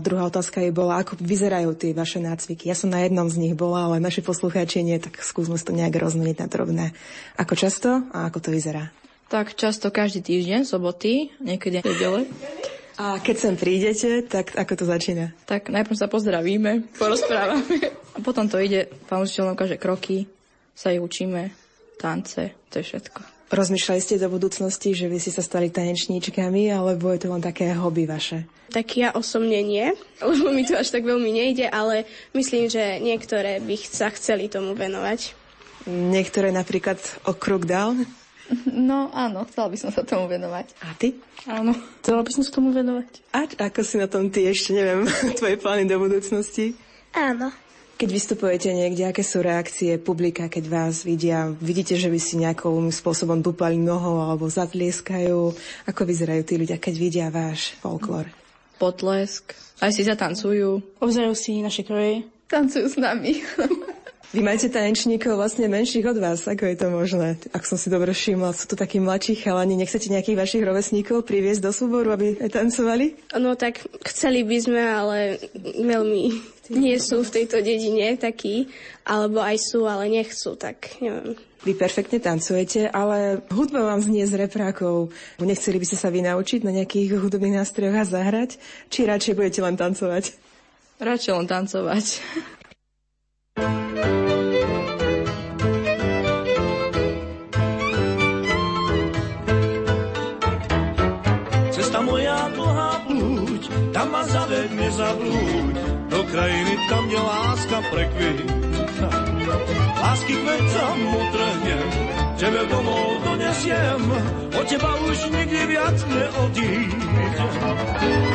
druhá 0.02 0.26
otázka 0.26 0.58
je 0.58 0.74
bola, 0.74 1.06
ako 1.06 1.14
vyzerajú 1.22 1.70
tie 1.78 1.94
vaše 1.94 2.18
nácviky. 2.18 2.66
Ja 2.66 2.74
som 2.74 2.90
na 2.90 3.06
jednom 3.06 3.30
z 3.30 3.38
nich 3.38 3.54
bola, 3.54 3.86
ale 3.86 4.02
naši 4.02 4.26
poslucháči 4.26 4.82
nie, 4.82 4.98
tak 4.98 5.22
skúsme 5.22 5.54
to 5.54 5.70
nejak 5.70 6.02
rozmeniť 6.02 6.36
na 6.42 6.46
drobné. 6.50 6.86
Ako 7.38 7.54
často 7.54 8.10
a 8.10 8.26
ako 8.26 8.42
to 8.42 8.50
vyzerá? 8.50 8.90
Tak 9.30 9.54
často 9.54 9.94
každý 9.94 10.26
týždeň, 10.26 10.66
soboty, 10.66 11.30
niekedy 11.38 11.78
nedele. 11.78 12.26
A 12.98 13.22
keď 13.22 13.36
sem 13.38 13.54
prídete, 13.54 14.26
tak 14.26 14.50
ako 14.58 14.82
to 14.82 14.84
začína? 14.90 15.30
Tak 15.46 15.70
najprv 15.70 15.94
sa 15.94 16.10
pozdravíme, 16.10 16.90
porozprávame. 16.98 17.94
A 18.14 18.18
potom 18.18 18.50
to 18.50 18.58
ide, 18.58 18.90
pán 19.06 19.22
učiteľ 19.22 19.54
kaže 19.54 19.78
kroky, 19.78 20.26
sa 20.74 20.90
ich 20.90 20.98
učíme, 20.98 21.54
tance, 22.00 22.56
to 22.72 22.80
je 22.80 22.84
všetko. 22.88 23.20
Rozmýšľali 23.50 24.00
ste 24.00 24.22
do 24.22 24.30
budúcnosti, 24.30 24.94
že 24.94 25.10
by 25.10 25.18
ste 25.18 25.34
sa 25.34 25.42
stali 25.42 25.74
tanečníčkami, 25.74 26.70
alebo 26.70 27.10
je 27.10 27.26
to 27.26 27.34
len 27.34 27.42
také 27.42 27.74
hobby 27.74 28.06
vaše? 28.06 28.46
Tak 28.70 28.86
ja 28.94 29.10
osobne 29.10 29.60
nie, 29.60 29.90
lebo 30.22 30.48
mi 30.54 30.64
to 30.64 30.80
až 30.80 30.88
tak 30.94 31.04
veľmi 31.04 31.28
nejde, 31.28 31.68
ale 31.68 32.08
myslím, 32.32 32.70
že 32.70 33.02
niektoré 33.02 33.60
by 33.60 33.76
sa 33.76 34.08
chceli 34.14 34.48
tomu 34.48 34.72
venovať. 34.78 35.36
Niektoré 35.90 36.54
napríklad 36.54 37.02
o 37.26 37.34
krok 37.34 37.66
dal? 37.66 37.98
No 38.66 39.10
áno, 39.14 39.46
chcela 39.46 39.70
by 39.70 39.78
som 39.78 39.90
sa 39.94 40.02
tomu 40.02 40.26
venovať. 40.26 40.74
A 40.82 40.94
ty? 40.98 41.18
Áno, 41.46 41.74
chcela 42.02 42.22
by 42.26 42.30
som 42.34 42.42
sa 42.42 42.50
tomu 42.54 42.74
venovať. 42.74 43.34
A 43.34 43.46
ako 43.46 43.80
si 43.86 43.98
na 43.98 44.10
tom 44.10 44.30
ty 44.30 44.46
ešte, 44.46 44.74
neviem, 44.74 45.06
tvoje 45.38 45.58
plány 45.58 45.86
do 45.86 45.98
budúcnosti? 45.98 46.74
Áno. 47.14 47.50
Keď 48.00 48.16
vystupujete 48.16 48.72
niekde, 48.72 49.12
aké 49.12 49.20
sú 49.20 49.44
reakcie 49.44 50.00
publika, 50.00 50.48
keď 50.48 50.64
vás 50.72 51.04
vidia? 51.04 51.52
Vidíte, 51.60 52.00
že 52.00 52.08
by 52.08 52.16
si 52.16 52.40
nejakým 52.40 52.88
spôsobom 52.88 53.44
dupali 53.44 53.76
nohou 53.76 54.24
alebo 54.24 54.48
zatlieskajú? 54.48 55.52
Ako 55.84 56.08
vyzerajú 56.08 56.40
tí 56.48 56.56
ľudia, 56.56 56.80
keď 56.80 56.94
vidia 56.96 57.26
váš 57.28 57.76
folklór? 57.84 58.24
Potlesk, 58.80 59.52
aj 59.84 59.92
si 59.92 60.08
zatancujú. 60.08 60.96
Obzerajú 60.96 61.36
si 61.36 61.60
naše 61.60 61.84
kroje. 61.84 62.24
Tancujú 62.48 62.88
s 62.88 62.96
nami. 62.96 63.44
Vy 64.32 64.46
máte 64.46 64.72
tanečníkov 64.72 65.36
vlastne 65.36 65.68
menších 65.68 66.06
od 66.06 66.22
vás, 66.22 66.46
ako 66.46 66.72
je 66.72 66.76
to 66.80 66.88
možné? 66.88 67.36
Ak 67.52 67.68
som 67.68 67.76
si 67.76 67.92
dobre 67.92 68.14
všimla, 68.16 68.56
sú 68.56 68.64
to 68.70 68.80
takí 68.80 68.96
mladší 68.96 69.36
chalani. 69.42 69.76
Nechcete 69.76 70.08
nejakých 70.08 70.40
vašich 70.40 70.62
rovesníkov 70.64 71.28
priviesť 71.28 71.66
do 71.66 71.74
súboru, 71.74 72.16
aby 72.16 72.38
tancovali? 72.48 73.18
No 73.36 73.58
tak 73.60 73.84
chceli 74.08 74.46
by 74.46 74.56
sme, 74.62 74.82
ale 74.86 75.36
veľmi 75.82 76.30
nie 76.70 76.96
sú 77.02 77.26
v 77.26 77.42
tejto 77.42 77.58
dedine 77.58 78.14
takí, 78.14 78.70
alebo 79.02 79.42
aj 79.42 79.58
sú, 79.58 79.90
ale 79.90 80.06
nechcú, 80.06 80.54
tak 80.54 81.02
neviem. 81.02 81.34
Vy 81.60 81.76
perfektne 81.76 82.24
tancujete, 82.24 82.88
ale 82.88 83.44
hudba 83.52 83.84
vám 83.84 84.00
znie 84.00 84.24
z 84.24 84.48
reprákov. 84.48 85.12
Nechceli 85.36 85.76
by 85.76 85.86
ste 85.92 85.98
sa 86.00 86.08
vy 86.08 86.24
naučiť 86.24 86.64
na 86.64 86.72
nejakých 86.72 87.20
hudobných 87.20 87.60
nástrojoch 87.60 88.00
a 88.00 88.04
zahrať? 88.08 88.56
Či 88.88 89.04
radšej 89.04 89.36
budete 89.36 89.60
len 89.60 89.76
tancovať? 89.76 90.40
Radšej 90.96 91.32
len 91.36 91.46
tancovať. 91.50 92.06
Cesta 101.76 102.00
moja 102.00 102.48
dlhá 102.56 102.92
plúť, 103.04 103.62
tam 103.92 104.08
ma 104.08 104.24
zaveď, 104.24 104.68
nezablúď, 104.72 105.76
krajiny 106.30 106.74
tam, 106.88 107.02
kde 107.08 107.18
láska 107.18 107.78
prekvita. 107.90 109.08
Lásky 110.00 110.34
kvetcom 110.36 110.96
utrhnem, 111.14 111.88
tebe 112.38 112.62
domov 112.70 113.20
donesiem, 113.24 114.00
od 114.54 114.64
teba 114.66 114.90
už 115.06 115.18
nikdy 115.30 115.60
viac 115.66 115.96
neodídem. 116.06 117.50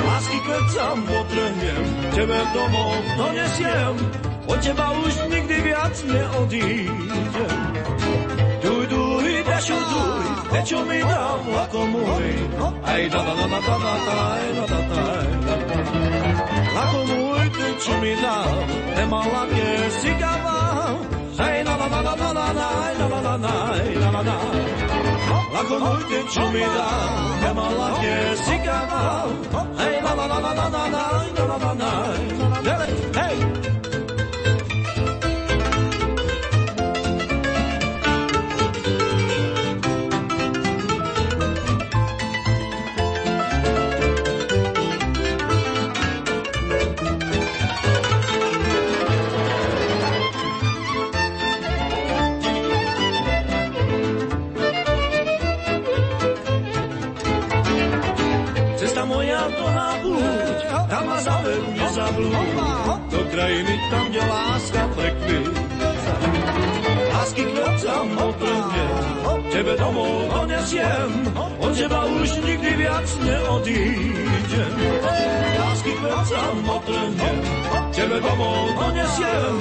Lásky 0.08 0.38
kvetcom 0.46 0.98
utrhnem, 1.08 1.84
tebe 2.14 2.40
domov 2.54 2.96
donesiem, 3.18 3.94
od 4.46 4.60
teba 4.62 4.88
už 5.04 5.14
nikdy 5.32 5.56
viac 5.62 5.96
neodídem. 6.04 7.85
Duj, 10.56 10.64
dečo 10.64 10.80
mi 10.88 11.00
dám 11.04 11.44
ako 11.68 11.80
môj. 11.84 12.28
Aj 12.88 13.04
da 13.12 13.20
da 13.28 13.34
da 13.36 13.44
da 13.44 13.60
da 13.60 13.76
da 13.76 13.96
da 14.08 14.20
da 14.56 14.66
da 14.72 14.80
da 14.88 15.56
Ako 16.80 17.00
môj, 17.12 17.46
dečo 17.52 17.94
mi 18.00 18.16
dám, 18.16 18.64
nemala 18.96 19.44
mne 19.52 19.72
si 20.00 20.12
gavám. 20.16 20.96
Aj 21.36 21.58
na 21.60 21.74
na 21.76 21.88
na 21.92 22.00
na 22.08 22.16
na 22.16 22.24
na 22.32 22.40
na 22.56 22.70
na 22.96 23.20
na 23.20 23.36
na 23.36 23.54
na 24.00 24.10
na 24.16 24.22
na 24.24 24.38
ako 25.56 25.76
môj 25.76 26.02
deň, 26.12 26.26
čo 26.32 26.44
mi 26.52 26.64
dal, 26.64 27.12
ja 27.44 27.52
mal 27.56 27.72
ľahké 27.72 28.16
si 28.44 28.56
kamal. 28.60 29.28
Hej, 29.80 29.96
na 30.04 30.12
na 30.16 30.26
na 30.28 30.40
na 30.40 30.52
na 30.52 30.68
na 30.68 30.84
na 31.36 31.44
na 31.48 31.58
na 31.58 31.72
na 31.80 31.92
na 62.12 63.02
do 63.10 63.22
krajiny 63.32 63.74
tam, 63.90 64.06
kde 64.10 64.22
láska 64.26 64.82
prekvie. 64.96 65.42
Lásky 67.14 67.44
kvetcam 67.46 68.08
otrhne, 68.18 68.86
tebe 69.50 69.74
domov 69.78 70.30
donesiem, 70.30 71.10
od 71.58 71.74
teba 71.74 72.06
už 72.06 72.30
nikdy 72.46 72.72
viac 72.78 73.08
neodídem. 73.26 74.74
Lásky 75.60 75.92
kvetcam 75.98 76.56
otrhne, 76.70 77.32
tebe 77.96 78.18
domov 78.22 78.64
donesiem, 78.78 79.56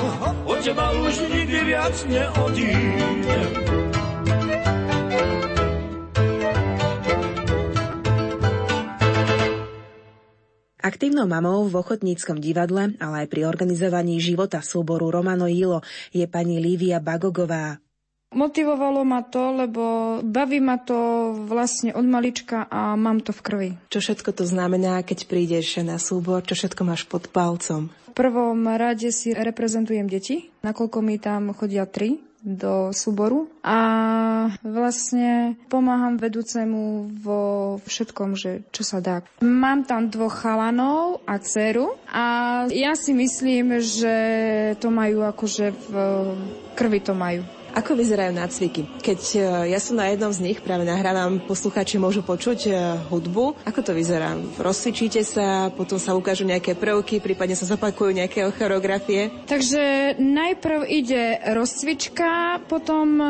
od 0.45 0.59
teba 0.61 0.86
už 0.92 1.14
nikdy 1.32 1.59
viac 1.64 1.97
neodídem. 2.05 3.84
Aktívnou 10.85 11.24
mamou 11.24 11.64
v 11.64 11.80
ochotníckom 11.80 12.45
divadle, 12.45 12.93
ale 13.01 13.24
aj 13.24 13.32
pri 13.32 13.49
organizovaní 13.49 14.20
života 14.20 14.61
súboru 14.61 15.09
Romano 15.09 15.49
Ilo 15.49 15.80
je 16.12 16.28
pani 16.28 16.61
Lívia 16.61 17.01
Bagogová. 17.01 17.80
Motivovalo 18.37 19.01
ma 19.01 19.24
to, 19.24 19.64
lebo 19.64 19.82
baví 20.20 20.61
ma 20.61 20.76
to 20.76 21.32
vlastne 21.49 21.97
od 21.97 22.05
malička 22.05 22.68
a 22.68 23.01
mám 23.01 23.24
to 23.24 23.32
v 23.32 23.41
krvi. 23.41 23.70
Čo 23.89 24.05
všetko 24.05 24.37
to 24.37 24.45
znamená, 24.45 25.01
keď 25.01 25.24
prídeš 25.24 25.80
na 25.80 25.97
súbor, 25.97 26.45
čo 26.45 26.53
všetko 26.53 26.85
máš 26.85 27.09
pod 27.09 27.32
palcom? 27.32 27.89
V 27.89 28.12
prvom 28.12 28.68
rade 28.68 29.09
si 29.09 29.32
reprezentujem 29.32 30.05
deti, 30.05 30.53
nakoľko 30.61 31.01
mi 31.01 31.16
tam 31.16 31.57
chodia 31.57 31.89
tri 31.89 32.20
do 32.45 32.92
súboru 32.92 33.49
a 33.64 33.80
vlastne 34.61 35.57
pomáham 35.72 36.20
vedúcemu 36.20 37.09
vo 37.24 37.42
všetkom, 37.88 38.36
že 38.36 38.68
čo 38.68 38.84
sa 38.84 39.01
dá. 39.01 39.24
Mám 39.40 39.88
tam 39.88 40.12
dvoch 40.12 40.45
chalanov 40.45 41.24
a 41.24 41.40
dceru 41.40 41.97
a 42.12 42.24
ja 42.68 42.92
si 42.92 43.16
myslím, 43.16 43.80
že 43.80 44.16
to 44.78 44.92
majú 44.92 45.24
akože 45.24 45.72
v 45.72 45.92
krvi 46.76 47.01
to 47.01 47.16
majú. 47.16 47.40
Ako 47.75 47.99
vyzerajú 47.99 48.39
nácviky? 48.39 48.87
Keď 49.03 49.20
e, 49.35 49.39
ja 49.75 49.83
som 49.83 49.99
na 49.99 50.07
jednom 50.07 50.31
z 50.31 50.47
nich, 50.47 50.62
práve 50.62 50.87
nahrávam, 50.87 51.43
posluchači 51.43 51.99
môžu 51.99 52.22
počuť 52.22 52.70
e, 52.70 52.72
hudbu. 53.11 53.66
Ako 53.66 53.83
to 53.83 53.91
vyzerá? 53.91 54.39
Rozcvičíte 54.62 55.27
sa, 55.27 55.75
potom 55.75 55.99
sa 55.99 56.14
ukážu 56.14 56.47
nejaké 56.47 56.79
prvky, 56.79 57.18
prípadne 57.18 57.59
sa 57.59 57.66
zopakujú 57.66 58.14
nejaké 58.14 58.47
choreografie? 58.55 59.35
Takže 59.51 60.14
najprv 60.22 60.87
ide 60.87 61.43
rozcvička, 61.51 62.62
potom 62.70 63.18
e, 63.18 63.27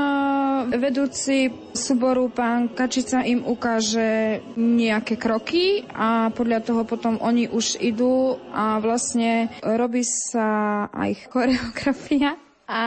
vedúci 0.77 1.49
súboru 1.73 2.29
pán 2.29 2.69
Kačica 2.69 3.25
im 3.25 3.49
ukáže 3.49 4.45
nejaké 4.61 5.17
kroky 5.17 5.89
a 5.89 6.29
podľa 6.29 6.61
toho 6.69 6.83
potom 6.85 7.17
oni 7.17 7.49
už 7.49 7.81
idú 7.81 8.37
a 8.53 8.77
vlastne 8.77 9.49
robí 9.65 10.05
sa 10.05 10.85
aj 10.93 11.33
choreografia 11.33 12.44
a 12.65 12.87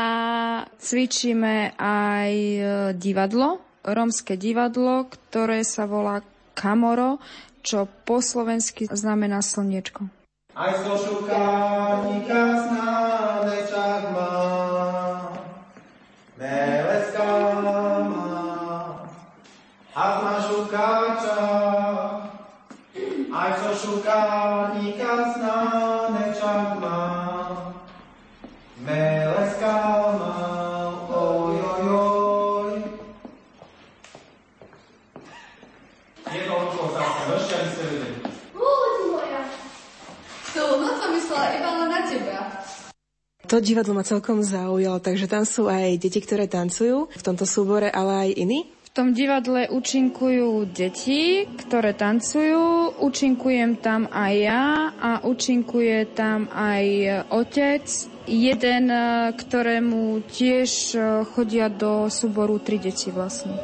cvičíme 0.81 1.77
aj 1.77 2.33
e, 2.33 2.61
divadlo, 2.97 3.61
rómske 3.85 4.33
divadlo, 4.33 5.05
ktoré 5.05 5.61
sa 5.61 5.85
volá 5.85 6.25
Kamoro, 6.57 7.21
čo 7.61 7.85
po 8.05 8.17
slovensky 8.23 8.89
znamená 8.89 9.45
slniečko. 9.45 10.09
Aj 10.57 10.73
slošukánika 10.81 12.41
snáde 12.65 13.57
čak 13.69 14.01
má, 14.09 14.33
meleská 16.41 17.33
má, 17.61 18.41
a 19.93 20.05
ma 20.21 20.35
šukáča, 20.41 21.45
aj 23.29 23.51
slošukánika 23.61 25.13
snáde 25.37 26.25
čak 26.33 26.81
má, 26.81 27.01
meleskal 28.81 30.15
mal, 30.21 30.89
oj, 31.09 31.55
oj, 31.59 31.85
oj. 31.91 32.73
Je 36.33 36.41
to 36.45 36.53
okolo 36.53 36.87
zase, 36.93 37.21
ešte 37.35 37.53
aby 37.57 37.69
ste 37.73 37.83
vedeli. 37.89 38.19
moja. 39.11 39.41
To 40.53 40.63
no 40.77 40.89
to 41.01 41.05
myslela 41.17 41.47
iba 41.57 41.69
len 41.73 41.89
na 41.89 42.01
teba. 42.05 42.39
To 43.47 43.63
divadlo 43.63 43.95
ma 43.95 44.03
celkom 44.03 44.43
zaujalo, 44.43 44.99
takže 44.99 45.31
tam 45.31 45.47
sú 45.47 45.71
aj 45.71 46.03
deti, 46.03 46.19
ktoré 46.19 46.51
tancujú 46.51 47.07
v 47.07 47.23
tomto 47.23 47.47
súbore, 47.47 47.87
ale 47.87 48.27
aj 48.27 48.29
iní? 48.43 48.67
V 48.67 48.89
tom 48.91 49.15
divadle 49.15 49.71
účinkujú 49.71 50.67
deti, 50.75 51.47
ktoré 51.47 51.95
tancujú, 51.95 52.99
účinkujem 52.99 53.79
tam 53.79 54.11
aj 54.11 54.33
ja 54.35 54.63
a 54.99 55.11
účinkuje 55.23 56.11
tam 56.11 56.51
aj 56.51 56.83
otec 57.31 57.87
jeden, 58.27 58.91
e, 58.91 59.31
ktorému 59.31 60.27
tiež 60.27 60.69
e, 60.91 60.99
chodia 61.31 61.71
do 61.71 62.11
súboru 62.11 62.59
tri 62.59 62.83
deti 62.83 63.15
vlastne. 63.15 63.55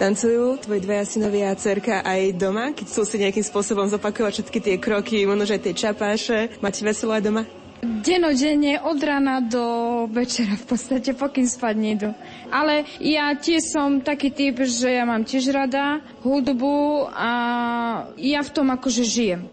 Tancujú 0.00 0.58
tvoji 0.64 0.80
dvaja 0.82 1.04
synovia 1.06 1.52
a 1.52 1.60
cerka 1.60 2.02
aj 2.02 2.34
doma, 2.34 2.74
keď 2.74 2.86
sú 2.88 3.06
si 3.06 3.20
nejakým 3.20 3.46
spôsobom 3.46 3.86
zopakovať 3.86 4.42
všetky 4.42 4.58
tie 4.58 4.76
kroky, 4.80 5.22
možno 5.22 5.46
aj 5.46 5.60
tie 5.70 5.74
čapáše. 5.76 6.50
Máte 6.58 6.82
veselo 6.82 7.14
aj 7.14 7.22
doma? 7.22 7.59
Denodenne 7.80 8.80
od 8.80 9.00
rana 9.00 9.40
do 9.40 9.64
večera 10.12 10.52
v 10.52 10.64
podstate, 10.68 11.16
pokým 11.16 11.48
spať 11.48 11.74
nejdu. 11.76 12.10
Ale 12.52 12.84
ja 13.00 13.32
tiež 13.32 13.72
som 13.72 14.04
taký 14.04 14.28
typ, 14.32 14.60
že 14.68 15.00
ja 15.00 15.08
mám 15.08 15.24
tiež 15.24 15.48
rada 15.48 16.04
hudbu 16.20 17.08
a 17.08 17.30
ja 18.20 18.40
v 18.44 18.50
tom 18.52 18.68
akože 18.68 19.04
žijem. 19.04 19.48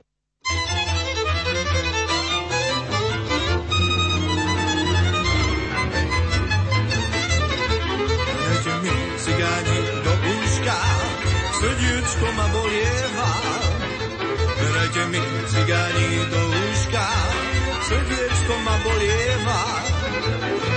srdiečko 11.58 12.28
ma 12.38 12.48
bolieva. 12.54 13.30
Berajte 14.58 15.04
mi 15.12 15.20
cigáni 15.50 16.10
do 16.32 16.47
srdiečko 17.88 18.54
ma 18.68 18.76
bolieva. 18.84 19.62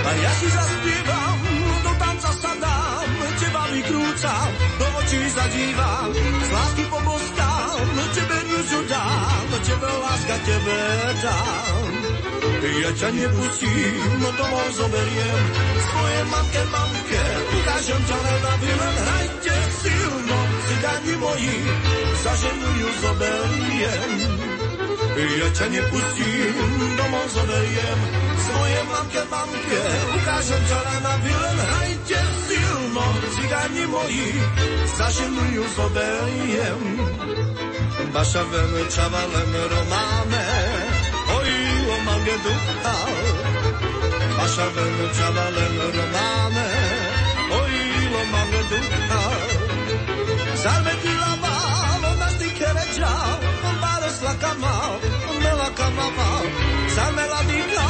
A 0.01 0.11
ja 0.15 0.31
si 0.39 0.47
zaspievam, 0.47 1.39
do 1.83 1.91
tanca 1.99 2.31
sa 2.39 2.53
dám, 2.55 3.09
teba 3.35 3.63
vykrúcam, 3.75 4.49
do 4.79 4.87
očí 5.03 5.19
zadívam, 5.35 6.09
z 6.15 6.49
lásky 6.55 6.83
poboskám, 6.87 7.87
tebe 8.15 8.37
rúžu 8.47 8.79
dám, 8.87 9.47
tebe 9.59 9.89
láska 9.91 10.35
tebe 10.47 10.79
dám. 11.19 11.91
Ja 12.61 12.91
ťa 12.95 13.09
nepustím, 13.13 14.21
domov 14.37 14.67
zoberiem, 14.73 15.45
svoje 15.83 16.19
mamke, 16.31 16.61
mamke, 16.71 17.23
ukážem 17.59 18.01
ťa 18.07 18.17
len 18.21 18.39
na 18.41 18.53
len 18.61 18.95
hrajte 19.01 19.55
silno, 19.83 20.39
cigáni 20.65 21.13
moji, 21.19 21.57
za 22.23 22.33
ženu 22.39 22.69
ju 22.79 22.89
zoberiem. 23.03 24.60
Ja 25.11 25.47
ťa 25.51 25.67
nepustím, 25.75 26.55
domov 26.95 27.27
zoberiem, 27.35 27.99
svoje 28.39 28.79
mamke, 28.87 29.21
mamke, 29.27 29.81
ukážem 30.15 30.61
ťa 30.71 30.79
len 30.87 31.01
na 31.03 31.15
vilen, 31.19 31.57
hrajte 31.59 32.19
silno, 32.47 33.05
cigáni 33.35 33.83
moji, 33.91 34.29
zaženu 34.95 35.43
ju 35.51 35.63
zoberiem. 35.75 36.81
Vaša 38.11 38.43
velčava 38.43 39.23
len 39.35 39.51
romáme, 39.71 40.45
oj, 41.31 41.51
o 41.91 41.95
mamke 42.07 42.35
duchal, 42.43 43.13
vaša 44.35 44.67
velčava 44.75 45.45
len 45.55 45.75
romáme, 45.91 46.69
oj, 47.51 47.73
o 48.15 48.21
mamke 48.31 48.61
duchal. 48.71 49.39
Zarmetila 50.61 51.31
malo 51.39 52.09
na 52.19 52.29
ty 52.35 52.47
kerečal, 52.51 53.31
on 53.63 53.75
pare 53.81 54.09
slakama, 54.11 54.75
araba 56.01 56.29
Samela 56.95 57.41
dina 57.49 57.87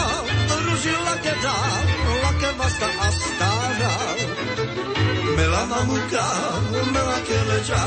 ruži 0.65 0.95
lakeda 1.05 1.55
Lake 2.23 2.51
vasta 2.57 2.87
astara 3.07 3.93
Mela 5.37 5.65
mamuka, 5.71 6.25
mela 6.93 7.17
keleca 7.27 7.83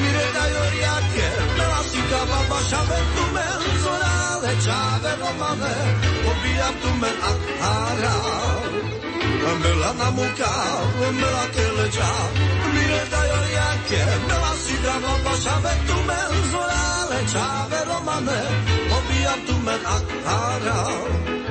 Mireda 0.00 0.44
yorjake, 0.54 1.28
mela 1.56 1.80
sikava 1.90 2.40
Başa 2.50 2.80
vertumen, 2.88 3.60
zora 3.82 4.16
leca 4.42 4.80
Ve 5.02 5.12
romane, 5.20 5.74
obiyatumen 6.30 7.16
ahara 7.30 8.14
Mela 9.62 9.92
namuka, 9.98 10.52
mela 11.20 11.44
keleca 11.54 12.10
Mireda 12.74 13.22
yorjake, 13.30 14.02
mela 14.28 14.52
sikava 14.64 15.14
Başa 15.24 15.54
vertumen, 15.64 16.30
zora 16.52 16.84
leca 17.10 17.46
Ve 17.70 17.80
romane, 17.88 18.40
obiyatumen 18.44 18.62
ahara 18.62 18.73
obia 19.34 19.46
tumen 19.46 19.82
akara. 19.86 20.74
Hey! 21.26 21.43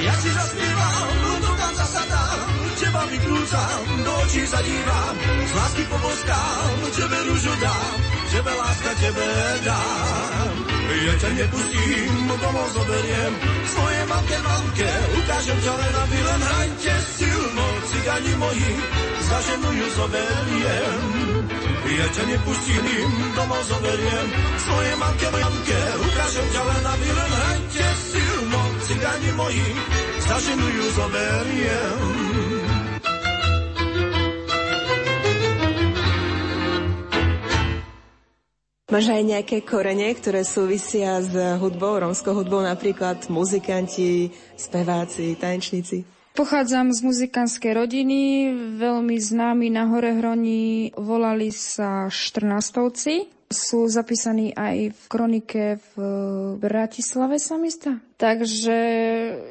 Ja 0.00 0.14
si 0.16 0.30
zaspievam, 0.32 1.08
do 1.44 1.52
tanca 1.60 1.84
sa 1.84 2.02
dám, 2.08 2.40
teba 2.80 3.02
vykrúcam, 3.12 3.80
do 4.04 4.12
očí 4.24 4.42
sa 4.48 4.60
dívam, 4.64 5.14
z 5.44 5.52
lásky 5.52 5.82
poboskám, 5.92 6.72
tebe 6.96 7.18
rúžu 7.28 7.54
dám, 7.60 7.98
tebe 8.32 8.52
láska 8.56 8.90
tebe 9.00 9.28
dám. 9.64 10.54
Ja 10.90 11.14
ťa 11.22 11.30
nepustím, 11.38 12.14
domov 12.28 12.66
zoberiem, 12.74 13.32
svoje 13.62 14.00
mamke, 14.10 14.36
mamke, 14.42 14.90
ukážem 15.22 15.58
ťa 15.62 15.72
len 15.78 15.94
a 15.94 16.04
vy 16.10 16.18
len 16.18 16.40
hrajte 16.42 16.94
silno, 17.14 17.66
cigáni 17.86 18.32
moji, 18.36 18.72
za 19.22 19.38
ženu 19.38 19.70
ju 19.70 19.86
zoberiem. 19.96 21.00
Ja 21.90 22.06
ťa 22.10 22.24
nepustím, 22.26 23.10
domov 23.38 23.62
zoberiem, 23.70 24.26
svoje 24.66 24.92
mamke, 24.98 25.28
mamke, 25.30 25.80
ukážem 26.10 26.46
ťa 26.52 26.62
len 26.68 26.82
a 26.82 26.94
vy 26.98 27.08
len 27.14 27.30
hrajte 27.38 27.86
silno, 28.10 28.49
cigáni 29.00 29.32
moji, 29.32 29.68
za 30.28 30.36
ženu 30.44 30.66
ju 30.76 30.84
zoberiem. 30.92 32.00
Máš 38.92 39.06
aj 39.08 39.22
nejaké 39.24 39.64
korene, 39.64 40.12
ktoré 40.12 40.44
súvisia 40.44 41.16
s 41.24 41.32
hudbou, 41.32 41.96
rómskou 41.96 42.36
hudbou, 42.36 42.60
napríklad 42.60 43.24
muzikanti, 43.32 44.36
speváci, 44.60 45.32
tanečníci? 45.40 46.04
Pochádzam 46.36 46.92
z 46.92 47.00
muzikánskej 47.00 47.72
rodiny, 47.80 48.20
veľmi 48.76 49.16
známi 49.16 49.72
na 49.72 49.88
Hore 49.88 50.12
Hroni, 50.12 50.92
volali 50.92 51.48
sa 51.48 52.12
Štrnastovci. 52.12 53.39
Sú 53.50 53.90
zapísaní 53.90 54.54
aj 54.54 54.94
v 54.94 55.02
kronike 55.10 55.82
v 55.82 55.94
Bratislave 56.62 57.42
sa 57.42 57.58
mi 57.58 57.66
zdá. 57.66 57.98
Takže 58.14 58.78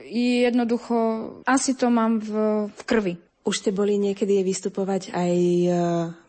jednoducho 0.08 0.96
asi 1.44 1.76
to 1.76 1.92
mám 1.92 2.24
v, 2.24 2.32
v 2.72 2.82
krvi. 2.88 3.14
Už 3.44 3.60
ste 3.60 3.76
boli 3.76 4.00
niekedy 4.00 4.40
vystupovať 4.40 5.12
aj 5.12 5.34
e, 5.36 5.70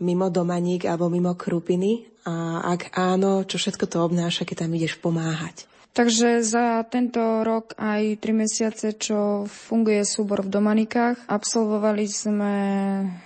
mimo 0.02 0.26
Domaník 0.34 0.90
alebo 0.90 1.06
mimo 1.06 1.38
Krupiny? 1.38 2.10
A 2.26 2.64
ak 2.74 2.90
áno, 2.98 3.46
čo 3.46 3.54
všetko 3.54 3.86
to 3.86 4.02
obnáša, 4.02 4.42
keď 4.42 4.66
tam 4.66 4.74
ideš 4.74 4.98
pomáhať? 4.98 5.70
Takže 5.90 6.46
za 6.46 6.86
tento 6.86 7.42
rok 7.42 7.74
aj 7.74 8.22
tri 8.22 8.30
mesiace, 8.30 8.94
čo 8.94 9.42
funguje 9.50 10.06
súbor 10.06 10.46
v 10.46 10.54
Domanikách, 10.54 11.26
absolvovali 11.26 12.06
sme 12.06 12.54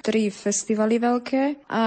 tri 0.00 0.32
festivaly 0.32 0.96
veľké 0.96 1.68
a 1.68 1.84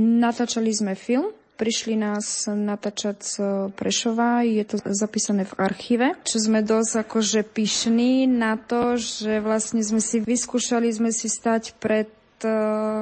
natáčali 0.00 0.72
sme 0.72 0.96
film. 0.96 1.28
Prišli 1.56 1.96
nás 1.96 2.44
natáčať 2.52 3.16
z 3.24 3.34
Prešova, 3.72 4.44
je 4.44 4.60
to 4.68 4.76
zapísané 4.92 5.48
v 5.48 5.56
archíve, 5.56 6.12
čo 6.28 6.36
sme 6.36 6.60
dosť 6.60 7.08
akože 7.08 7.40
pyšní 7.48 8.28
na 8.28 8.60
to, 8.60 9.00
že 9.00 9.40
vlastne 9.40 9.80
sme 9.80 10.04
si 10.04 10.20
vyskúšali 10.20 10.92
sme 10.92 11.08
si 11.16 11.32
stať 11.32 11.80
pred 11.80 12.12
e, 12.44 12.52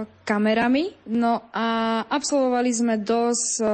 kamerami. 0.06 0.94
No 1.10 1.50
a 1.50 2.00
absolvovali 2.06 2.70
sme 2.70 2.94
dosť 3.02 3.50
e, 3.58 3.64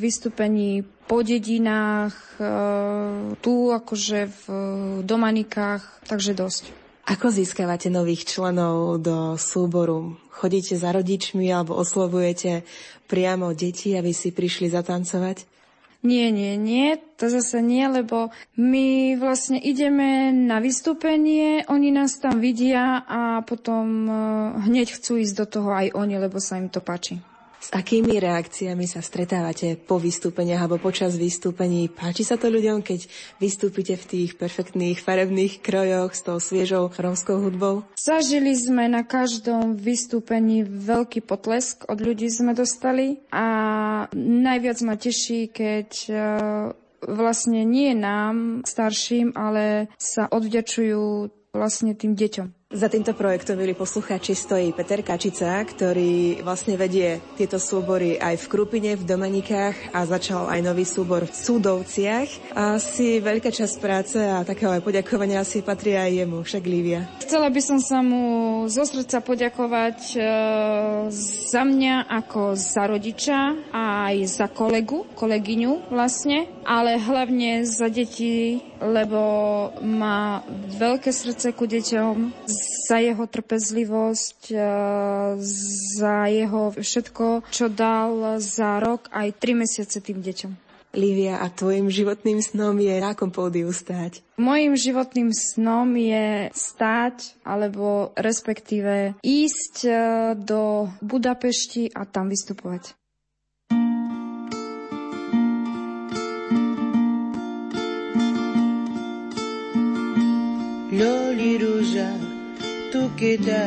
vystúpení 0.00 0.88
po 1.04 1.20
dedinách, 1.20 2.16
e, 2.16 2.48
tu 3.44 3.76
akože 3.76 4.20
v 4.24 4.44
Domanikách, 5.04 5.84
takže 6.08 6.32
dosť. 6.32 6.83
Ako 7.04 7.28
získavate 7.28 7.92
nových 7.92 8.24
členov 8.24 8.96
do 9.04 9.36
súboru? 9.36 10.16
Chodíte 10.32 10.80
za 10.80 10.88
rodičmi 10.88 11.52
alebo 11.52 11.76
oslovujete 11.76 12.64
priamo 13.12 13.52
deti, 13.52 13.92
aby 13.92 14.16
si 14.16 14.32
prišli 14.32 14.72
zatancovať? 14.72 15.44
Nie, 16.04 16.28
nie, 16.28 16.60
nie, 16.60 17.00
to 17.16 17.32
zase 17.32 17.64
nie, 17.64 17.88
lebo 17.88 18.28
my 18.60 19.16
vlastne 19.16 19.56
ideme 19.56 20.36
na 20.36 20.60
vystúpenie, 20.60 21.64
oni 21.64 21.88
nás 21.96 22.20
tam 22.20 22.44
vidia 22.44 23.00
a 23.08 23.40
potom 23.40 24.04
eh, 24.04 24.14
hneď 24.68 25.00
chcú 25.00 25.16
ísť 25.20 25.34
do 25.40 25.46
toho 25.48 25.70
aj 25.72 25.96
oni, 25.96 26.20
lebo 26.20 26.36
sa 26.44 26.60
im 26.60 26.68
to 26.68 26.84
páči. 26.84 27.24
S 27.64 27.72
akými 27.72 28.20
reakciami 28.20 28.84
sa 28.84 29.00
stretávate 29.00 29.80
po 29.80 29.96
vystúpeniach 29.96 30.68
alebo 30.68 30.76
počas 30.76 31.16
vystúpení? 31.16 31.88
Páči 31.88 32.20
sa 32.20 32.36
to 32.36 32.52
ľuďom, 32.52 32.84
keď 32.84 33.08
vystúpite 33.40 33.96
v 33.96 34.04
tých 34.04 34.30
perfektných 34.36 35.00
farebných 35.00 35.64
krojoch 35.64 36.12
s 36.12 36.20
tou 36.20 36.36
sviežou 36.36 36.92
rómskou 36.92 37.40
hudbou? 37.40 37.88
Zažili 37.96 38.52
sme 38.52 38.84
na 38.92 39.00
každom 39.00 39.80
vystúpení 39.80 40.60
veľký 40.60 41.24
potlesk 41.24 41.88
od 41.88 42.04
ľudí 42.04 42.28
sme 42.28 42.52
dostali 42.52 43.24
a 43.32 43.46
najviac 44.12 44.84
ma 44.84 45.00
teší, 45.00 45.48
keď 45.48 45.88
eh, 46.12 46.20
vlastne 47.00 47.64
nie 47.64 47.96
nám, 47.96 48.60
starším, 48.68 49.32
ale 49.32 49.88
sa 49.96 50.28
odvďačujú 50.28 51.32
vlastne 51.56 51.96
tým 51.96 52.12
deťom. 52.12 52.63
Za 52.74 52.90
týmto 52.90 53.14
projektom, 53.14 53.54
milí 53.54 53.70
poslucháči, 53.70 54.34
stojí 54.34 54.74
Peter 54.74 54.98
Kačica, 54.98 55.62
ktorý 55.62 56.42
vlastne 56.42 56.74
vedie 56.74 57.22
tieto 57.38 57.62
súbory 57.62 58.18
aj 58.18 58.34
v 58.34 58.50
Krupine, 58.50 58.98
v 58.98 59.06
Domenikách 59.06 59.94
a 59.94 60.02
začal 60.02 60.50
aj 60.50 60.58
nový 60.58 60.82
súbor 60.82 61.22
v 61.22 61.30
Súdovciach. 61.30 62.50
Asi 62.58 63.22
veľká 63.22 63.54
časť 63.54 63.78
práce 63.78 64.18
a 64.18 64.42
takého 64.42 64.74
aj 64.74 64.82
poďakovania 64.82 65.46
asi 65.46 65.62
patrí 65.62 65.94
aj 65.94 66.26
jemu, 66.26 66.42
však 66.42 66.66
Lívia. 66.66 67.06
Chcela 67.22 67.46
by 67.46 67.62
som 67.62 67.78
sa 67.78 68.02
mu 68.02 68.66
zo 68.66 68.82
srdca 68.82 69.22
poďakovať 69.22 69.98
e, 70.10 70.18
za 71.46 71.62
mňa 71.62 72.10
ako 72.10 72.58
za 72.58 72.90
rodiča 72.90 73.70
a 73.70 74.10
aj 74.10 74.16
za 74.26 74.46
kolegu, 74.50 75.06
kolegyňu 75.14 75.94
vlastne, 75.94 76.50
ale 76.66 76.98
hlavne 76.98 77.62
za 77.62 77.86
deti, 77.86 78.58
lebo 78.82 79.22
má 79.78 80.42
veľké 80.74 81.14
srdce 81.14 81.54
ku 81.54 81.70
deťom, 81.70 82.50
za 82.88 82.98
jeho 82.98 83.24
trpezlivosť, 83.28 84.40
e, 84.50 84.58
za 86.00 86.16
jeho 86.26 86.72
všetko, 86.74 87.46
čo 87.52 87.66
dal 87.68 88.40
za 88.40 88.80
rok 88.80 89.12
aj 89.12 89.28
tri 89.36 89.52
mesiace 89.52 90.00
tým 90.00 90.24
deťom. 90.24 90.52
Lívia, 90.94 91.42
a 91.42 91.50
tvojim 91.50 91.90
životným 91.90 92.38
snom 92.38 92.78
je 92.78 93.02
na 93.02 93.18
akom 93.18 93.34
pódiu 93.34 93.74
stáť? 93.74 94.22
Mojím 94.38 94.78
životným 94.78 95.34
snom 95.34 95.90
je 95.98 96.54
stáť, 96.54 97.34
alebo 97.42 98.14
respektíve 98.14 99.18
ísť 99.26 99.76
e, 99.82 99.92
do 100.38 100.86
Budapešti 101.02 101.90
a 101.90 102.06
tam 102.06 102.30
vystupovať. 102.30 102.94
Loli 110.94 111.58
Ruža, 111.58 112.23
tu 112.94 113.10
queda 113.16 113.64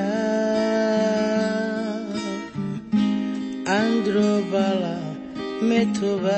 Androvala, 3.65 4.99
me 5.69 5.69
me 5.69 5.85
trovar 5.97 6.31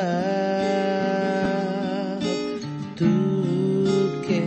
tu 3.00 3.14
que 4.26 4.42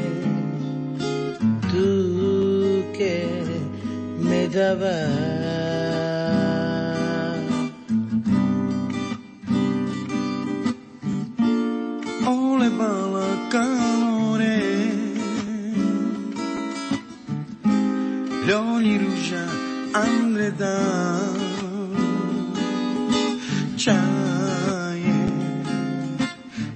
tu 1.71 1.89
que 2.99 3.15
me 4.19 4.49
daba 4.57 4.99
Ole 12.27 12.69
bala 12.79 13.29
Leoni 18.53 18.99
ruža 18.99 19.45
Andreda 19.95 20.79
Čaje 23.77 25.21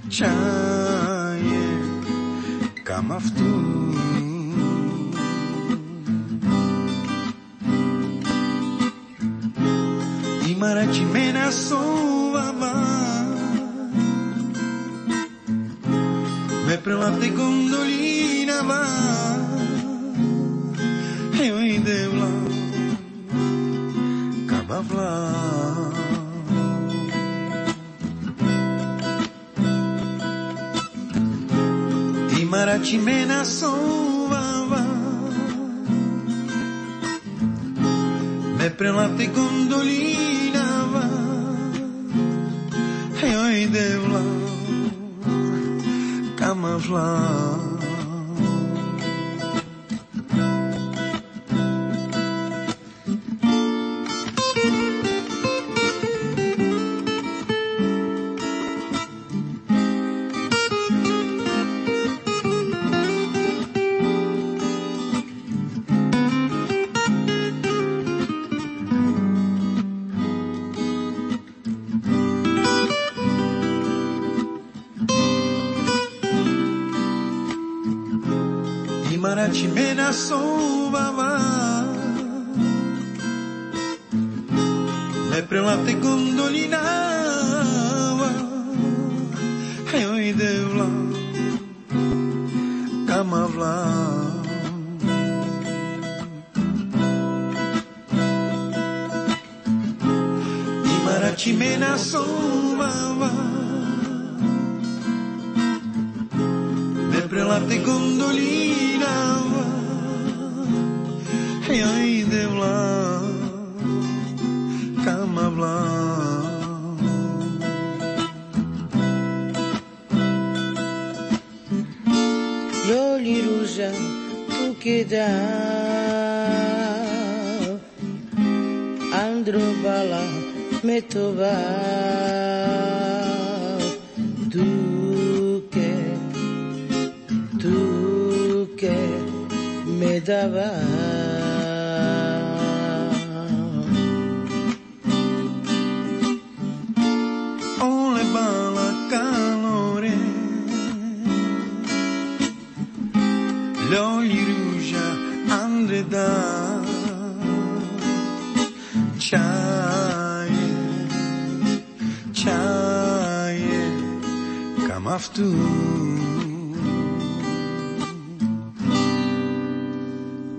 Čaje 0.08 1.68
Kamaftu 2.84 3.52
Imaraci 10.48 11.04
mena 11.12 11.52
sovava 11.52 12.72
Me 16.66 16.78
prelate 16.84 17.28
gondolina 17.28 18.62
va 18.64 19.15
Cabavla 24.76 25.32
Imaraci 32.38 32.98
mena 32.98 33.44
sovava 33.44 34.84
Me 38.58 38.70
prelate 38.70 39.26
gondolina 39.32 40.66
va 40.92 41.08
E 43.22 43.36
oi 43.36 43.66
devla 43.70 44.24
camouflage. 46.36 47.65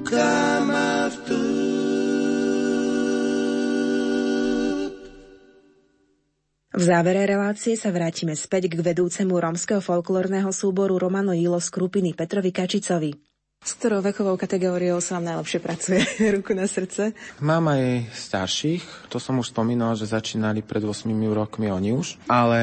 V 0.07 0.13
závere 6.79 7.27
relácie 7.27 7.75
sa 7.75 7.91
vrátime 7.91 8.31
späť 8.39 8.71
k 8.71 8.79
vedúcemu 8.79 9.35
rómskeho 9.35 9.83
folklórneho 9.83 10.47
súboru 10.55 10.95
Romano 10.95 11.35
Jilo 11.35 11.59
z 11.59 11.67
Krupiny 11.75 12.15
Petrovi 12.15 12.55
Kačicovi. 12.55 13.11
S 13.59 13.75
ktorou 13.75 13.99
vekovou 13.99 14.39
kategóriou 14.39 15.03
sa 15.03 15.19
vám 15.19 15.35
najlepšie 15.35 15.59
pracuje? 15.59 15.99
Ruku 16.39 16.55
na 16.55 16.71
srdce. 16.71 17.11
Mám 17.43 17.67
aj 17.67 18.07
starších, 18.15 19.11
to 19.11 19.19
som 19.19 19.43
už 19.43 19.51
spomínal, 19.51 19.91
že 19.99 20.07
začínali 20.07 20.63
pred 20.63 20.87
8 20.87 21.11
rokmi 21.35 21.67
oni 21.67 21.91
už, 21.91 22.15
ale 22.31 22.61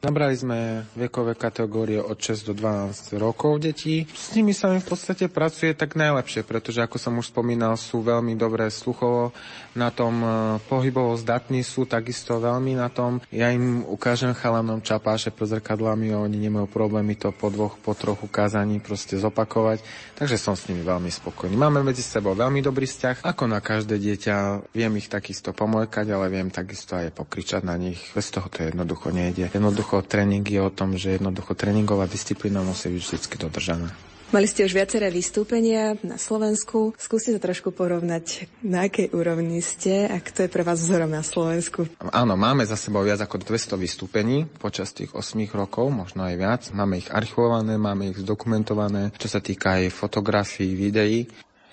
Nabrali 0.00 0.32
sme 0.32 0.88
vekové 0.96 1.36
kategórie 1.36 2.00
od 2.00 2.16
6 2.16 2.48
do 2.48 2.54
12 2.56 3.20
rokov 3.20 3.60
detí. 3.60 4.08
S 4.08 4.32
nimi 4.32 4.56
sa 4.56 4.72
mi 4.72 4.80
v 4.80 4.88
podstate 4.88 5.28
pracuje 5.28 5.76
tak 5.76 5.92
najlepšie, 5.92 6.40
pretože 6.40 6.80
ako 6.80 6.96
som 6.96 7.20
už 7.20 7.28
spomínal, 7.28 7.76
sú 7.76 8.00
veľmi 8.00 8.32
dobré 8.32 8.72
sluchovo, 8.72 9.36
na 9.76 9.92
tom 9.92 10.24
e, 10.24 10.28
pohybovo 10.72 11.12
zdatní 11.20 11.60
sú 11.60 11.84
takisto 11.84 12.40
veľmi 12.40 12.80
na 12.80 12.88
tom. 12.88 13.20
Ja 13.28 13.52
im 13.52 13.84
ukážem 13.84 14.32
chalanom 14.32 14.80
čapáše 14.80 15.28
pred 15.28 15.52
zrkadlami 15.52 16.16
a 16.16 16.24
oni 16.24 16.48
nemajú 16.48 16.64
problémy 16.72 17.20
to 17.20 17.28
po 17.28 17.52
dvoch, 17.52 17.76
po 17.76 17.92
troch 17.92 18.24
ukázaní 18.24 18.80
proste 18.80 19.20
zopakovať. 19.20 19.84
Takže 20.16 20.40
som 20.40 20.56
s 20.56 20.64
nimi 20.72 20.80
veľmi 20.80 21.12
spokojný. 21.12 21.60
Máme 21.60 21.84
medzi 21.84 22.00
sebou 22.00 22.32
veľmi 22.32 22.64
dobrý 22.64 22.88
vzťah. 22.88 23.20
Ako 23.20 23.44
na 23.44 23.60
každé 23.60 24.00
dieťa 24.00 24.64
viem 24.72 24.96
ich 24.96 25.12
takisto 25.12 25.52
pomojkať, 25.52 26.08
ale 26.08 26.32
viem 26.32 26.48
takisto 26.48 26.96
aj 26.96 27.12
pokričať 27.12 27.68
na 27.68 27.76
nich. 27.76 28.00
Bez 28.16 28.32
toho 28.32 28.48
to 28.48 28.64
jednoducho 28.64 29.12
nejde. 29.12 29.52
Jednoducho 29.52 29.89
tréning 30.06 30.46
je 30.46 30.62
o 30.62 30.70
tom, 30.70 30.94
že 30.94 31.18
jednoducho 31.18 31.58
tréningová 31.58 32.06
disciplína 32.06 32.62
musí 32.62 32.86
byť 32.86 33.02
vždy 33.02 33.36
dodržaná. 33.50 33.90
Mali 34.30 34.46
ste 34.46 34.62
už 34.62 34.78
viaceré 34.78 35.10
vystúpenia 35.10 35.98
na 36.06 36.14
Slovensku. 36.14 36.94
Skúste 36.94 37.34
to 37.34 37.42
trošku 37.42 37.74
porovnať, 37.74 38.46
na 38.62 38.86
akej 38.86 39.10
úrovni 39.10 39.58
ste 39.58 40.06
a 40.06 40.22
kto 40.22 40.46
je 40.46 40.52
pre 40.54 40.62
vás 40.62 40.78
vzorom 40.78 41.10
na 41.10 41.26
Slovensku. 41.26 41.90
Áno, 42.14 42.38
máme 42.38 42.62
za 42.62 42.78
sebou 42.78 43.02
viac 43.02 43.18
ako 43.18 43.42
200 43.42 43.74
vystúpení 43.74 44.46
počas 44.46 44.94
tých 44.94 45.10
8 45.18 45.34
rokov, 45.50 45.90
možno 45.90 46.22
aj 46.22 46.34
viac. 46.38 46.62
Máme 46.70 47.02
ich 47.02 47.10
archivované, 47.10 47.74
máme 47.74 48.14
ich 48.14 48.22
zdokumentované, 48.22 49.10
čo 49.18 49.26
sa 49.26 49.42
týka 49.42 49.82
aj 49.82 49.90
fotografií, 49.90 50.78
videí. 50.78 51.26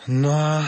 No 0.09 0.33
a 0.33 0.65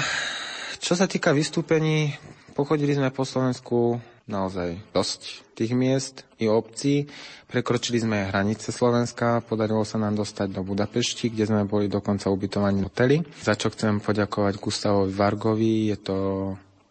čo 0.78 0.94
sa 0.94 1.10
týka 1.10 1.34
vystúpení, 1.34 2.14
pochodili 2.54 2.94
sme 2.94 3.10
po 3.10 3.26
Slovensku 3.26 3.98
naozaj 4.30 4.78
dosť 4.94 5.50
tých 5.58 5.74
miest 5.74 6.24
i 6.38 6.48
obcí. 6.48 7.10
Prekročili 7.50 7.98
sme 8.00 8.30
hranice 8.30 8.70
Slovenska, 8.70 9.42
podarilo 9.42 9.82
sa 9.84 9.98
nám 9.98 10.16
dostať 10.16 10.54
do 10.54 10.62
Budapešti, 10.62 11.34
kde 11.34 11.50
sme 11.50 11.66
boli 11.66 11.90
dokonca 11.90 12.30
ubytovaní 12.30 12.86
v 12.86 12.88
hoteli. 12.88 13.18
Za 13.42 13.58
čo 13.58 13.74
chcem 13.74 13.98
poďakovať 14.00 14.54
Gustavovi 14.62 15.12
Vargovi, 15.12 15.74
je 15.90 15.98
to 15.98 16.18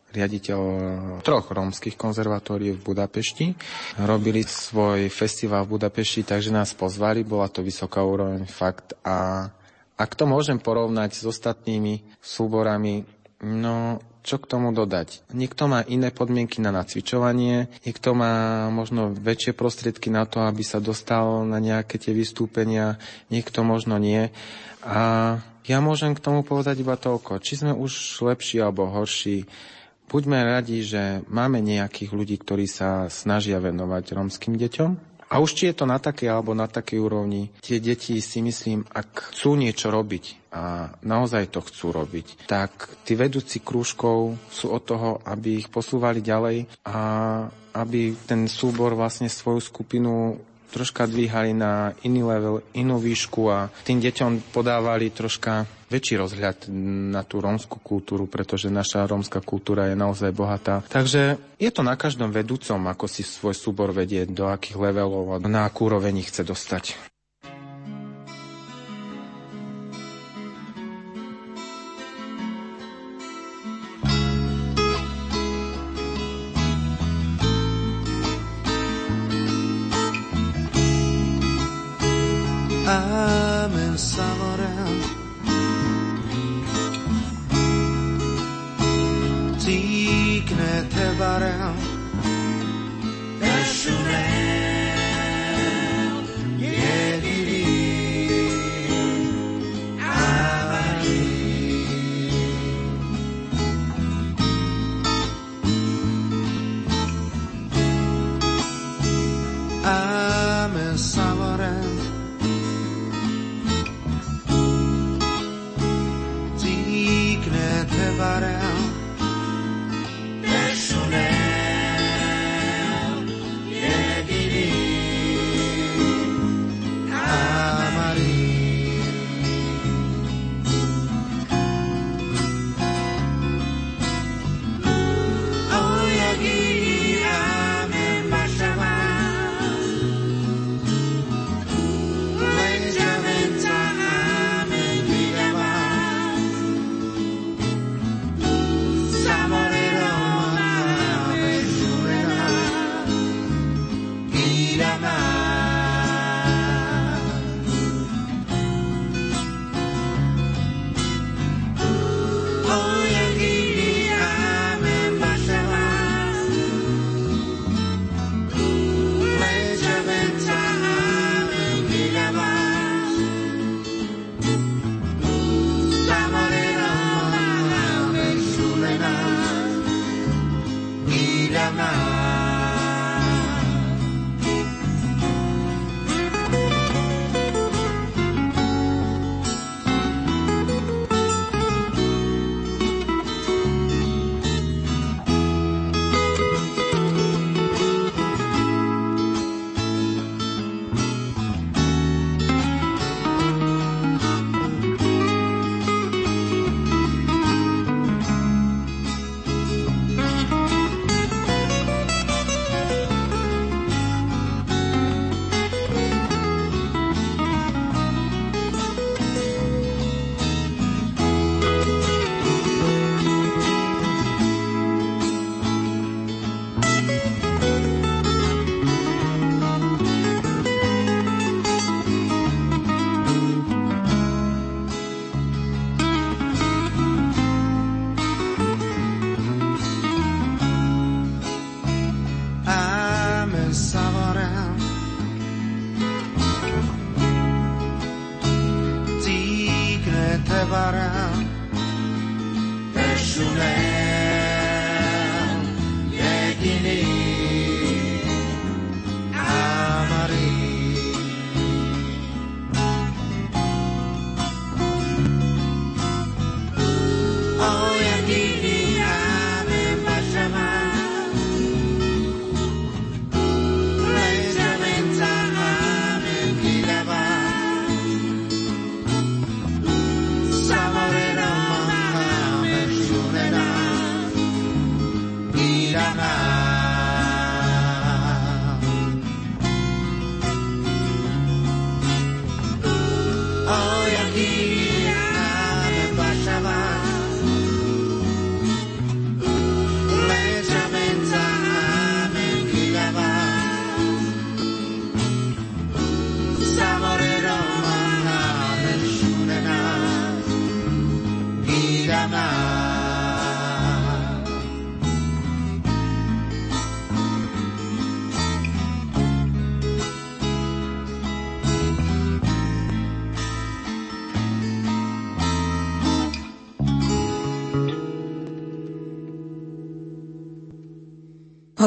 riaditeľ 0.08 0.60
troch 1.20 1.46
rómskych 1.52 1.94
konzervatórií 1.94 2.74
v 2.74 2.80
Budapešti. 2.80 3.46
Robili 4.02 4.42
svoj 4.42 5.06
festival 5.12 5.68
v 5.68 5.78
Budapešti, 5.78 6.24
takže 6.26 6.50
nás 6.50 6.72
pozvali, 6.74 7.22
bola 7.22 7.46
to 7.52 7.60
vysoká 7.60 8.00
úroveň 8.02 8.48
fakt 8.48 8.96
a 9.04 9.48
ak 9.98 10.14
to 10.14 10.30
môžem 10.30 10.62
porovnať 10.62 11.10
s 11.18 11.22
ostatnými 11.26 12.06
súborami, 12.22 13.02
no 13.42 13.98
čo 14.22 14.36
k 14.36 14.48
tomu 14.50 14.74
dodať? 14.74 15.24
Niekto 15.32 15.70
má 15.70 15.80
iné 15.86 16.12
podmienky 16.12 16.60
na 16.60 16.74
nacvičovanie, 16.74 17.72
niekto 17.82 18.12
má 18.12 18.66
možno 18.68 19.14
väčšie 19.14 19.56
prostriedky 19.56 20.12
na 20.12 20.28
to, 20.28 20.44
aby 20.44 20.60
sa 20.60 20.82
dostal 20.82 21.46
na 21.48 21.58
nejaké 21.58 21.96
tie 21.96 22.12
vystúpenia, 22.12 23.00
niekto 23.32 23.64
možno 23.64 23.96
nie. 23.96 24.30
A 24.84 25.00
ja 25.64 25.78
môžem 25.80 26.16
k 26.16 26.24
tomu 26.24 26.44
povedať 26.44 26.80
iba 26.80 26.96
toľko. 26.96 27.40
Či 27.40 27.64
sme 27.64 27.72
už 27.76 28.22
lepší 28.24 28.60
alebo 28.60 28.88
horší, 28.88 29.48
buďme 30.08 30.40
radi, 30.44 30.80
že 30.84 31.24
máme 31.28 31.60
nejakých 31.60 32.10
ľudí, 32.12 32.36
ktorí 32.40 32.64
sa 32.64 33.08
snažia 33.12 33.60
venovať 33.60 34.16
romským 34.16 34.56
deťom 34.56 35.07
a 35.28 35.34
už 35.44 35.50
či 35.52 35.62
je 35.70 35.74
to 35.76 35.84
na 35.84 36.00
takej 36.00 36.32
alebo 36.32 36.56
na 36.56 36.64
takej 36.64 36.98
úrovni, 36.98 37.52
tie 37.60 37.78
deti 37.78 38.16
si 38.24 38.40
myslím, 38.40 38.88
ak 38.88 39.32
chcú 39.32 39.60
niečo 39.60 39.92
robiť 39.92 40.48
a 40.56 40.88
naozaj 41.04 41.52
to 41.52 41.60
chcú 41.60 41.92
robiť, 41.92 42.48
tak 42.48 42.88
tí 43.04 43.12
vedúci 43.12 43.60
krúžkov 43.60 44.40
sú 44.48 44.72
od 44.72 44.82
toho, 44.88 45.20
aby 45.28 45.60
ich 45.60 45.68
posúvali 45.68 46.24
ďalej 46.24 46.64
a 46.88 46.98
aby 47.76 48.16
ten 48.24 48.48
súbor 48.48 48.96
vlastne 48.96 49.28
svoju 49.28 49.60
skupinu 49.60 50.40
troška 50.68 51.08
dvíhali 51.08 51.56
na 51.56 51.96
iný 52.04 52.24
level, 52.24 52.60
inú 52.76 53.00
výšku 53.00 53.48
a 53.48 53.72
tým 53.84 54.04
deťom 54.04 54.52
podávali 54.52 55.08
troška 55.12 55.77
väčší 55.88 56.20
rozhľad 56.20 56.68
na 57.12 57.24
tú 57.24 57.40
rómskú 57.40 57.80
kultúru, 57.80 58.28
pretože 58.28 58.68
naša 58.68 59.08
rómska 59.08 59.40
kultúra 59.40 59.88
je 59.88 59.96
naozaj 59.96 60.30
bohatá. 60.36 60.84
Takže 60.86 61.40
je 61.56 61.70
to 61.72 61.82
na 61.82 61.96
každom 61.96 62.30
vedúcom, 62.30 62.78
ako 62.88 63.08
si 63.08 63.24
svoj 63.24 63.56
súbor 63.56 63.90
vedie, 63.96 64.28
do 64.28 64.46
akých 64.46 64.76
levelov 64.76 65.36
a 65.36 65.42
na 65.42 65.64
akú 65.66 65.88
úroveň 65.88 66.20
chce 66.22 66.44
dostať. 66.44 66.94
Amen, 82.88 84.00
Samoran. 84.00 84.57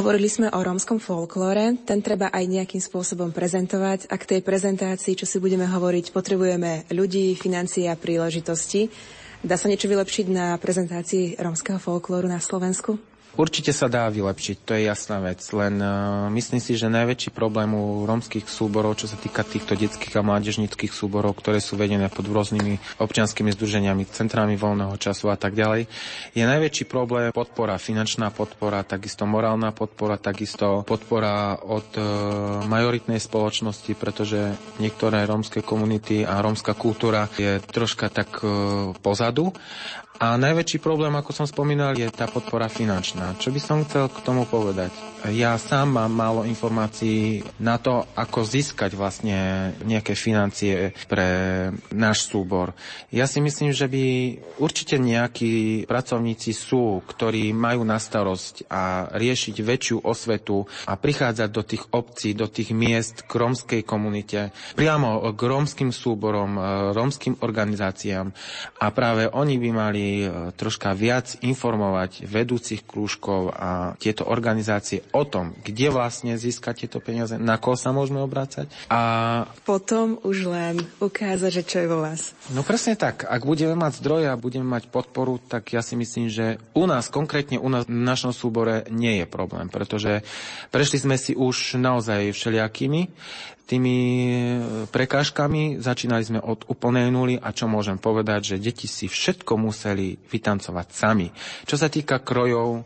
Hovorili 0.01 0.33
sme 0.33 0.49
o 0.49 0.57
rómskom 0.65 0.97
folklóre, 0.97 1.77
ten 1.85 2.01
treba 2.01 2.33
aj 2.33 2.49
nejakým 2.49 2.81
spôsobom 2.81 3.29
prezentovať 3.29 4.09
a 4.09 4.17
k 4.17 4.33
tej 4.33 4.41
prezentácii, 4.41 5.13
čo 5.13 5.29
si 5.29 5.37
budeme 5.37 5.69
hovoriť, 5.69 6.09
potrebujeme 6.09 6.89
ľudí, 6.89 7.37
financie 7.37 7.85
a 7.85 7.93
príležitosti. 7.93 8.89
Dá 9.45 9.61
sa 9.61 9.69
niečo 9.69 9.85
vylepšiť 9.85 10.25
na 10.33 10.57
prezentácii 10.57 11.37
rómskeho 11.37 11.77
folklóru 11.77 12.25
na 12.25 12.41
Slovensku? 12.41 13.10
Určite 13.31 13.71
sa 13.71 13.87
dá 13.87 14.11
vylepšiť, 14.11 14.57
to 14.67 14.75
je 14.75 14.91
jasná 14.91 15.23
vec, 15.23 15.39
len 15.55 15.79
uh, 15.79 16.27
myslím 16.35 16.59
si, 16.59 16.75
že 16.75 16.91
najväčší 16.91 17.31
problém 17.31 17.71
u 17.71 18.03
rómskych 18.03 18.43
súborov, 18.43 18.99
čo 18.99 19.07
sa 19.07 19.15
týka 19.15 19.47
týchto 19.47 19.71
detských 19.71 20.19
a 20.19 20.25
mládežnických 20.25 20.91
súborov, 20.91 21.39
ktoré 21.39 21.63
sú 21.63 21.79
vedené 21.79 22.11
pod 22.11 22.27
rôznymi 22.27 22.99
občianskými 22.99 23.55
združeniami, 23.55 24.03
centrami 24.11 24.59
voľného 24.59 24.99
času 24.99 25.31
a 25.31 25.39
tak 25.39 25.55
ďalej, 25.55 25.87
je 26.35 26.43
najväčší 26.43 26.91
problém 26.91 27.31
podpora, 27.31 27.79
finančná 27.79 28.35
podpora, 28.35 28.83
takisto 28.83 29.23
morálna 29.23 29.71
podpora, 29.71 30.19
takisto 30.19 30.83
podpora 30.83 31.55
od 31.55 31.87
uh, 31.95 32.03
majoritnej 32.67 33.23
spoločnosti, 33.23 33.95
pretože 33.95 34.59
niektoré 34.83 35.23
rómske 35.23 35.63
komunity 35.63 36.27
a 36.27 36.43
rómska 36.43 36.75
kultúra 36.75 37.31
je 37.39 37.63
troška 37.63 38.11
tak 38.11 38.43
uh, 38.43 38.91
pozadu 38.99 39.55
a 40.21 40.37
najväčší 40.37 40.77
problém, 40.85 41.17
ako 41.17 41.33
som 41.33 41.49
spomínal, 41.49 41.97
je 41.97 42.05
tá 42.13 42.29
podpora 42.29 42.69
finančná. 42.69 43.33
Čo 43.41 43.49
by 43.49 43.57
som 43.57 43.81
chcel 43.81 44.05
k 44.05 44.21
tomu 44.21 44.45
povedať? 44.45 44.93
Ja 45.33 45.57
sám 45.57 45.97
mám 45.97 46.13
málo 46.13 46.45
informácií 46.45 47.45
na 47.57 47.81
to, 47.81 48.05
ako 48.13 48.45
získať 48.45 48.93
vlastne 48.93 49.69
nejaké 49.81 50.13
financie 50.13 50.93
pre 51.09 51.29
náš 51.89 52.29
súbor. 52.29 52.77
Ja 53.09 53.25
si 53.25 53.41
myslím, 53.41 53.73
že 53.73 53.89
by 53.89 54.05
určite 54.61 55.01
nejakí 55.01 55.85
pracovníci 55.89 56.53
sú, 56.53 57.01
ktorí 57.05 57.49
majú 57.53 57.81
na 57.81 57.97
starosť 57.97 58.69
a 58.69 59.13
riešiť 59.13 59.55
väčšiu 59.57 59.97
osvetu 60.05 60.69
a 60.85 60.97
prichádzať 60.97 61.49
do 61.49 61.63
tých 61.65 61.83
obcí, 61.93 62.37
do 62.37 62.45
tých 62.45 62.73
miest 62.73 63.25
k 63.25 63.31
rómskej 63.41 63.81
komunite, 63.85 64.53
priamo 64.77 65.33
k 65.33 65.41
rómskym 65.41 65.89
súborom, 65.93 66.57
e, 66.57 66.61
rómskym 66.97 67.41
organizáciám. 67.41 68.33
A 68.81 68.85
práve 68.89 69.29
oni 69.29 69.61
by 69.61 69.69
mali 69.69 70.10
e, 70.25 70.29
troška 70.55 70.91
viac 70.91 71.39
informovať 71.39 72.27
vedúcich 72.27 72.83
krúžkov 72.83 73.55
a 73.55 73.95
tieto 73.97 74.27
organizácie 74.27 75.07
o 75.15 75.23
tom, 75.23 75.55
kde 75.63 75.93
vlastne 75.93 76.35
získať 76.35 76.85
tieto 76.85 76.99
peniaze, 76.99 77.39
na 77.39 77.55
koho 77.61 77.79
sa 77.79 77.95
môžeme 77.95 78.19
obrácať. 78.19 78.67
A 78.91 79.45
potom 79.63 80.19
už 80.21 80.51
len 80.51 80.75
ukázať, 80.99 81.51
že 81.51 81.63
čo 81.63 81.77
je 81.83 81.87
vo 81.87 82.03
vás. 82.03 82.35
No 82.51 82.65
presne 82.67 82.99
tak. 82.99 83.23
Ak 83.23 83.47
budeme 83.47 83.77
mať 83.79 84.03
zdroje 84.03 84.27
a 84.27 84.39
budeme 84.39 84.67
mať 84.67 84.91
podporu, 84.91 85.39
tak 85.39 85.71
ja 85.71 85.85
si 85.85 85.95
myslím, 85.95 86.27
že 86.27 86.59
u 86.75 86.83
nás, 86.83 87.07
konkrétne 87.07 87.61
u 87.61 87.69
nás 87.71 87.87
v 87.87 87.95
našom 87.95 88.35
súbore 88.35 88.89
nie 88.91 89.23
je 89.23 89.25
problém, 89.29 89.71
pretože 89.71 90.25
prešli 90.73 90.97
sme 90.99 91.15
si 91.15 91.37
už 91.37 91.79
naozaj 91.79 92.35
všelijakými 92.35 93.01
tými 93.65 93.95
e, 93.97 94.31
prekážkami. 94.89 95.79
Začínali 95.79 96.23
sme 96.25 96.39
od 96.41 96.67
úplnej 96.67 97.07
nuly 97.09 97.39
a 97.39 97.55
čo 97.55 97.71
môžem 97.71 97.97
povedať, 97.97 98.55
že 98.55 98.61
deti 98.61 98.85
si 98.85 99.07
všetko 99.07 99.55
museli 99.55 100.17
vytancovať 100.17 100.87
sami. 100.91 101.27
Čo 101.63 101.75
sa 101.79 101.87
týka 101.87 102.19
krojov, 102.21 102.83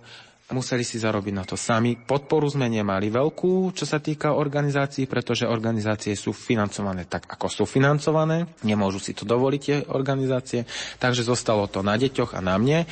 museli 0.53 0.85
si 0.85 1.01
zarobiť 1.01 1.33
na 1.33 1.41
to 1.41 1.57
sami. 1.57 1.97
Podporu 1.97 2.45
sme 2.45 2.69
nemali 2.69 3.09
veľkú, 3.09 3.73
čo 3.73 3.89
sa 3.89 3.97
týka 3.97 4.37
organizácií, 4.37 5.09
pretože 5.09 5.49
organizácie 5.49 6.13
sú 6.13 6.37
financované 6.37 7.09
tak, 7.09 7.25
ako 7.25 7.49
sú 7.49 7.63
financované. 7.65 8.45
Nemôžu 8.61 9.01
si 9.01 9.17
to 9.17 9.25
dovoliť 9.25 9.61
tie 9.61 9.77
organizácie, 9.89 10.69
takže 11.01 11.25
zostalo 11.25 11.65
to 11.65 11.81
na 11.81 11.97
deťoch 11.97 12.37
a 12.37 12.45
na 12.45 12.61
mne 12.61 12.85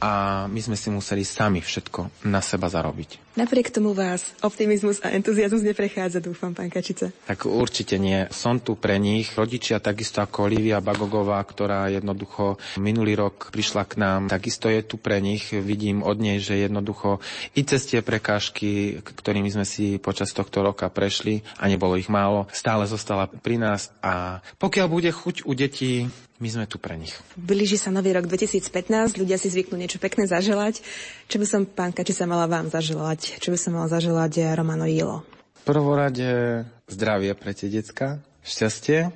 a 0.00 0.44
my 0.48 0.60
sme 0.64 0.76
si 0.80 0.88
museli 0.88 1.22
sami 1.28 1.60
všetko 1.60 2.24
na 2.24 2.40
seba 2.40 2.72
zarobiť. 2.72 3.30
Napriek 3.38 3.70
tomu 3.70 3.94
vás 3.94 4.26
optimizmus 4.42 4.98
a 5.06 5.14
entuziasmus 5.14 5.62
neprechádza, 5.62 6.18
dúfam, 6.18 6.50
pán 6.50 6.66
Kačica. 6.66 7.14
Tak 7.30 7.46
určite 7.46 7.94
nie. 7.94 8.26
Som 8.34 8.58
tu 8.58 8.74
pre 8.74 8.98
nich. 8.98 9.30
Rodičia 9.38 9.78
takisto 9.78 10.18
ako 10.18 10.50
Olivia 10.50 10.82
Bagogová, 10.82 11.38
ktorá 11.46 11.86
jednoducho 11.94 12.58
minulý 12.82 13.14
rok 13.14 13.54
prišla 13.54 13.86
k 13.86 14.02
nám, 14.02 14.20
takisto 14.26 14.66
je 14.66 14.82
tu 14.82 14.98
pre 14.98 15.22
nich. 15.22 15.54
Vidím 15.54 16.02
od 16.02 16.18
nej, 16.18 16.42
že 16.42 16.58
jednoducho 16.58 17.22
i 17.54 17.62
cez 17.62 17.86
tie 17.86 18.02
prekážky, 18.02 18.98
ktorými 18.98 19.52
sme 19.52 19.68
si 19.68 20.02
počas 20.02 20.34
tohto 20.34 20.66
roka 20.66 20.90
prešli, 20.90 21.46
a 21.60 21.70
nebolo 21.70 21.94
ich 21.94 22.10
málo, 22.10 22.50
stále 22.50 22.88
zostala 22.90 23.30
pri 23.30 23.62
nás 23.62 23.94
a 24.02 24.42
pokiaľ 24.58 24.86
bude 24.90 25.10
chuť 25.14 25.46
u 25.46 25.52
detí 25.54 26.10
my 26.40 26.48
sme 26.48 26.64
tu 26.64 26.80
pre 26.80 26.96
nich. 26.96 27.12
Blíži 27.36 27.76
sa 27.76 27.92
nový 27.92 28.16
rok 28.16 28.24
2015, 28.24 29.20
ľudia 29.20 29.36
si 29.36 29.52
zvyknú 29.52 29.76
niečo 29.76 30.00
pekné 30.00 30.24
zaželať. 30.24 30.80
Čo 31.28 31.36
by 31.36 31.46
som, 31.46 31.60
pán 31.68 31.92
sa 31.92 32.24
mala 32.24 32.48
vám 32.48 32.72
zaželať? 32.72 33.36
Čo 33.38 33.52
by 33.52 33.58
som 33.60 33.76
mala 33.76 33.92
zaželať 33.92 34.56
Romano 34.56 34.88
Jilo? 34.88 35.20
Prvorade 35.68 36.64
zdravie 36.88 37.36
pre 37.36 37.52
tie 37.52 37.68
decka, 37.68 38.24
šťastie. 38.40 39.12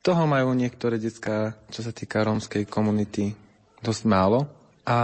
Toho 0.00 0.24
majú 0.24 0.56
niektoré 0.56 0.96
decka, 0.96 1.54
čo 1.68 1.84
sa 1.84 1.92
týka 1.92 2.24
rómskej 2.24 2.64
komunity, 2.66 3.36
dosť 3.84 4.02
málo. 4.08 4.48
A 4.88 4.98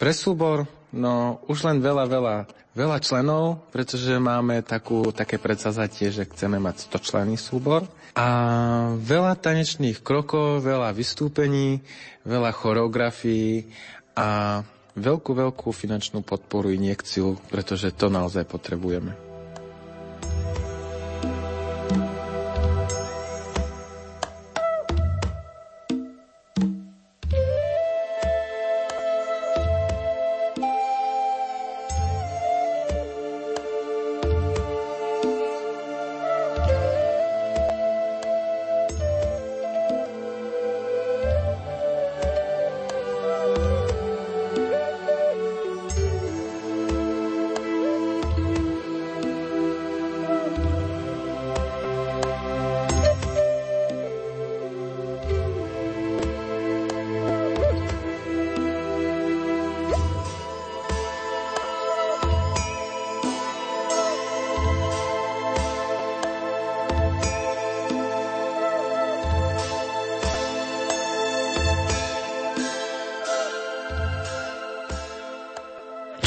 pre 0.00 0.14
súbor, 0.14 0.64
no 0.94 1.42
už 1.50 1.68
len 1.68 1.82
veľa, 1.82 2.06
veľa 2.08 2.36
veľa 2.74 2.98
členov, 3.02 3.66
pretože 3.74 4.14
máme 4.16 4.62
takú, 4.62 5.10
také 5.10 5.36
predsazatie, 5.42 6.14
že 6.14 6.28
chceme 6.28 6.62
mať 6.62 6.90
100 6.90 7.06
členný 7.06 7.36
súbor. 7.36 7.86
A 8.14 8.28
veľa 8.98 9.38
tanečných 9.38 10.02
krokov, 10.02 10.66
veľa 10.66 10.90
vystúpení, 10.90 11.82
veľa 12.26 12.50
choreografií 12.50 13.70
a 14.18 14.60
veľkú, 14.98 15.30
veľkú 15.32 15.70
finančnú 15.70 16.26
podporu, 16.26 16.74
injekciu, 16.74 17.38
pretože 17.48 17.94
to 17.94 18.10
naozaj 18.10 18.42
potrebujeme. 18.46 19.14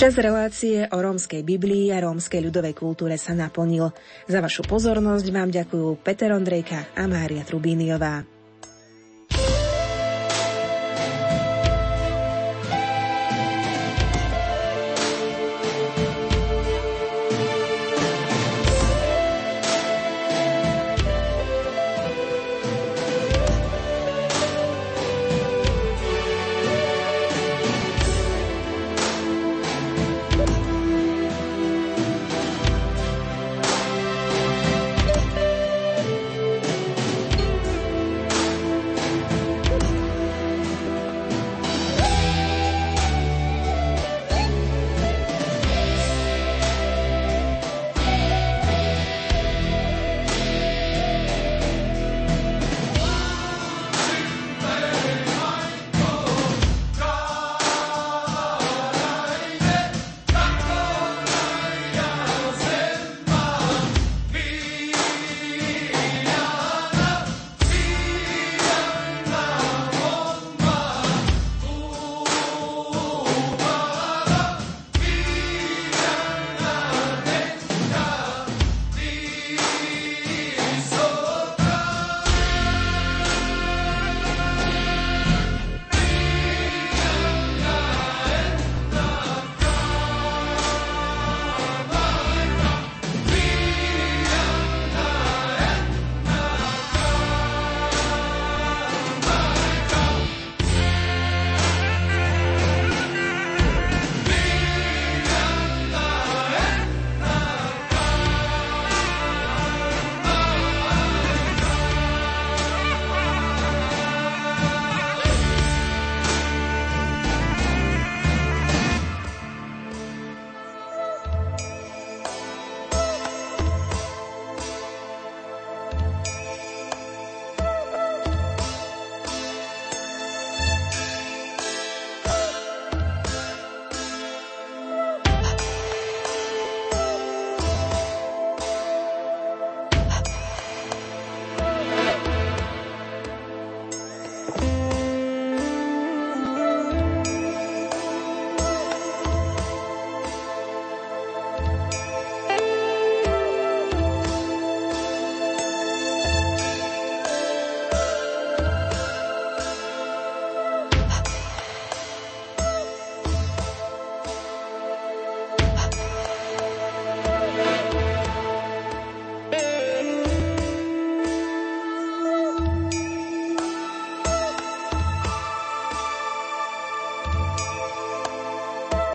Čas 0.03 0.19
relácie 0.19 0.83
o 0.91 0.99
rómskej 0.99 1.47
Biblii 1.47 1.87
a 1.95 2.03
rómskej 2.03 2.43
ľudovej 2.43 2.75
kultúre 2.75 3.15
sa 3.15 3.31
naplnil. 3.31 3.87
Za 4.27 4.43
vašu 4.43 4.67
pozornosť 4.67 5.31
vám 5.31 5.47
ďakujú 5.47 5.95
Peter 6.03 6.35
Ondrejka 6.35 6.91
a 6.91 7.07
Mária 7.07 7.47
Trubíniová. 7.47 8.27